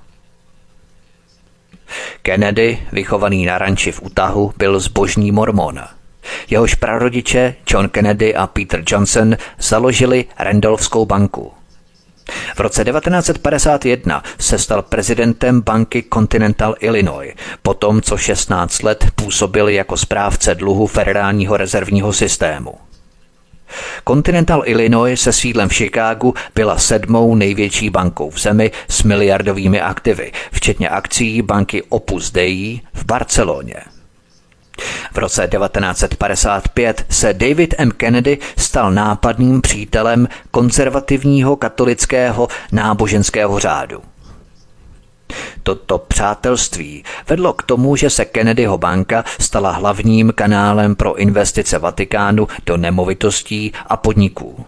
Kennedy, 2.22 2.78
vychovaný 2.92 3.46
na 3.46 3.58
ranči 3.58 3.92
v 3.92 4.02
Utahu, 4.02 4.52
byl 4.56 4.80
zbožný 4.80 5.32
mormon. 5.32 5.80
Jehož 6.50 6.74
prarodiče 6.74 7.54
John 7.70 7.88
Kennedy 7.88 8.34
a 8.34 8.46
Peter 8.46 8.82
Johnson 8.86 9.36
založili 9.58 10.24
Randolphskou 10.38 11.06
banku– 11.06 11.52
v 12.54 12.60
roce 12.60 12.84
1951 12.84 14.22
se 14.38 14.58
stal 14.58 14.82
prezidentem 14.82 15.60
banky 15.60 16.04
Continental 16.14 16.74
Illinois, 16.80 17.34
potom 17.62 18.00
co 18.00 18.16
16 18.16 18.82
let 18.82 19.06
působil 19.14 19.68
jako 19.68 19.96
správce 19.96 20.54
dluhu 20.54 20.86
federálního 20.86 21.56
rezervního 21.56 22.12
systému. 22.12 22.74
Continental 24.08 24.62
Illinois 24.66 25.20
se 25.20 25.32
sídlem 25.32 25.68
v 25.68 25.74
Chicagu 25.74 26.34
byla 26.54 26.78
sedmou 26.78 27.34
největší 27.34 27.90
bankou 27.90 28.30
v 28.30 28.40
zemi 28.40 28.70
s 28.88 29.02
miliardovými 29.02 29.80
aktivy, 29.80 30.32
včetně 30.52 30.88
akcí 30.88 31.42
banky 31.42 31.82
Opus 31.82 32.30
Dei 32.30 32.80
v 32.92 33.04
Barceloně. 33.04 33.93
V 35.12 35.18
roce 35.18 35.48
1955 35.48 37.06
se 37.10 37.32
David 37.32 37.74
M. 37.78 37.90
Kennedy 37.90 38.38
stal 38.56 38.92
nápadným 38.92 39.60
přítelem 39.60 40.28
konzervativního 40.50 41.56
katolického 41.56 42.48
náboženského 42.72 43.58
řádu. 43.58 44.02
Toto 45.62 45.98
přátelství 45.98 47.04
vedlo 47.28 47.52
k 47.52 47.62
tomu, 47.62 47.96
že 47.96 48.10
se 48.10 48.24
Kennedyho 48.24 48.78
banka 48.78 49.24
stala 49.40 49.72
hlavním 49.72 50.32
kanálem 50.34 50.96
pro 50.96 51.14
investice 51.14 51.78
Vatikánu 51.78 52.48
do 52.66 52.76
nemovitostí 52.76 53.72
a 53.86 53.96
podniků. 53.96 54.66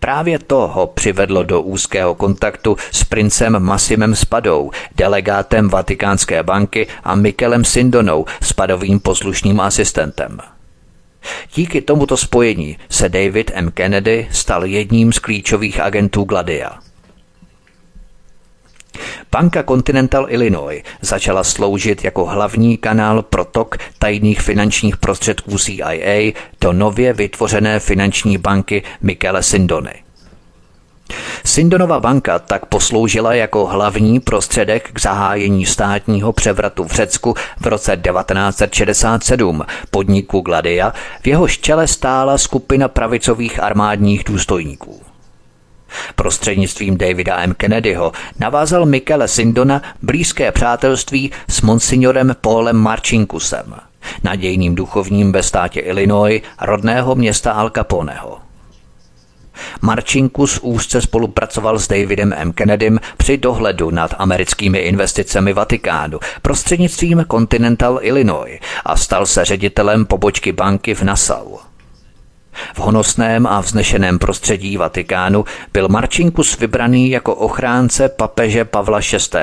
Právě 0.00 0.38
to 0.38 0.68
ho 0.68 0.86
přivedlo 0.86 1.42
do 1.42 1.62
úzkého 1.62 2.14
kontaktu 2.14 2.76
s 2.90 3.04
princem 3.04 3.60
Massimem 3.60 4.14
Spadou, 4.14 4.70
delegátem 4.96 5.68
Vatikánské 5.68 6.42
banky 6.42 6.86
a 7.04 7.14
Mikelem 7.14 7.64
Sindonou, 7.64 8.24
spadovým 8.42 9.00
poslušným 9.00 9.60
asistentem. 9.60 10.38
Díky 11.54 11.80
tomuto 11.80 12.16
spojení 12.16 12.78
se 12.88 13.08
David 13.08 13.50
M. 13.54 13.70
Kennedy 13.70 14.28
stal 14.30 14.64
jedním 14.64 15.12
z 15.12 15.18
klíčových 15.18 15.80
agentů 15.80 16.24
Gladia– 16.24 16.78
Banka 19.32 19.62
Continental 19.62 20.26
Illinois 20.28 20.82
začala 21.00 21.44
sloužit 21.44 22.04
jako 22.04 22.24
hlavní 22.24 22.76
kanál 22.76 23.22
pro 23.22 23.44
tok 23.44 23.76
tajných 23.98 24.40
finančních 24.40 24.96
prostředků 24.96 25.58
CIA 25.58 26.32
do 26.60 26.72
nově 26.72 27.12
vytvořené 27.12 27.80
finanční 27.80 28.38
banky 28.38 28.82
Michele 29.00 29.42
Sindony. 29.42 29.94
Sindonova 31.44 32.00
banka 32.00 32.38
tak 32.38 32.66
posloužila 32.66 33.34
jako 33.34 33.66
hlavní 33.66 34.20
prostředek 34.20 34.90
k 34.92 35.00
zahájení 35.00 35.66
státního 35.66 36.32
převratu 36.32 36.84
v 36.84 36.92
Řecku 36.92 37.34
v 37.60 37.66
roce 37.66 37.96
1967 37.96 39.62
podniku 39.90 40.40
Gladia, 40.40 40.92
v 41.22 41.26
jehož 41.26 41.58
čele 41.58 41.88
stála 41.88 42.38
skupina 42.38 42.88
pravicových 42.88 43.62
armádních 43.62 44.24
důstojníků. 44.24 45.11
Prostřednictvím 46.14 46.98
Davida 46.98 47.36
M. 47.40 47.54
Kennedyho 47.54 48.12
navázal 48.38 48.86
Michele 48.86 49.28
Sindona 49.28 49.82
blízké 50.02 50.52
přátelství 50.52 51.30
s 51.48 51.62
monsignorem 51.62 52.36
Paulem 52.40 52.76
Marcinkusem, 52.76 53.74
nadějným 54.24 54.74
duchovním 54.74 55.32
ve 55.32 55.42
státě 55.42 55.80
Illinois 55.80 56.42
rodného 56.60 57.14
města 57.14 57.52
Al 57.52 57.70
Caponeho. 57.70 58.38
Marcinkus 59.80 60.58
úzce 60.62 61.00
spolupracoval 61.00 61.78
s 61.78 61.88
Davidem 61.88 62.32
M. 62.36 62.52
Kennedym 62.52 63.00
při 63.16 63.38
dohledu 63.38 63.90
nad 63.90 64.14
americkými 64.18 64.78
investicemi 64.78 65.52
Vatikánu 65.52 66.18
prostřednictvím 66.42 67.24
Continental 67.30 67.98
Illinois 68.02 68.60
a 68.84 68.96
stal 68.96 69.26
se 69.26 69.44
ředitelem 69.44 70.06
pobočky 70.06 70.52
banky 70.52 70.94
v 70.94 71.02
Nassau. 71.02 71.71
V 72.74 72.78
honosném 72.78 73.46
a 73.46 73.60
vznešeném 73.60 74.18
prostředí 74.18 74.76
Vatikánu 74.76 75.44
byl 75.72 75.88
Marcinkus 75.88 76.58
vybraný 76.58 77.10
jako 77.10 77.34
ochránce 77.34 78.08
papeže 78.08 78.64
Pavla 78.64 78.98
VI. 78.98 79.38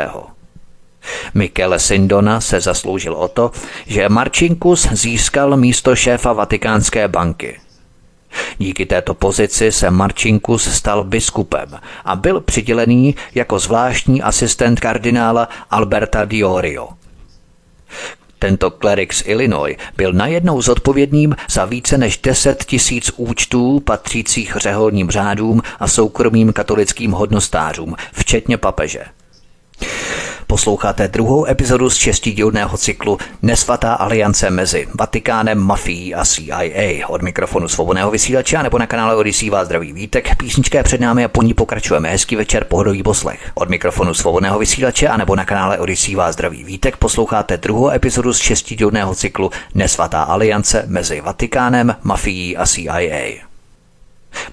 Michele 1.34 1.80
Sindona 1.80 2.42
se 2.42 2.60
zasloužil 2.60 3.14
o 3.14 3.28
to, 3.28 3.52
že 3.88 4.10
Marcinkus 4.10 4.88
získal 4.92 5.58
místo 5.58 5.96
šéfa 5.96 6.34
Vatikánské 6.34 7.08
banky. 7.08 7.60
Díky 8.58 8.86
této 8.86 9.14
pozici 9.14 9.72
se 9.72 9.92
Marcinkus 9.92 10.64
stal 10.64 11.04
biskupem 11.04 11.80
a 12.06 12.16
byl 12.16 12.42
přidělený 12.42 13.16
jako 13.36 13.60
zvláštní 13.60 14.22
asistent 14.22 14.80
kardinála 14.80 15.50
Alberta 15.70 16.26
Diorio. 16.26 16.90
Tento 18.40 18.72
klerik 18.72 19.14
z 19.14 19.24
Illinois 19.26 19.78
byl 19.98 20.14
najednou 20.14 20.62
zodpovědným 20.62 21.36
za 21.50 21.66
více 21.66 21.98
než 21.98 22.18
10 22.18 22.64
tisíc 22.64 23.12
účtů 23.18 23.80
patřících 23.80 24.54
řeholním 24.56 25.10
řádům 25.12 25.62
a 25.80 25.88
soukromým 25.88 26.54
katolickým 26.54 27.12
hodnostářům, 27.12 27.96
včetně 28.14 28.58
papeže. 28.58 29.06
Posloucháte 30.52 31.08
druhou 31.08 31.46
epizodu 31.46 31.90
z 31.90 31.96
šestidílného 31.96 32.78
cyklu 32.78 33.18
Nesvatá 33.42 33.94
aliance 33.94 34.50
mezi 34.50 34.88
Vatikánem, 35.00 35.60
mafií 35.60 36.16
a 36.16 36.26
CIA. 36.26 37.08
Od 37.08 37.22
mikrofonu 37.22 37.68
svobodného 37.68 38.12
vysílače 38.12 38.64
nebo 38.64 38.78
na 38.78 38.88
kanále 38.88 39.16
Odisí 39.16 39.50
vás 39.50 39.66
zdraví 39.66 39.94
vítek. 39.94 40.38
Písnička 40.38 40.78
je 40.78 40.84
před 40.84 41.02
námi 41.02 41.26
a 41.26 41.28
po 41.28 41.42
ní 41.42 41.54
pokračujeme. 41.54 42.10
Hezký 42.10 42.36
večer, 42.36 42.64
pohodový 42.64 43.04
poslech. 43.04 43.52
Od 43.54 43.70
mikrofonu 43.70 44.14
svobodného 44.14 44.60
vysílače 44.60 45.10
nebo 45.18 45.36
na 45.36 45.46
kanále 45.46 45.80
Odisí 45.80 46.16
vás 46.16 46.34
zdraví 46.34 46.64
vítek. 46.64 46.98
Posloucháte 46.98 47.58
druhou 47.58 47.90
epizodu 47.90 48.34
z 48.34 48.40
šestidílného 48.40 49.16
cyklu 49.16 49.52
Nesvatá 49.76 50.24
aliance 50.24 50.84
mezi 50.88 51.22
Vatikánem, 51.22 51.96
mafií 52.04 52.58
a 52.58 52.66
CIA. 52.66 53.46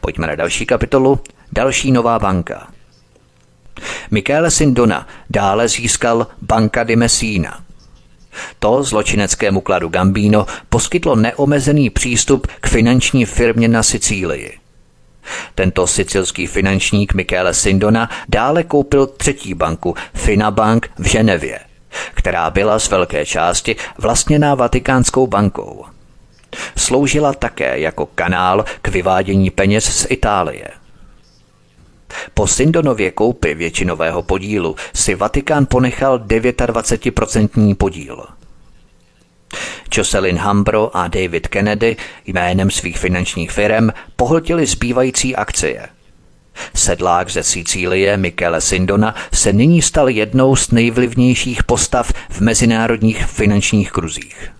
Pojďme 0.00 0.26
na 0.26 0.34
další 0.34 0.66
kapitolu. 0.66 1.20
Další 1.52 1.92
nová 1.92 2.18
banka. 2.18 2.75
Michele 4.10 4.50
Sindona 4.50 5.06
dále 5.30 5.68
získal 5.68 6.26
Banka 6.42 6.84
di 6.84 6.96
Messina. 6.96 7.66
To 8.58 8.82
zločineckému 8.82 9.60
kladu 9.60 9.88
Gambino 9.88 10.46
poskytlo 10.68 11.16
neomezený 11.16 11.90
přístup 11.90 12.46
k 12.60 12.66
finanční 12.68 13.24
firmě 13.24 13.68
na 13.68 13.82
Sicílii. 13.82 14.58
Tento 15.54 15.86
sicilský 15.86 16.46
finančník 16.46 17.14
Michele 17.14 17.54
Sindona 17.54 18.10
dále 18.28 18.62
koupil 18.62 19.06
třetí 19.06 19.54
banku 19.54 19.94
Finabank 20.14 20.90
v 20.98 21.06
Ženevě, 21.06 21.60
která 22.14 22.50
byla 22.50 22.78
z 22.78 22.90
velké 22.90 23.26
části 23.26 23.76
vlastněná 23.98 24.54
Vatikánskou 24.54 25.26
bankou. 25.26 25.84
Sloužila 26.76 27.32
také 27.32 27.78
jako 27.78 28.06
kanál 28.06 28.64
k 28.82 28.88
vyvádění 28.88 29.50
peněz 29.50 29.84
z 29.84 30.06
Itálie– 30.10 30.68
po 32.34 32.46
Sindonově 32.46 33.10
koupi 33.10 33.54
většinového 33.54 34.22
podílu 34.22 34.76
si 34.94 35.14
Vatikán 35.14 35.66
ponechal 35.66 36.18
29% 36.18 37.74
podíl. 37.74 38.24
Jocelyn 39.92 40.36
Hambro 40.38 40.96
a 40.96 41.08
David 41.08 41.48
Kennedy 41.48 41.96
jménem 42.26 42.70
svých 42.70 42.98
finančních 42.98 43.50
firm 43.50 43.88
pohltili 44.16 44.66
zbývající 44.66 45.36
akcie. 45.36 45.88
Sedlák 46.74 47.30
ze 47.30 47.42
Sicílie 47.42 48.16
Michele 48.16 48.60
Sindona 48.60 49.14
se 49.32 49.52
nyní 49.52 49.82
stal 49.82 50.08
jednou 50.08 50.56
z 50.56 50.70
nejvlivnějších 50.70 51.64
postav 51.64 52.12
v 52.30 52.40
mezinárodních 52.40 53.26
finančních 53.26 53.92
kruzích. 53.92 54.52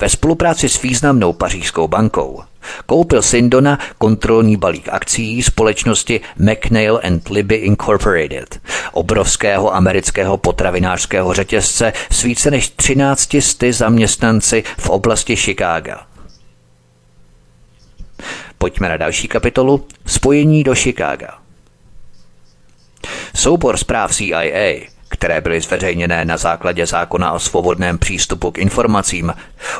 Ve 0.00 0.08
spolupráci 0.08 0.68
s 0.68 0.82
významnou 0.82 1.32
pařížskou 1.32 1.88
bankou 1.88 2.42
koupil 2.86 3.22
Sindona 3.22 3.78
kontrolní 3.98 4.56
balík 4.56 4.88
akcí 4.88 5.42
společnosti 5.42 6.20
McNeil 6.36 7.00
and 7.04 7.28
Libby 7.28 7.54
Incorporated, 7.54 8.60
obrovského 8.92 9.74
amerického 9.74 10.36
potravinářského 10.36 11.34
řetězce 11.34 11.92
s 12.10 12.22
více 12.22 12.50
než 12.50 12.68
13 12.68 13.36
sty 13.40 13.72
zaměstnanci 13.72 14.64
v 14.78 14.90
oblasti 14.90 15.36
Chicaga. 15.36 16.06
Pojďme 18.58 18.88
na 18.88 18.96
další 18.96 19.28
kapitolu 19.28 19.86
Spojení 20.06 20.64
do 20.64 20.74
Chicaga. 20.74 21.38
Soubor 23.34 23.76
zpráv 23.76 24.14
CIA 24.14 24.88
které 25.08 25.40
byly 25.40 25.60
zveřejněné 25.60 26.24
na 26.24 26.36
základě 26.36 26.86
zákona 26.86 27.32
o 27.32 27.38
svobodném 27.38 27.98
přístupu 27.98 28.50
k 28.50 28.58
informacím, 28.58 29.34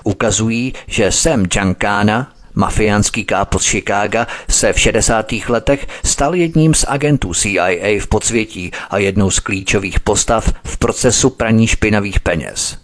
ukazují, 0.04 0.74
že 0.86 1.12
Sam 1.12 1.42
Giancana, 1.42 2.32
mafiánský 2.58 3.24
kápo 3.24 3.58
z 3.58 3.66
Chicaga, 3.66 4.26
se 4.50 4.72
v 4.72 4.80
60. 4.80 5.32
letech 5.48 5.86
stal 6.04 6.34
jedním 6.34 6.74
z 6.74 6.84
agentů 6.88 7.34
CIA 7.34 8.00
v 8.00 8.06
podsvětí 8.06 8.70
a 8.90 8.98
jednou 8.98 9.30
z 9.30 9.38
klíčových 9.40 10.00
postav 10.00 10.52
v 10.64 10.76
procesu 10.76 11.30
praní 11.30 11.66
špinavých 11.66 12.20
peněz. 12.20 12.78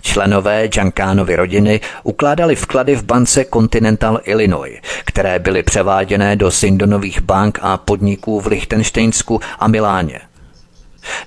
Členové 0.00 0.68
Giancanovy 0.68 1.36
rodiny 1.36 1.80
ukládali 2.02 2.56
vklady 2.56 2.96
v 2.96 3.04
bance 3.04 3.44
Continental 3.44 4.20
Illinois, 4.24 4.80
které 5.04 5.38
byly 5.38 5.62
převáděné 5.62 6.36
do 6.36 6.50
Sindonových 6.50 7.20
bank 7.20 7.58
a 7.62 7.76
podniků 7.76 8.40
v 8.40 8.46
Lichtensteinsku 8.46 9.40
a 9.58 9.68
Miláně– 9.68 10.20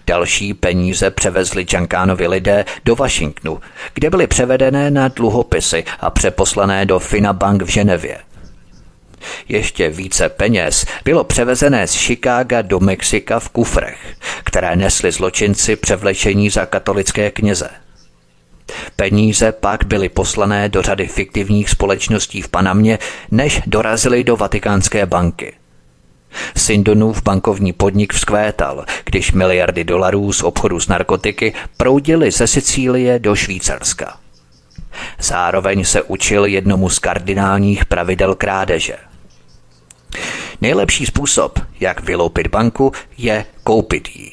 Další 0.08 0.54
peníze 0.54 1.12
převezli 1.12 1.64
Giancanovi 1.64 2.28
lidé 2.28 2.66
do 2.86 2.96
Washingtonu, 2.96 3.60
kde 3.94 4.10
byly 4.10 4.28
převedené 4.28 4.92
na 4.92 5.08
dluhopisy 5.08 5.84
a 6.00 6.10
přeposlané 6.10 6.86
do 6.86 7.00
Finabank 7.00 7.62
v 7.62 7.68
Ženevě. 7.68 8.18
Ještě 9.48 9.90
více 9.90 10.30
peněz 10.30 10.86
bylo 11.06 11.24
převezené 11.24 11.88
z 11.88 11.94
Chicaga 11.94 12.62
do 12.62 12.80
Mexika 12.80 13.40
v 13.40 13.50
kufrech, 13.50 14.16
které 14.44 14.76
nesli 14.76 15.12
zločinci 15.12 15.76
převlečení 15.76 16.50
za 16.50 16.66
katolické 16.66 17.32
kněze. 17.32 17.70
Peníze 18.96 19.52
pak 19.52 19.84
byly 19.84 20.10
poslané 20.10 20.70
do 20.70 20.82
řady 20.82 21.08
fiktivních 21.08 21.70
společností 21.70 22.42
v 22.42 22.48
Panamě, 22.48 23.00
než 23.32 23.62
dorazily 23.66 24.24
do 24.24 24.36
Vatikánské 24.38 25.06
banky. 25.06 25.59
Sindonův 26.58 27.24
bankovní 27.24 27.74
podnik 27.74 28.14
vzkvétal, 28.14 28.86
když 29.06 29.32
miliardy 29.32 29.84
dolarů 29.84 30.34
z 30.34 30.44
obchodu 30.44 30.80
s 30.80 30.88
narkotiky 30.88 31.54
proudily 31.78 32.32
ze 32.32 32.48
Sicílie 32.48 33.20
do 33.20 33.36
Švýcarska. 33.36 34.18
Zároveň 35.20 35.86
se 35.86 36.02
učil 36.02 36.46
jednomu 36.46 36.90
z 36.90 37.00
kardinálních 37.00 37.86
pravidel 37.86 38.36
krádeže. 38.36 38.98
Nejlepší 40.62 41.06
způsob, 41.06 41.60
jak 41.80 42.02
vyloupit 42.02 42.48
banku, 42.48 42.92
je 43.18 43.46
koupit 43.64 44.16
ji. 44.16 44.32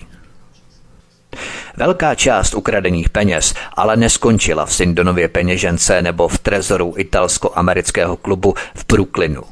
Velká 1.77 2.15
část 2.15 2.55
ukradených 2.55 3.09
peněz 3.09 3.55
ale 3.77 3.97
neskončila 3.97 4.67
v 4.67 4.75
Sindonově 4.75 5.29
peněžence 5.29 6.03
nebo 6.03 6.29
v 6.29 6.39
trezoru 6.39 6.95
italsko-amerického 6.97 8.17
klubu 8.17 8.55
v 8.75 8.87
Brooklynu 8.87 9.43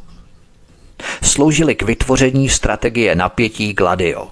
sloužily 1.22 1.74
k 1.74 1.82
vytvoření 1.82 2.48
strategie 2.48 3.14
napětí 3.14 3.72
Gladio 3.72 4.28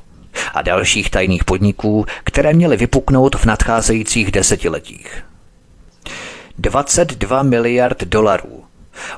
a 0.54 0.62
dalších 0.62 1.10
tajných 1.10 1.44
podniků, 1.44 2.06
které 2.24 2.52
měly 2.52 2.76
vypuknout 2.76 3.36
v 3.36 3.44
nadcházejících 3.44 4.30
desetiletích. 4.30 5.24
22 6.58 7.42
miliard 7.42 8.04
dolarů, 8.04 8.64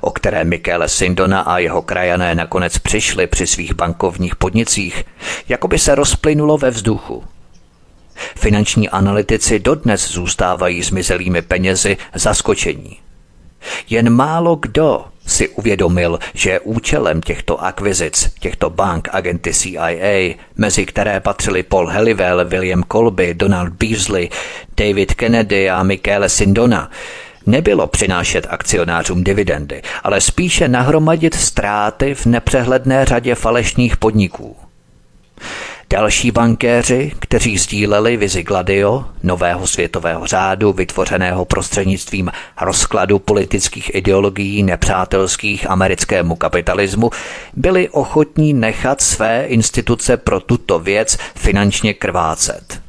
o 0.01 0.11
které 0.11 0.45
Michele 0.45 0.89
Sindona 0.89 1.41
a 1.41 1.59
jeho 1.59 1.83
krajané 1.83 2.35
nakonec 2.35 2.79
přišli 2.79 3.27
při 3.27 3.47
svých 3.47 3.75
bankovních 3.75 4.37
podnicích, 4.37 5.05
jako 5.49 5.69
by 5.69 5.79
se 5.79 5.95
rozplynulo 5.95 6.59
ve 6.59 6.71
vzduchu. 6.71 7.25
Finanční 8.37 8.89
analytici 8.89 9.59
dodnes 9.59 10.11
zůstávají 10.11 10.83
zmizelými 10.83 11.43
penězi 11.43 11.97
zaskočení. 12.15 12.99
Jen 13.91 14.11
málo 14.11 14.57
kdo 14.57 15.05
si 15.27 15.49
uvědomil, 15.49 16.19
že 16.35 16.61
účelem 16.61 17.21
těchto 17.21 17.65
akvizic, 17.65 18.35
těchto 18.41 18.71
bank 18.71 19.09
agenty 19.13 19.55
CIA, 19.55 20.35
mezi 20.57 20.87
které 20.87 21.21
patřili 21.21 21.63
Paul 21.63 21.87
Helivel, 21.87 22.45
William 22.45 22.85
Colby, 22.93 23.35
Donald 23.35 23.73
Beasley, 23.73 24.29
David 24.77 25.15
Kennedy 25.15 25.71
a 25.71 25.83
Michele 25.83 26.29
Sindona, 26.29 26.91
nebylo 27.47 27.87
přinášet 27.87 28.47
akcionářům 28.51 29.25
dividendy, 29.25 29.83
ale 30.03 30.21
spíše 30.21 30.69
nahromadit 30.69 31.35
ztráty 31.35 32.15
v 32.15 32.27
nepřehledné 32.27 33.05
řadě 33.05 33.35
falešných 33.35 33.97
podniků. 33.97 34.57
Další 35.91 36.31
bankéři, 36.31 37.13
kteří 37.19 37.59
sdíleli 37.59 38.17
vizi 38.17 38.43
Gladio, 38.43 39.05
nového 39.23 39.67
světového 39.67 40.27
řádu 40.27 40.73
vytvořeného 40.73 41.45
prostřednictvím 41.45 42.33
rozkladu 42.61 43.19
politických 43.19 43.95
ideologií 43.95 44.63
nepřátelských 44.63 45.71
americkému 45.71 46.37
kapitalismu, 46.37 47.11
byli 47.57 47.89
ochotní 47.89 48.53
nechat 48.53 49.01
své 49.01 49.45
instituce 49.45 50.17
pro 50.17 50.41
tuto 50.41 50.79
věc 50.79 51.19
finančně 51.35 51.95
krvácet. 51.95 52.81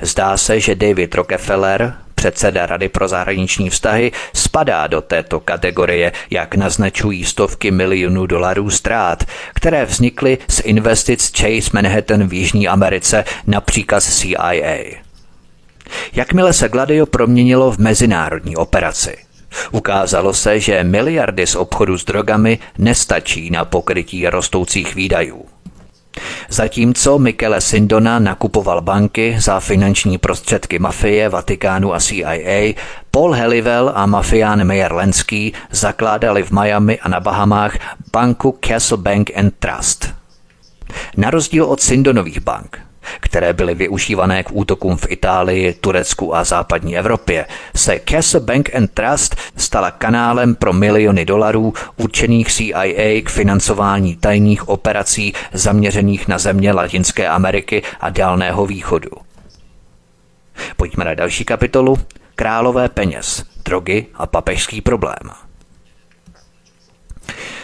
Zdá 0.00 0.36
se, 0.36 0.60
že 0.60 0.74
David 0.74 1.14
Rockefeller, 1.14 1.94
Předseda 2.20 2.66
Rady 2.66 2.88
pro 2.88 3.08
zahraniční 3.08 3.70
vztahy 3.70 4.12
spadá 4.34 4.86
do 4.86 5.00
této 5.00 5.40
kategorie, 5.40 6.12
jak 6.30 6.54
naznačují 6.54 7.24
stovky 7.24 7.70
milionů 7.70 8.26
dolarů 8.26 8.70
ztrát, 8.70 9.24
které 9.54 9.84
vznikly 9.84 10.38
z 10.48 10.60
investic 10.60 11.32
Chase 11.38 11.70
Manhattan 11.72 12.28
v 12.28 12.32
Jižní 12.32 12.68
Americe 12.68 13.24
na 13.46 13.60
příkaz 13.60 14.18
CIA. 14.18 14.52
Jakmile 16.12 16.52
se 16.52 16.68
Gladio 16.68 17.06
proměnilo 17.06 17.72
v 17.72 17.78
mezinárodní 17.78 18.56
operaci, 18.56 19.16
Ukázalo 19.70 20.34
se, 20.34 20.60
že 20.60 20.84
miliardy 20.84 21.46
z 21.46 21.54
obchodu 21.56 21.98
s 21.98 22.04
drogami 22.04 22.58
nestačí 22.78 23.50
na 23.50 23.64
pokrytí 23.64 24.28
rostoucích 24.28 24.94
výdajů. 24.94 25.46
Zatímco 26.48 27.18
Michele 27.18 27.60
Sindona 27.60 28.18
nakupoval 28.18 28.80
banky 28.80 29.36
za 29.40 29.60
finanční 29.60 30.18
prostředky 30.18 30.78
mafie, 30.78 31.28
Vatikánu 31.28 31.94
a 31.94 32.00
CIA, 32.00 32.74
Paul 33.10 33.32
Helivel 33.32 33.92
a 33.94 34.06
mafián 34.06 34.64
Meyer 34.64 34.92
Lenský 34.92 35.52
zakládali 35.70 36.42
v 36.42 36.50
Miami 36.50 37.00
a 37.00 37.08
na 37.08 37.20
Bahamách 37.20 37.78
banku 38.12 38.58
Castle 38.66 38.96
Bank 38.96 39.30
and 39.36 39.54
Trust. 39.58 40.14
Na 41.16 41.30
rozdíl 41.30 41.64
od 41.64 41.80
Sindonových 41.80 42.40
bank, 42.40 42.78
které 43.20 43.52
byly 43.52 43.74
využívané 43.74 44.42
k 44.42 44.52
útokům 44.52 44.96
v 44.96 45.06
Itálii, 45.08 45.72
Turecku 45.72 46.36
a 46.36 46.44
západní 46.44 46.98
Evropě, 46.98 47.46
se 47.76 48.00
Castle 48.08 48.40
Bank 48.40 48.74
and 48.74 48.90
Trust 48.90 49.36
stala 49.56 49.90
kanálem 49.90 50.54
pro 50.54 50.72
miliony 50.72 51.24
dolarů 51.24 51.72
určených 51.96 52.52
CIA 52.52 53.22
k 53.22 53.30
financování 53.30 54.16
tajných 54.16 54.68
operací 54.68 55.32
zaměřených 55.52 56.28
na 56.28 56.38
země 56.38 56.72
Latinské 56.72 57.28
Ameriky 57.28 57.82
a 58.00 58.10
Dálného 58.10 58.66
východu. 58.66 59.10
Pojďme 60.76 61.04
na 61.04 61.14
další 61.14 61.44
kapitolu. 61.44 61.98
Králové 62.34 62.88
peněz, 62.88 63.44
drogy 63.64 64.06
a 64.14 64.26
papežský 64.26 64.80
problém. 64.80 65.49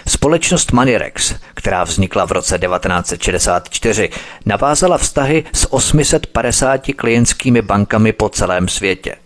Společnost 0.08 0.72
Manirex, 0.72 1.34
která 1.54 1.84
vznikla 1.84 2.26
v 2.26 2.32
roce 2.32 2.58
1964, 2.58 4.10
navázala 4.46 4.98
vztahy 4.98 5.44
s 5.52 5.72
850 5.72 6.80
klientskými 6.96 7.62
bankami 7.62 8.12
po 8.12 8.28
celém 8.28 8.68
světě. 8.68 9.16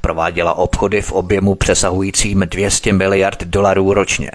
Prováděla 0.00 0.54
obchody 0.54 1.02
v 1.02 1.12
objemu 1.12 1.54
přesahujícím 1.54 2.42
200 2.46 2.92
miliard 2.92 3.42
dolarů 3.44 3.94
ročně. 3.94 4.30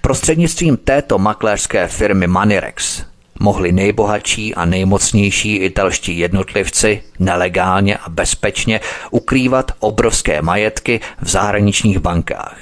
Prostřednictvím 0.00 0.76
této 0.76 1.18
makléřské 1.18 1.88
firmy 1.88 2.26
Manirex 2.26 3.02
mohli 3.40 3.72
nejbohatší 3.72 4.54
a 4.54 4.64
nejmocnější 4.64 5.56
italští 5.56 6.18
jednotlivci 6.18 7.02
nelegálně 7.18 7.96
a 7.96 8.08
bezpečně 8.08 8.80
ukrývat 9.10 9.72
obrovské 9.78 10.42
majetky 10.42 11.00
v 11.22 11.28
zahraničních 11.28 11.98
bankách. 11.98 12.56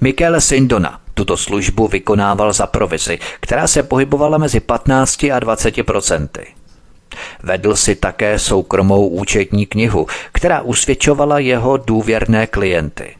Michele 0.00 0.40
Sindona 0.40 1.00
tuto 1.20 1.36
službu 1.36 1.88
vykonával 1.88 2.52
za 2.52 2.66
provizi, 2.66 3.18
která 3.40 3.66
se 3.66 3.82
pohybovala 3.82 4.38
mezi 4.38 4.60
15 4.60 5.24
a 5.24 5.38
20 5.38 5.82
procenty. 5.82 6.46
Vedl 7.42 7.76
si 7.76 7.94
také 7.94 8.38
soukromou 8.38 9.08
účetní 9.08 9.66
knihu, 9.66 10.06
která 10.32 10.60
usvědčovala 10.60 11.38
jeho 11.38 11.76
důvěrné 11.76 12.46
klienty. 12.46 13.16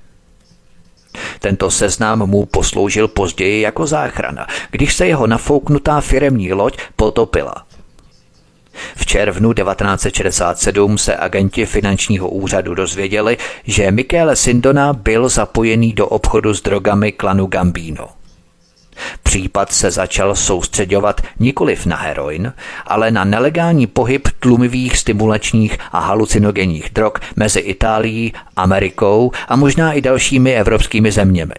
Tento 1.41 1.71
seznam 1.71 2.27
mu 2.27 2.47
posloužil 2.47 3.09
později 3.09 3.61
jako 3.61 3.87
záchrana, 3.87 4.47
když 4.71 4.95
se 4.95 5.07
jeho 5.07 5.27
nafouknutá 5.27 6.01
firemní 6.01 6.53
loď 6.53 6.79
potopila– 6.97 7.55
v 8.97 9.07
červnu 9.07 9.53
1967 9.53 10.99
se 10.99 11.17
agenti 11.17 11.67
finančního 11.67 12.29
úřadu 12.29 12.75
dozvěděli, 12.75 13.37
že 13.65 13.91
Michele 13.91 14.37
Sindona 14.37 14.93
byl 14.93 15.29
zapojený 15.29 15.93
do 15.93 16.07
obchodu 16.07 16.55
s 16.55 16.63
drogami 16.63 17.13
klanu 17.13 17.47
Gambino. 17.47 18.09
Případ 19.23 19.73
se 19.73 19.91
začal 19.91 20.35
soustředovat 20.35 21.21
nikoliv 21.39 21.87
na 21.87 21.97
heroin, 21.97 22.53
ale 22.87 23.11
na 23.11 23.25
nelegální 23.25 23.87
pohyb 23.87 24.29
tlumivých 24.41 24.99
stimulačních 24.99 25.79
a 25.93 25.99
halucinogenních 25.99 26.91
drog 26.91 27.13
mezi 27.37 27.61
Itálií, 27.61 28.33
Amerikou 28.57 29.33
a 29.49 29.57
možná 29.57 29.93
i 29.93 30.01
dalšími 30.01 30.55
evropskými 30.55 31.13
zeměmi. 31.13 31.55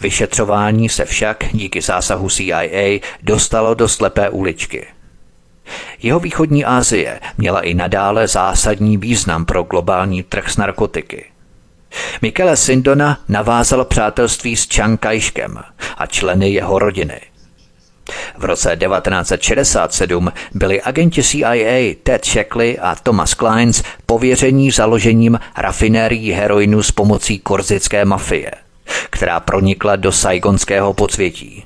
Vyšetřování 0.00 0.88
se 0.88 1.04
však 1.04 1.44
díky 1.52 1.80
zásahu 1.80 2.30
CIA 2.30 3.00
dostalo 3.22 3.74
do 3.74 3.88
slepé 3.88 4.28
uličky– 4.30 4.86
jeho 6.02 6.20
východní 6.20 6.64
Asie 6.64 7.20
měla 7.38 7.60
i 7.60 7.74
nadále 7.74 8.28
zásadní 8.28 8.96
význam 8.96 9.44
pro 9.44 9.62
globální 9.62 10.22
trh 10.22 10.50
s 10.50 10.56
narkotiky. 10.56 11.24
Michele 12.22 12.56
Sindona 12.56 13.18
navázal 13.28 13.84
přátelství 13.84 14.56
s 14.56 14.68
Chiang 14.68 15.00
Kai-shkem 15.00 15.62
a 15.98 16.06
členy 16.06 16.50
jeho 16.50 16.78
rodiny. 16.78 17.20
V 18.38 18.44
roce 18.44 18.76
1967 18.76 20.32
byli 20.54 20.82
agenti 20.82 21.22
CIA 21.22 21.94
Ted 22.02 22.26
Shackley 22.26 22.78
a 22.80 22.94
Thomas 22.94 23.34
Kleins 23.34 23.82
pověření 24.06 24.70
založením 24.70 25.38
rafinérií 25.56 26.32
heroinu 26.32 26.82
s 26.82 26.90
pomocí 26.90 27.38
korzické 27.38 28.04
mafie, 28.04 28.50
která 29.10 29.40
pronikla 29.40 29.96
do 29.96 30.12
saigonského 30.12 30.94
podsvětí. 30.94 31.64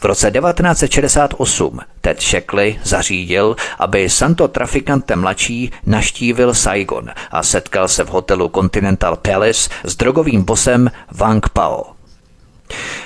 V 0.00 0.04
roce 0.04 0.30
1968 0.30 1.80
Ted 2.00 2.22
Shackley 2.22 2.80
zařídil, 2.84 3.56
aby 3.78 4.10
Santo 4.10 4.48
Traficante 4.48 5.16
mladší 5.16 5.72
naštívil 5.86 6.54
Saigon 6.54 7.10
a 7.30 7.42
setkal 7.42 7.88
se 7.88 8.04
v 8.04 8.08
hotelu 8.08 8.50
Continental 8.54 9.16
Palace 9.16 9.70
s 9.84 9.96
drogovým 9.96 10.42
bosem 10.42 10.90
Wang 11.12 11.48
Pao. 11.48 11.84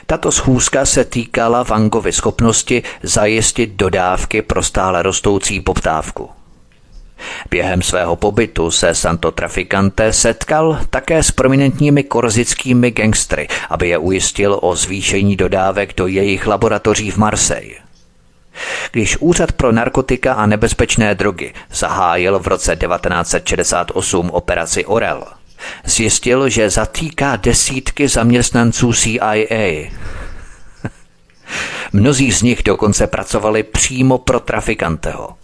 Tato 0.06 0.32
schůzka 0.32 0.86
se 0.86 1.04
týkala 1.04 1.62
Wangovy 1.62 2.12
schopnosti 2.12 2.82
zajistit 3.02 3.70
dodávky 3.76 4.42
pro 4.42 4.62
stále 4.62 5.02
rostoucí 5.02 5.60
poptávku. 5.60 6.30
Během 7.50 7.82
svého 7.82 8.16
pobytu 8.16 8.70
se 8.70 8.94
Santo 8.94 9.32
Traficante 9.32 10.12
setkal 10.12 10.78
také 10.90 11.22
s 11.22 11.30
prominentními 11.30 12.02
korzickými 12.02 12.90
gangstry, 12.90 13.48
aby 13.70 13.88
je 13.88 13.98
ujistil 13.98 14.58
o 14.62 14.76
zvýšení 14.76 15.36
dodávek 15.36 15.94
do 15.96 16.06
jejich 16.06 16.46
laboratoří 16.46 17.10
v 17.10 17.16
Marseille. 17.16 17.74
Když 18.92 19.16
Úřad 19.20 19.52
pro 19.52 19.72
narkotika 19.72 20.34
a 20.34 20.46
nebezpečné 20.46 21.14
drogy 21.14 21.54
zahájil 21.72 22.38
v 22.38 22.46
roce 22.46 22.76
1968 22.76 24.30
operaci 24.30 24.84
Orel, 24.84 25.24
zjistil, 25.84 26.48
že 26.48 26.70
zatýká 26.70 27.36
desítky 27.36 28.08
zaměstnanců 28.08 28.92
CIA. 28.92 29.90
Mnozí 31.92 32.32
z 32.32 32.42
nich 32.42 32.62
dokonce 32.62 33.06
pracovali 33.06 33.62
přímo 33.62 34.18
pro 34.18 34.40
trafikanteho– 34.40 35.28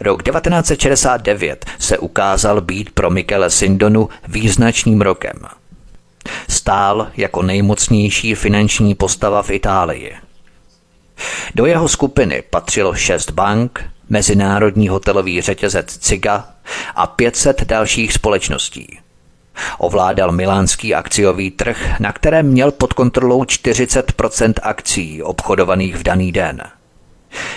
Rok 0.00 0.22
1969 0.22 1.66
se 1.78 1.98
ukázal 1.98 2.60
být 2.60 2.90
pro 2.90 3.10
Michele 3.10 3.50
Sindonu 3.50 4.08
význačným 4.28 5.00
rokem. 5.00 5.38
Stál 6.48 7.08
jako 7.16 7.42
nejmocnější 7.42 8.34
finanční 8.34 8.94
postava 8.94 9.42
v 9.42 9.50
Itálii. 9.50 10.14
Do 11.54 11.66
jeho 11.66 11.88
skupiny 11.88 12.42
patřilo 12.50 12.94
šest 12.94 13.30
bank, 13.30 13.84
mezinárodní 14.08 14.88
hotelový 14.88 15.40
řetězec 15.40 15.98
Ciga 15.98 16.48
a 16.94 17.06
500 17.06 17.64
dalších 17.64 18.12
společností. 18.12 18.98
Ovládal 19.78 20.32
milánský 20.32 20.94
akciový 20.94 21.50
trh, 21.50 22.00
na 22.00 22.12
kterém 22.12 22.46
měl 22.46 22.70
pod 22.70 22.92
kontrolou 22.92 23.42
40% 23.42 24.52
akcí 24.62 25.22
obchodovaných 25.22 25.96
v 25.96 26.02
daný 26.02 26.32
den– 26.32 26.62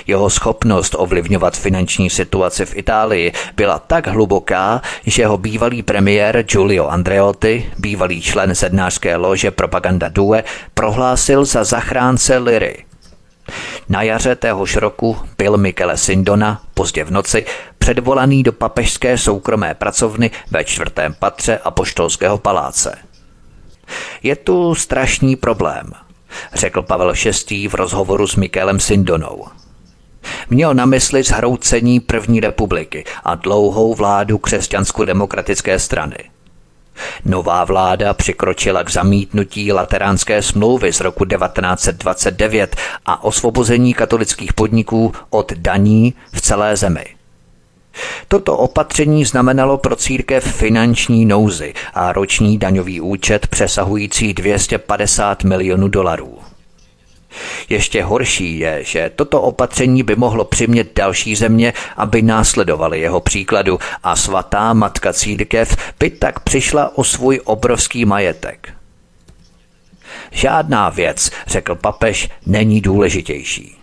jeho 0.07 0.29
schopnost 0.29 0.95
ovlivňovat 0.97 1.57
finanční 1.57 2.09
situaci 2.09 2.65
v 2.65 2.75
Itálii 2.77 3.31
byla 3.55 3.79
tak 3.79 4.07
hluboká, 4.07 4.81
že 5.05 5.21
jeho 5.21 5.37
bývalý 5.37 5.83
premiér 5.83 6.43
Giulio 6.43 6.87
Andreotti, 6.87 7.71
bývalý 7.77 8.21
člen 8.21 8.55
sednářské 8.55 9.15
lože 9.15 9.51
Propaganda 9.51 10.09
Due, 10.09 10.43
prohlásil 10.73 11.45
za 11.45 11.63
zachránce 11.63 12.37
Liry. 12.37 12.85
Na 13.89 14.01
jaře 14.01 14.35
téhož 14.35 14.75
roku 14.75 15.17
byl 15.37 15.57
Michele 15.57 15.97
Sindona 15.97 16.61
pozdě 16.73 17.03
v 17.03 17.11
noci 17.11 17.45
předvolaný 17.77 18.43
do 18.43 18.51
papežské 18.51 19.17
soukromé 19.17 19.73
pracovny 19.73 20.31
ve 20.51 20.63
čtvrtém 20.63 21.13
patře 21.19 21.57
Apoštolského 21.57 22.37
paláce. 22.37 22.97
Je 24.23 24.35
tu 24.35 24.75
strašný 24.75 25.35
problém, 25.35 25.91
řekl 26.53 26.81
Pavel 26.81 27.13
VI. 27.49 27.67
v 27.67 27.73
rozhovoru 27.73 28.27
s 28.27 28.35
Michelem 28.35 28.79
Sindonou. 28.79 29.45
Měl 30.49 30.73
na 30.73 30.85
mysli 30.85 31.23
zhroucení 31.23 31.99
první 31.99 32.39
republiky 32.39 33.03
a 33.23 33.35
dlouhou 33.35 33.93
vládu 33.93 34.37
křesťansko-demokratické 34.37 35.79
strany. 35.79 36.17
Nová 37.25 37.63
vláda 37.63 38.13
přikročila 38.13 38.83
k 38.83 38.91
zamítnutí 38.91 39.71
lateránské 39.71 40.41
smlouvy 40.41 40.93
z 40.93 40.99
roku 40.99 41.25
1929 41.25 42.75
a 43.05 43.23
osvobození 43.23 43.93
katolických 43.93 44.53
podniků 44.53 45.13
od 45.29 45.53
daní 45.53 46.13
v 46.33 46.41
celé 46.41 46.77
zemi. 46.77 47.05
Toto 48.27 48.57
opatření 48.57 49.25
znamenalo 49.25 49.77
pro 49.77 49.95
církev 49.95 50.43
finanční 50.43 51.25
nouzy 51.25 51.73
a 51.93 52.13
roční 52.13 52.57
daňový 52.57 53.01
účet 53.01 53.47
přesahující 53.47 54.33
250 54.33 55.43
milionů 55.43 55.87
dolarů. 55.87 56.37
Ještě 57.69 58.03
horší 58.03 58.59
je, 58.59 58.83
že 58.83 59.11
toto 59.15 59.41
opatření 59.41 60.03
by 60.03 60.15
mohlo 60.15 60.45
přimět 60.45 60.95
další 60.95 61.35
země, 61.35 61.73
aby 61.97 62.21
následovali 62.21 62.99
jeho 62.99 63.21
příkladu 63.21 63.79
a 64.03 64.15
svatá 64.15 64.73
matka 64.73 65.13
církev 65.13 65.77
by 65.99 66.09
tak 66.09 66.39
přišla 66.39 66.97
o 66.97 67.03
svůj 67.03 67.41
obrovský 67.45 68.05
majetek. 68.05 68.73
Žádná 70.31 70.89
věc, 70.89 71.31
řekl 71.47 71.75
papež, 71.75 72.29
není 72.45 72.81
důležitější. 72.81 73.77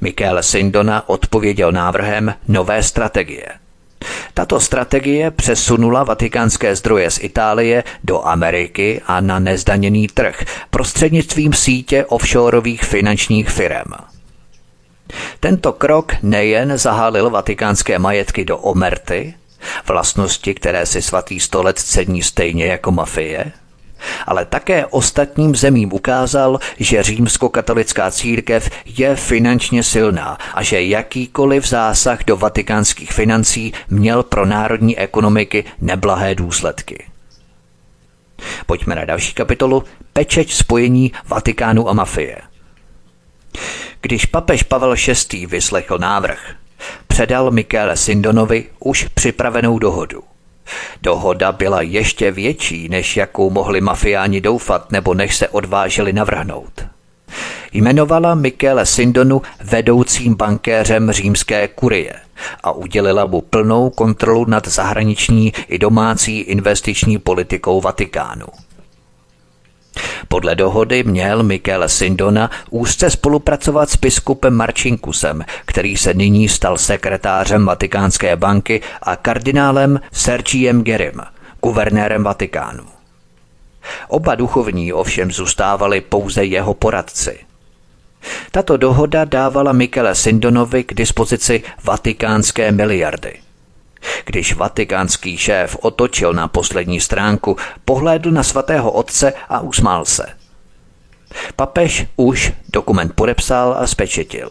Michele 0.00 0.42
Sindona 0.42 1.08
odpověděl 1.08 1.72
návrhem 1.72 2.34
nové 2.48 2.82
strategie. 2.82 3.46
Tato 4.34 4.60
strategie 4.60 5.30
přesunula 5.30 6.04
vatikánské 6.04 6.76
zdroje 6.76 7.10
z 7.10 7.18
Itálie 7.22 7.84
do 8.04 8.26
Ameriky 8.26 9.00
a 9.06 9.20
na 9.20 9.38
nezdaněný 9.38 10.08
trh 10.08 10.44
prostřednictvím 10.70 11.52
sítě 11.52 12.04
offshoreových 12.04 12.84
finančních 12.84 13.50
firm. 13.50 13.92
Tento 15.40 15.72
krok 15.72 16.12
nejen 16.22 16.78
zahálil 16.78 17.30
vatikánské 17.30 17.98
majetky 17.98 18.44
do 18.44 18.58
omerty, 18.58 19.34
vlastnosti, 19.88 20.54
které 20.54 20.86
si 20.86 21.02
svatý 21.02 21.40
stolec 21.40 21.84
cení 21.84 22.22
stejně 22.22 22.66
jako 22.66 22.92
mafie, 22.92 23.52
ale 24.26 24.44
také 24.44 24.86
ostatním 24.86 25.56
zemím 25.56 25.92
ukázal, 25.92 26.58
že 26.78 27.02
římskokatolická 27.02 28.10
církev 28.10 28.70
je 28.86 29.16
finančně 29.16 29.82
silná 29.82 30.38
a 30.54 30.62
že 30.62 30.82
jakýkoliv 30.82 31.68
zásah 31.68 32.24
do 32.24 32.36
vatikánských 32.36 33.12
financí 33.12 33.72
měl 33.88 34.22
pro 34.22 34.46
národní 34.46 34.98
ekonomiky 34.98 35.64
neblahé 35.80 36.34
důsledky. 36.34 37.06
Pojďme 38.66 38.94
na 38.94 39.04
další 39.04 39.34
kapitolu 39.34 39.84
Pečeť 40.12 40.52
spojení 40.52 41.12
Vatikánu 41.28 41.88
a 41.88 41.92
mafie. 41.92 42.38
Když 44.00 44.26
papež 44.26 44.62
Pavel 44.62 44.94
VI. 45.32 45.46
vyslechl 45.46 45.98
návrh, 45.98 46.54
předal 47.08 47.50
Michele 47.50 47.96
Sindonovi 47.96 48.64
už 48.78 49.08
připravenou 49.14 49.78
dohodu– 49.78 50.22
Dohoda 51.02 51.52
byla 51.52 51.82
ještě 51.82 52.30
větší, 52.30 52.88
než 52.88 53.16
jakou 53.16 53.50
mohli 53.50 53.80
mafiáni 53.80 54.40
doufat 54.40 54.92
nebo 54.92 55.14
než 55.14 55.36
se 55.36 55.48
odvážili 55.48 56.12
navrhnout. 56.12 56.86
Jmenovala 57.72 58.34
Michele 58.34 58.86
Sindonu 58.86 59.42
vedoucím 59.64 60.34
bankéřem 60.34 61.12
římské 61.12 61.68
kurie 61.68 62.12
a 62.62 62.70
udělila 62.72 63.26
mu 63.26 63.40
plnou 63.40 63.90
kontrolu 63.90 64.44
nad 64.48 64.68
zahraniční 64.68 65.52
i 65.68 65.78
domácí 65.78 66.38
investiční 66.38 67.18
politikou 67.18 67.80
Vatikánu. 67.80 68.46
Podle 70.28 70.54
dohody 70.54 71.02
měl 71.02 71.42
Michele 71.42 71.88
Sindona 71.88 72.50
úzce 72.70 73.10
spolupracovat 73.10 73.90
s 73.90 73.96
biskupem 73.96 74.54
Marčinkusem, 74.54 75.44
který 75.66 75.96
se 75.96 76.14
nyní 76.14 76.48
stal 76.48 76.78
sekretářem 76.78 77.66
Vatikánské 77.66 78.36
banky 78.36 78.80
a 79.02 79.16
kardinálem 79.16 80.00
Sergiem 80.12 80.82
Gerim, 80.82 81.22
guvernérem 81.62 82.24
Vatikánu. 82.24 82.84
Oba 84.08 84.34
duchovní 84.34 84.92
ovšem 84.92 85.32
zůstávali 85.32 86.00
pouze 86.00 86.44
jeho 86.44 86.74
poradci. 86.74 87.38
Tato 88.50 88.76
dohoda 88.76 89.24
dávala 89.24 89.72
Michele 89.72 90.14
Sindonovi 90.14 90.84
k 90.84 90.94
dispozici 90.94 91.62
vatikánské 91.84 92.72
miliardy– 92.72 93.38
když 94.24 94.54
vatikánský 94.54 95.36
šéf 95.36 95.76
otočil 95.80 96.32
na 96.32 96.48
poslední 96.48 97.00
stránku, 97.00 97.56
pohlédl 97.84 98.30
na 98.30 98.42
svatého 98.42 98.90
otce 98.92 99.32
a 99.48 99.60
usmál 99.60 100.04
se. 100.04 100.26
Papež 101.56 102.06
už 102.16 102.52
dokument 102.72 103.12
podepsal 103.14 103.76
a 103.78 103.86
spečetil. 103.86 104.50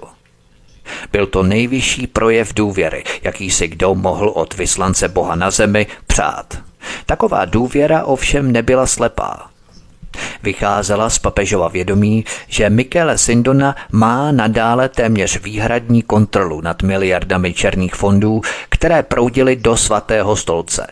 Byl 1.12 1.28
to 1.28 1.44
nejvyšší 1.44 2.08
projev 2.08 2.54
důvěry, 2.54 3.04
jaký 3.24 3.52
si 3.52 3.68
kdo 3.68 3.96
mohl 3.96 4.30
od 4.30 4.54
vyslance 4.54 5.08
Boha 5.08 5.36
na 5.36 5.52
zemi 5.52 5.88
přát. 6.08 6.58
Taková 7.06 7.46
důvěra 7.46 8.04
ovšem 8.04 8.52
nebyla 8.52 8.86
slepá. 8.86 9.50
Vycházela 10.44 11.10
z 11.10 11.20
papežova 11.20 11.68
vědomí, 11.68 12.26
že 12.48 12.70
Michele 12.70 13.18
Sindona 13.18 13.76
má 13.92 14.32
nadále 14.32 14.90
téměř 14.90 15.42
výhradní 15.42 16.02
kontrolu 16.02 16.62
nad 16.62 16.84
miliardami 16.84 17.54
černých 17.54 17.96
fondů, 17.96 18.42
které 18.70 19.04
proudily 19.04 19.56
do 19.56 19.78
svatého 19.78 20.36
stolce. 20.36 20.88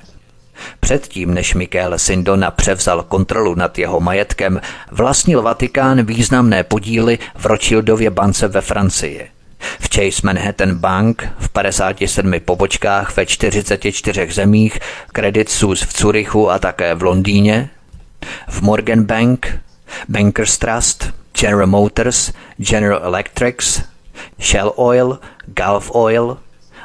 Předtím, 0.79 1.33
než 1.33 1.53
Michele 1.53 1.99
Sindona 1.99 2.51
převzal 2.51 3.03
kontrolu 3.03 3.55
nad 3.55 3.79
jeho 3.79 3.99
majetkem, 3.99 4.61
vlastnil 4.91 5.41
Vatikán 5.41 6.05
významné 6.05 6.63
podíly 6.63 7.19
v 7.35 7.45
Rothschildově 7.45 8.09
bance 8.09 8.47
ve 8.47 8.61
Francii. 8.61 9.29
V 9.79 9.95
Chase 9.95 10.21
Manhattan 10.23 10.75
Bank 10.75 11.27
v 11.39 11.49
57 11.49 12.33
pobočkách 12.45 13.15
ve 13.15 13.25
44 13.25 14.27
zemích, 14.31 14.79
Credit 15.11 15.49
Suisse 15.49 15.85
v 15.85 15.93
Curychu 15.93 16.51
a 16.51 16.59
také 16.59 16.95
v 16.95 17.03
Londýně, 17.03 17.69
v 18.49 18.61
Morgan 18.61 19.03
Bank, 19.03 19.59
Bankers 20.09 20.57
Trust, 20.57 21.13
General 21.39 21.67
Motors, 21.67 22.31
General 22.57 23.03
Electrics, 23.03 23.81
Shell 24.41 24.73
Oil, 24.75 25.19
Gulf 25.45 25.91
Oil 25.93 26.37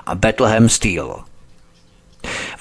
a 0.06 0.15
Bethlehem 0.15 0.69
Steel. 0.69 1.28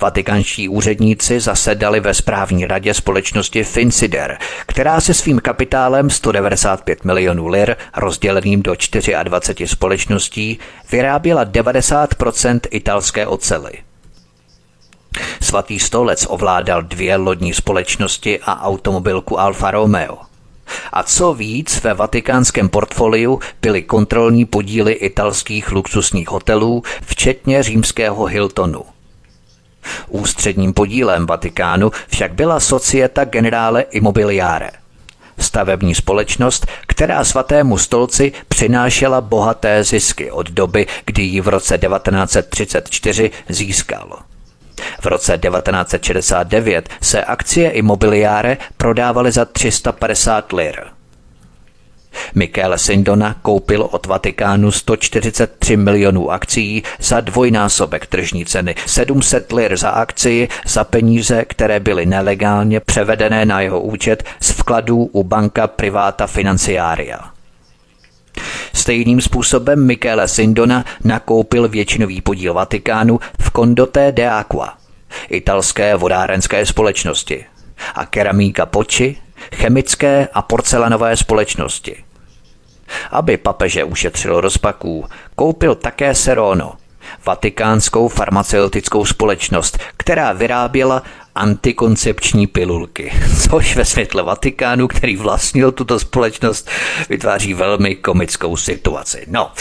Vatikánští 0.02 0.70
úředníci 0.70 1.40
zasedali 1.40 1.99
ve 1.99 2.14
správní 2.14 2.66
radě 2.66 2.94
společnosti 2.94 3.64
Finsider, 3.64 4.38
která 4.66 5.02
se 5.02 5.14
svým 5.14 5.40
kapitálem 5.40 6.10
195 6.10 7.06
milionů 7.06 7.48
lir, 7.48 7.76
rozděleným 7.98 8.62
do 8.62 8.76
24 9.24 9.68
společností, 9.68 10.60
vyráběla 10.91 11.45
90% 11.45 12.60
italské 12.72 13.28
ocely. 13.28 13.72
Svatý 15.41 15.79
stolec 15.79 16.25
ovládal 16.29 16.81
dvě 16.81 17.15
lodní 17.15 17.53
společnosti 17.53 18.39
a 18.39 18.61
automobilku 18.61 19.39
Alfa 19.39 19.71
Romeo. 19.71 20.17
A 20.91 21.03
co 21.03 21.34
víc, 21.34 21.84
ve 21.84 21.93
vatikánském 21.93 22.69
portfoliu 22.69 23.39
byly 23.61 23.84
kontrolní 23.84 24.45
podíly 24.45 24.93
italských 24.93 25.71
luxusních 25.71 26.29
hotelů, 26.29 26.84
včetně 27.01 27.63
římského 27.63 28.25
Hiltonu. 28.25 28.84
Ústředním 30.09 30.73
podílem 30.73 31.25
Vatikánu 31.25 31.91
však 32.07 32.34
byla 32.34 32.59
Societa 32.59 33.25
Generale 33.25 33.81
Immobiliare– 33.81 34.71
stavební 35.39 35.95
společnost, 35.95 36.67
která 36.88 37.23
svatému 37.23 37.77
stolci 37.77 38.31
přinášela 38.47 39.21
bohaté 39.21 39.84
zisky 39.84 40.31
od 40.31 40.49
doby, 40.49 40.88
kdy 41.05 41.23
ji 41.23 41.41
v 41.41 41.47
roce 41.47 41.77
1934 41.77 43.31
získal. 43.49 44.19
V 45.02 45.06
roce 45.06 45.38
1969 45.38 46.90
se 47.02 47.24
akcie 47.24 47.70
imobiliáre 47.70 48.58
prodávaly 48.78 49.32
za 49.32 49.45
350 49.45 50.54
lir. 50.54 50.98
Michele 52.36 52.78
Sindona 52.78 53.36
koupil 53.41 53.90
od 53.91 54.06
Vatikánu 54.06 54.72
143 54.72 55.78
milionů 55.78 56.32
akcí 56.32 56.84
za 56.99 57.22
dvojnásobek 57.22 58.06
tržní 58.06 58.45
ceny, 58.45 58.76
700 58.86 59.52
lir 59.52 59.78
za 59.78 59.90
akci 59.90 60.48
za 60.68 60.84
peníze, 60.84 61.45
které 61.45 61.80
byly 61.80 62.06
nelegálně 62.06 62.80
převedené 62.80 63.45
na 63.45 63.62
jeho 63.62 63.82
účet 63.82 64.24
z 64.40 64.49
vkladů 64.52 65.10
u 65.12 65.24
banka 65.24 65.68
Privata 65.68 66.28
Financiaria. 66.28 67.36
Stejným 68.78 69.22
způsobem 69.22 69.86
Michele 69.86 70.28
Sindona 70.28 70.86
nakoupil 71.04 71.68
většinový 71.68 72.22
podíl 72.22 72.54
Vatikánu 72.54 73.20
v 73.41 73.52
Condoté 73.56 74.12
de 74.12 74.30
Aqua, 74.30 74.78
italské 75.30 75.95
vodárenské 75.95 76.66
společnosti, 76.66 77.45
a 77.95 78.06
keramíka 78.06 78.66
Poči, 78.66 79.18
chemické 79.56 80.28
a 80.34 80.41
porcelanové 80.41 81.18
společnosti. 81.18 82.04
Aby 83.12 83.38
papeže 83.38 83.84
ušetřil 83.84 84.41
rozpaků, 84.41 85.06
koupil 85.36 85.76
také 85.76 86.16
Serono, 86.16 86.74
vatikánskou 87.25 88.07
farmaceutickou 88.07 89.05
společnost, 89.05 89.77
která 89.97 90.34
vyráběla 90.34 91.03
antikoncepční 91.35 92.47
pilulky, 92.47 93.13
což 93.49 93.75
ve 93.75 93.85
světle 93.85 94.23
Vatikánu, 94.23 94.88
který 94.88 95.15
vlastnil 95.15 95.71
tuto 95.71 95.99
společnost, 95.99 96.69
vytváří 97.09 97.53
velmi 97.53 97.95
komickou 97.95 98.57
situaci. 98.57 99.23
No, 99.27 99.51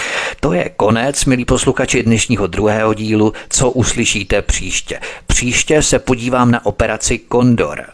to 0.40 0.52
je 0.52 0.70
konec, 0.76 1.24
milí 1.24 1.44
posluchači 1.44 2.02
dnešního 2.02 2.46
druhého 2.46 2.94
dílu, 2.94 3.32
co 3.48 3.70
uslyšíte 3.70 4.42
příště. 4.42 5.00
Příště 5.26 5.82
se 5.82 5.98
podívám 5.98 6.50
na 6.50 6.66
operaci 6.66 7.20
Condor. 7.32 7.84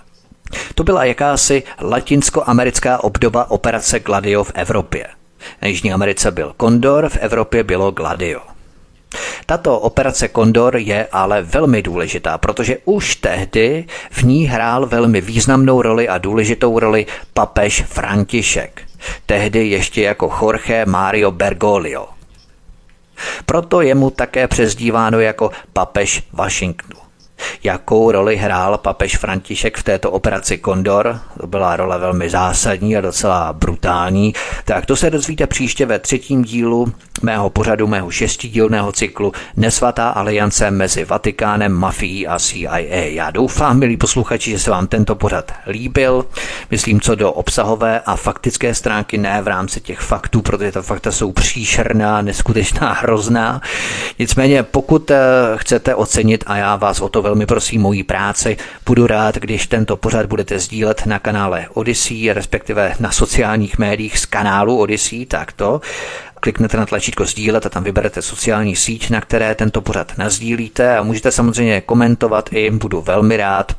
To 0.74 0.84
byla 0.84 1.04
jakási 1.04 1.62
latinskoamerická 1.80 3.04
obdoba 3.04 3.50
operace 3.50 4.00
Gladio 4.00 4.44
v 4.44 4.52
Evropě. 4.54 5.06
Na 5.62 5.68
Jižní 5.68 5.92
Americe 5.92 6.30
byl 6.30 6.54
Condor, 6.60 7.08
v 7.08 7.16
Evropě 7.16 7.64
bylo 7.64 7.90
Gladio. 7.90 8.51
Tato 9.46 9.78
operace 9.78 10.28
Kondor 10.28 10.76
je 10.76 11.06
ale 11.12 11.42
velmi 11.42 11.82
důležitá, 11.82 12.38
protože 12.38 12.78
už 12.84 13.16
tehdy 13.16 13.84
v 14.10 14.22
ní 14.22 14.44
hrál 14.44 14.86
velmi 14.86 15.20
významnou 15.20 15.82
roli 15.82 16.08
a 16.08 16.18
důležitou 16.18 16.78
roli 16.78 17.06
papež 17.34 17.82
František, 17.88 18.82
tehdy 19.26 19.68
ještě 19.68 20.02
jako 20.02 20.34
Jorge 20.42 20.86
Mario 20.86 21.30
Bergoglio. 21.30 22.08
Proto 23.46 23.80
je 23.80 23.94
mu 23.94 24.10
také 24.10 24.48
přezdíváno 24.48 25.20
jako 25.20 25.50
papež 25.72 26.22
Washingtonu. 26.32 27.01
Jakou 27.64 28.10
roli 28.10 28.36
hrál 28.36 28.78
papež 28.78 29.16
František 29.16 29.76
v 29.76 29.82
této 29.82 30.10
operaci 30.10 30.58
Kondor. 30.58 31.20
To 31.40 31.46
byla 31.46 31.76
role 31.76 31.98
velmi 31.98 32.30
zásadní 32.30 32.96
a 32.96 33.00
docela 33.00 33.52
brutální. 33.52 34.34
Tak 34.64 34.86
to 34.86 34.96
se 34.96 35.10
dozvíte 35.10 35.46
příště 35.46 35.86
ve 35.86 35.98
třetím 35.98 36.42
dílu 36.44 36.92
mého 37.22 37.50
pořadu, 37.50 37.86
mého 37.86 38.10
šestidílného 38.10 38.92
cyklu 38.92 39.32
Nesvatá 39.56 40.08
aliance 40.08 40.70
mezi 40.70 41.04
Vatikánem, 41.04 41.72
mafií 41.72 42.26
a 42.26 42.38
CIA. 42.38 42.78
Já 43.08 43.30
doufám, 43.30 43.78
milí 43.78 43.96
posluchači, 43.96 44.50
že 44.50 44.58
se 44.58 44.70
vám 44.70 44.86
tento 44.86 45.14
pořad 45.14 45.52
líbil. 45.66 46.26
Myslím, 46.70 47.00
co 47.00 47.14
do 47.14 47.32
obsahové 47.32 48.00
a 48.00 48.16
faktické 48.16 48.74
stránky, 48.74 49.18
ne 49.18 49.42
v 49.42 49.48
rámci 49.48 49.80
těch 49.80 50.00
faktů, 50.00 50.42
protože 50.42 50.72
ta 50.72 50.82
fakta 50.82 51.12
jsou 51.12 51.32
příšerná, 51.32 52.22
neskutečná, 52.22 52.92
hrozná. 52.92 53.60
Nicméně, 54.18 54.62
pokud 54.62 55.10
eh, 55.10 55.18
chcete 55.56 55.94
ocenit, 55.94 56.44
a 56.46 56.56
já 56.56 56.76
vás 56.76 57.00
o 57.00 57.08
to 57.08 57.22
velmi 57.22 57.41
prosím, 57.46 57.80
mojí 57.80 58.02
práci, 58.02 58.56
budu 58.86 59.06
rád, 59.06 59.34
když 59.34 59.66
tento 59.66 59.96
pořad 59.96 60.26
budete 60.26 60.58
sdílet 60.58 61.06
na 61.06 61.18
kanále 61.18 61.66
Odyssey, 61.74 62.32
respektive 62.32 62.94
na 63.00 63.12
sociálních 63.12 63.78
médiích 63.78 64.18
z 64.18 64.26
kanálu 64.26 64.78
Odyssey, 64.78 65.26
takto 65.26 65.80
kliknete 66.40 66.76
na 66.76 66.86
tlačítko 66.86 67.24
sdílet 67.24 67.66
a 67.66 67.68
tam 67.68 67.84
vyberete 67.84 68.22
sociální 68.22 68.76
síť, 68.76 69.10
na 69.10 69.20
které 69.20 69.54
tento 69.54 69.80
pořad 69.80 70.12
nazdílíte 70.18 70.96
a 70.96 71.02
můžete 71.02 71.32
samozřejmě 71.32 71.80
komentovat 71.80 72.48
i, 72.52 72.70
budu 72.70 73.00
velmi 73.00 73.36
rád, 73.36 73.72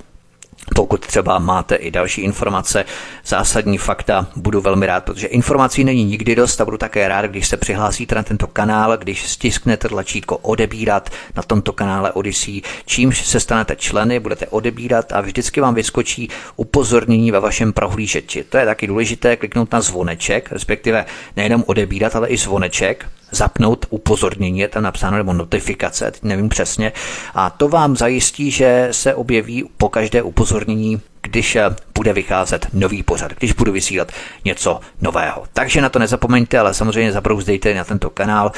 pokud 0.75 1.07
třeba 1.07 1.39
máte 1.39 1.75
i 1.75 1.91
další 1.91 2.21
informace, 2.21 2.85
zásadní 3.25 3.77
fakta, 3.77 4.27
budu 4.35 4.61
velmi 4.61 4.85
rád, 4.85 5.03
protože 5.03 5.27
informací 5.27 5.83
není 5.83 6.05
nikdy 6.05 6.35
dost 6.35 6.61
a 6.61 6.65
budu 6.65 6.77
také 6.77 7.07
rád, 7.07 7.25
když 7.25 7.47
se 7.47 7.57
přihlásíte 7.57 8.15
na 8.15 8.23
tento 8.23 8.47
kanál, 8.47 8.97
když 8.97 9.27
stisknete 9.27 9.89
tlačítko 9.89 10.37
odebírat 10.37 11.09
na 11.35 11.43
tomto 11.43 11.73
kanále 11.73 12.11
Odyssey, 12.11 12.61
čímž 12.85 13.25
se 13.25 13.39
stanete 13.39 13.75
členy, 13.75 14.19
budete 14.19 14.47
odebírat 14.47 15.11
a 15.11 15.21
vždycky 15.21 15.61
vám 15.61 15.75
vyskočí 15.75 16.29
upozornění 16.55 17.31
ve 17.31 17.39
vašem 17.39 17.73
prohlížeči. 17.73 18.43
To 18.43 18.57
je 18.57 18.65
taky 18.65 18.87
důležité 18.87 19.35
kliknout 19.35 19.71
na 19.71 19.81
zvoneček, 19.81 20.51
respektive 20.51 21.05
nejenom 21.35 21.63
odebírat, 21.67 22.15
ale 22.15 22.27
i 22.27 22.37
zvoneček, 22.37 23.05
zapnout 23.33 23.85
upozornění, 23.89 24.59
je 24.59 24.67
tam 24.67 24.83
napsáno, 24.83 25.17
nebo 25.17 25.33
notifikace, 25.33 26.11
teď 26.11 26.23
nevím 26.23 26.49
přesně, 26.49 26.91
a 27.35 27.49
to 27.49 27.69
vám 27.69 27.95
zajistí, 27.95 28.51
že 28.51 28.87
se 28.91 29.15
objeví 29.15 29.69
po 29.77 29.89
každé 29.89 30.21
upozornění 30.21 31.01
když 31.23 31.55
eh, 31.55 31.63
bude 31.95 32.13
vycházet 32.13 32.67
nový 32.73 33.03
pořad, 33.03 33.31
když 33.33 33.53
budu 33.53 33.71
vysílat 33.71 34.11
něco 34.45 34.79
nového. 35.01 35.43
Takže 35.53 35.81
na 35.81 35.89
to 35.89 35.99
nezapomeňte, 35.99 36.59
ale 36.59 36.73
samozřejmě 36.73 37.11
zabrouzdejte 37.11 37.73
na 37.73 37.83
tento 37.83 38.09
kanál, 38.09 38.51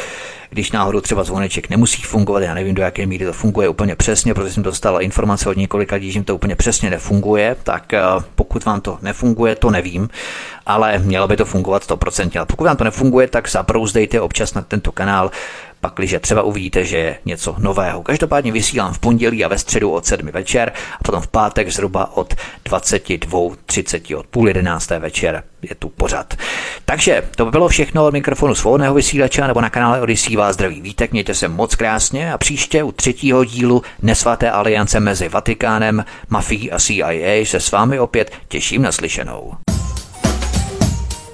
když 0.49 0.71
náhodou 0.71 1.01
třeba 1.01 1.23
zvoneček 1.23 1.69
nemusí 1.69 2.01
fungovat, 2.01 2.39
já 2.39 2.53
nevím, 2.53 2.75
do 2.75 2.81
jaké 2.81 3.05
míry 3.05 3.25
to 3.25 3.33
funguje 3.33 3.69
úplně 3.69 3.95
přesně, 3.95 4.33
protože 4.33 4.53
jsem 4.53 4.63
dostal 4.63 5.01
informace 5.01 5.49
od 5.49 5.57
několika 5.57 5.95
lidí, 5.95 6.11
že 6.11 6.23
to 6.23 6.35
úplně 6.35 6.55
přesně 6.55 6.89
nefunguje, 6.89 7.55
tak 7.63 7.93
eh, 7.93 8.01
pokud 8.35 8.65
vám 8.65 8.81
to 8.81 8.97
nefunguje, 9.01 9.55
to 9.55 9.71
nevím, 9.71 10.09
ale 10.65 10.99
mělo 10.99 11.27
by 11.27 11.37
to 11.37 11.45
fungovat 11.45 11.83
100%. 11.89 12.37
Ale 12.37 12.45
pokud 12.45 12.63
vám 12.63 12.77
to 12.77 12.83
nefunguje, 12.83 13.27
tak 13.27 13.49
zabrouzdejte 13.49 14.21
občas 14.21 14.53
na 14.53 14.61
tento 14.61 14.91
kanál, 14.91 15.31
pakliže 15.85 16.19
třeba 16.19 16.41
uvidíte, 16.41 16.85
že 16.85 16.97
je 16.97 17.17
něco 17.25 17.55
nového. 17.59 18.03
Každopádně 18.03 18.51
vysílám 18.51 18.93
v 18.93 18.99
pondělí 18.99 19.45
a 19.45 19.47
ve 19.47 19.57
středu 19.57 19.91
od 19.91 20.05
7 20.05 20.27
večer 20.27 20.71
a 20.99 21.03
potom 21.03 21.21
v 21.21 21.27
pátek 21.27 21.69
zhruba 21.69 22.17
od 22.17 22.33
22.30 22.65 24.17
od 24.17 24.27
půl 24.27 24.47
jedenácté 24.47 24.99
večer 24.99 25.43
je 25.61 25.75
tu 25.75 25.89
pořad. 25.89 26.33
Takže 26.85 27.23
to 27.35 27.45
by 27.45 27.51
bylo 27.51 27.67
všechno 27.67 28.05
od 28.05 28.13
mikrofonu 28.13 28.55
svobodného 28.55 28.93
vysílače 28.93 29.47
nebo 29.47 29.61
na 29.61 29.69
kanále 29.69 30.01
Odisí 30.01 30.35
vás 30.35 30.55
zdraví 30.55 30.81
vítek, 30.81 31.11
mějte 31.11 31.33
se 31.33 31.47
moc 31.47 31.75
krásně 31.75 32.33
a 32.33 32.37
příště 32.37 32.83
u 32.83 32.91
třetího 32.91 33.45
dílu 33.45 33.81
Nesvaté 34.01 34.51
aliance 34.51 34.99
mezi 34.99 35.29
Vatikánem, 35.29 36.05
mafií 36.29 36.71
a 36.71 36.79
CIA 36.79 37.45
se 37.45 37.59
s 37.59 37.71
vámi 37.71 37.99
opět 37.99 38.31
těším 38.47 38.81
na 38.81 38.91
slyšenou. 38.91 39.74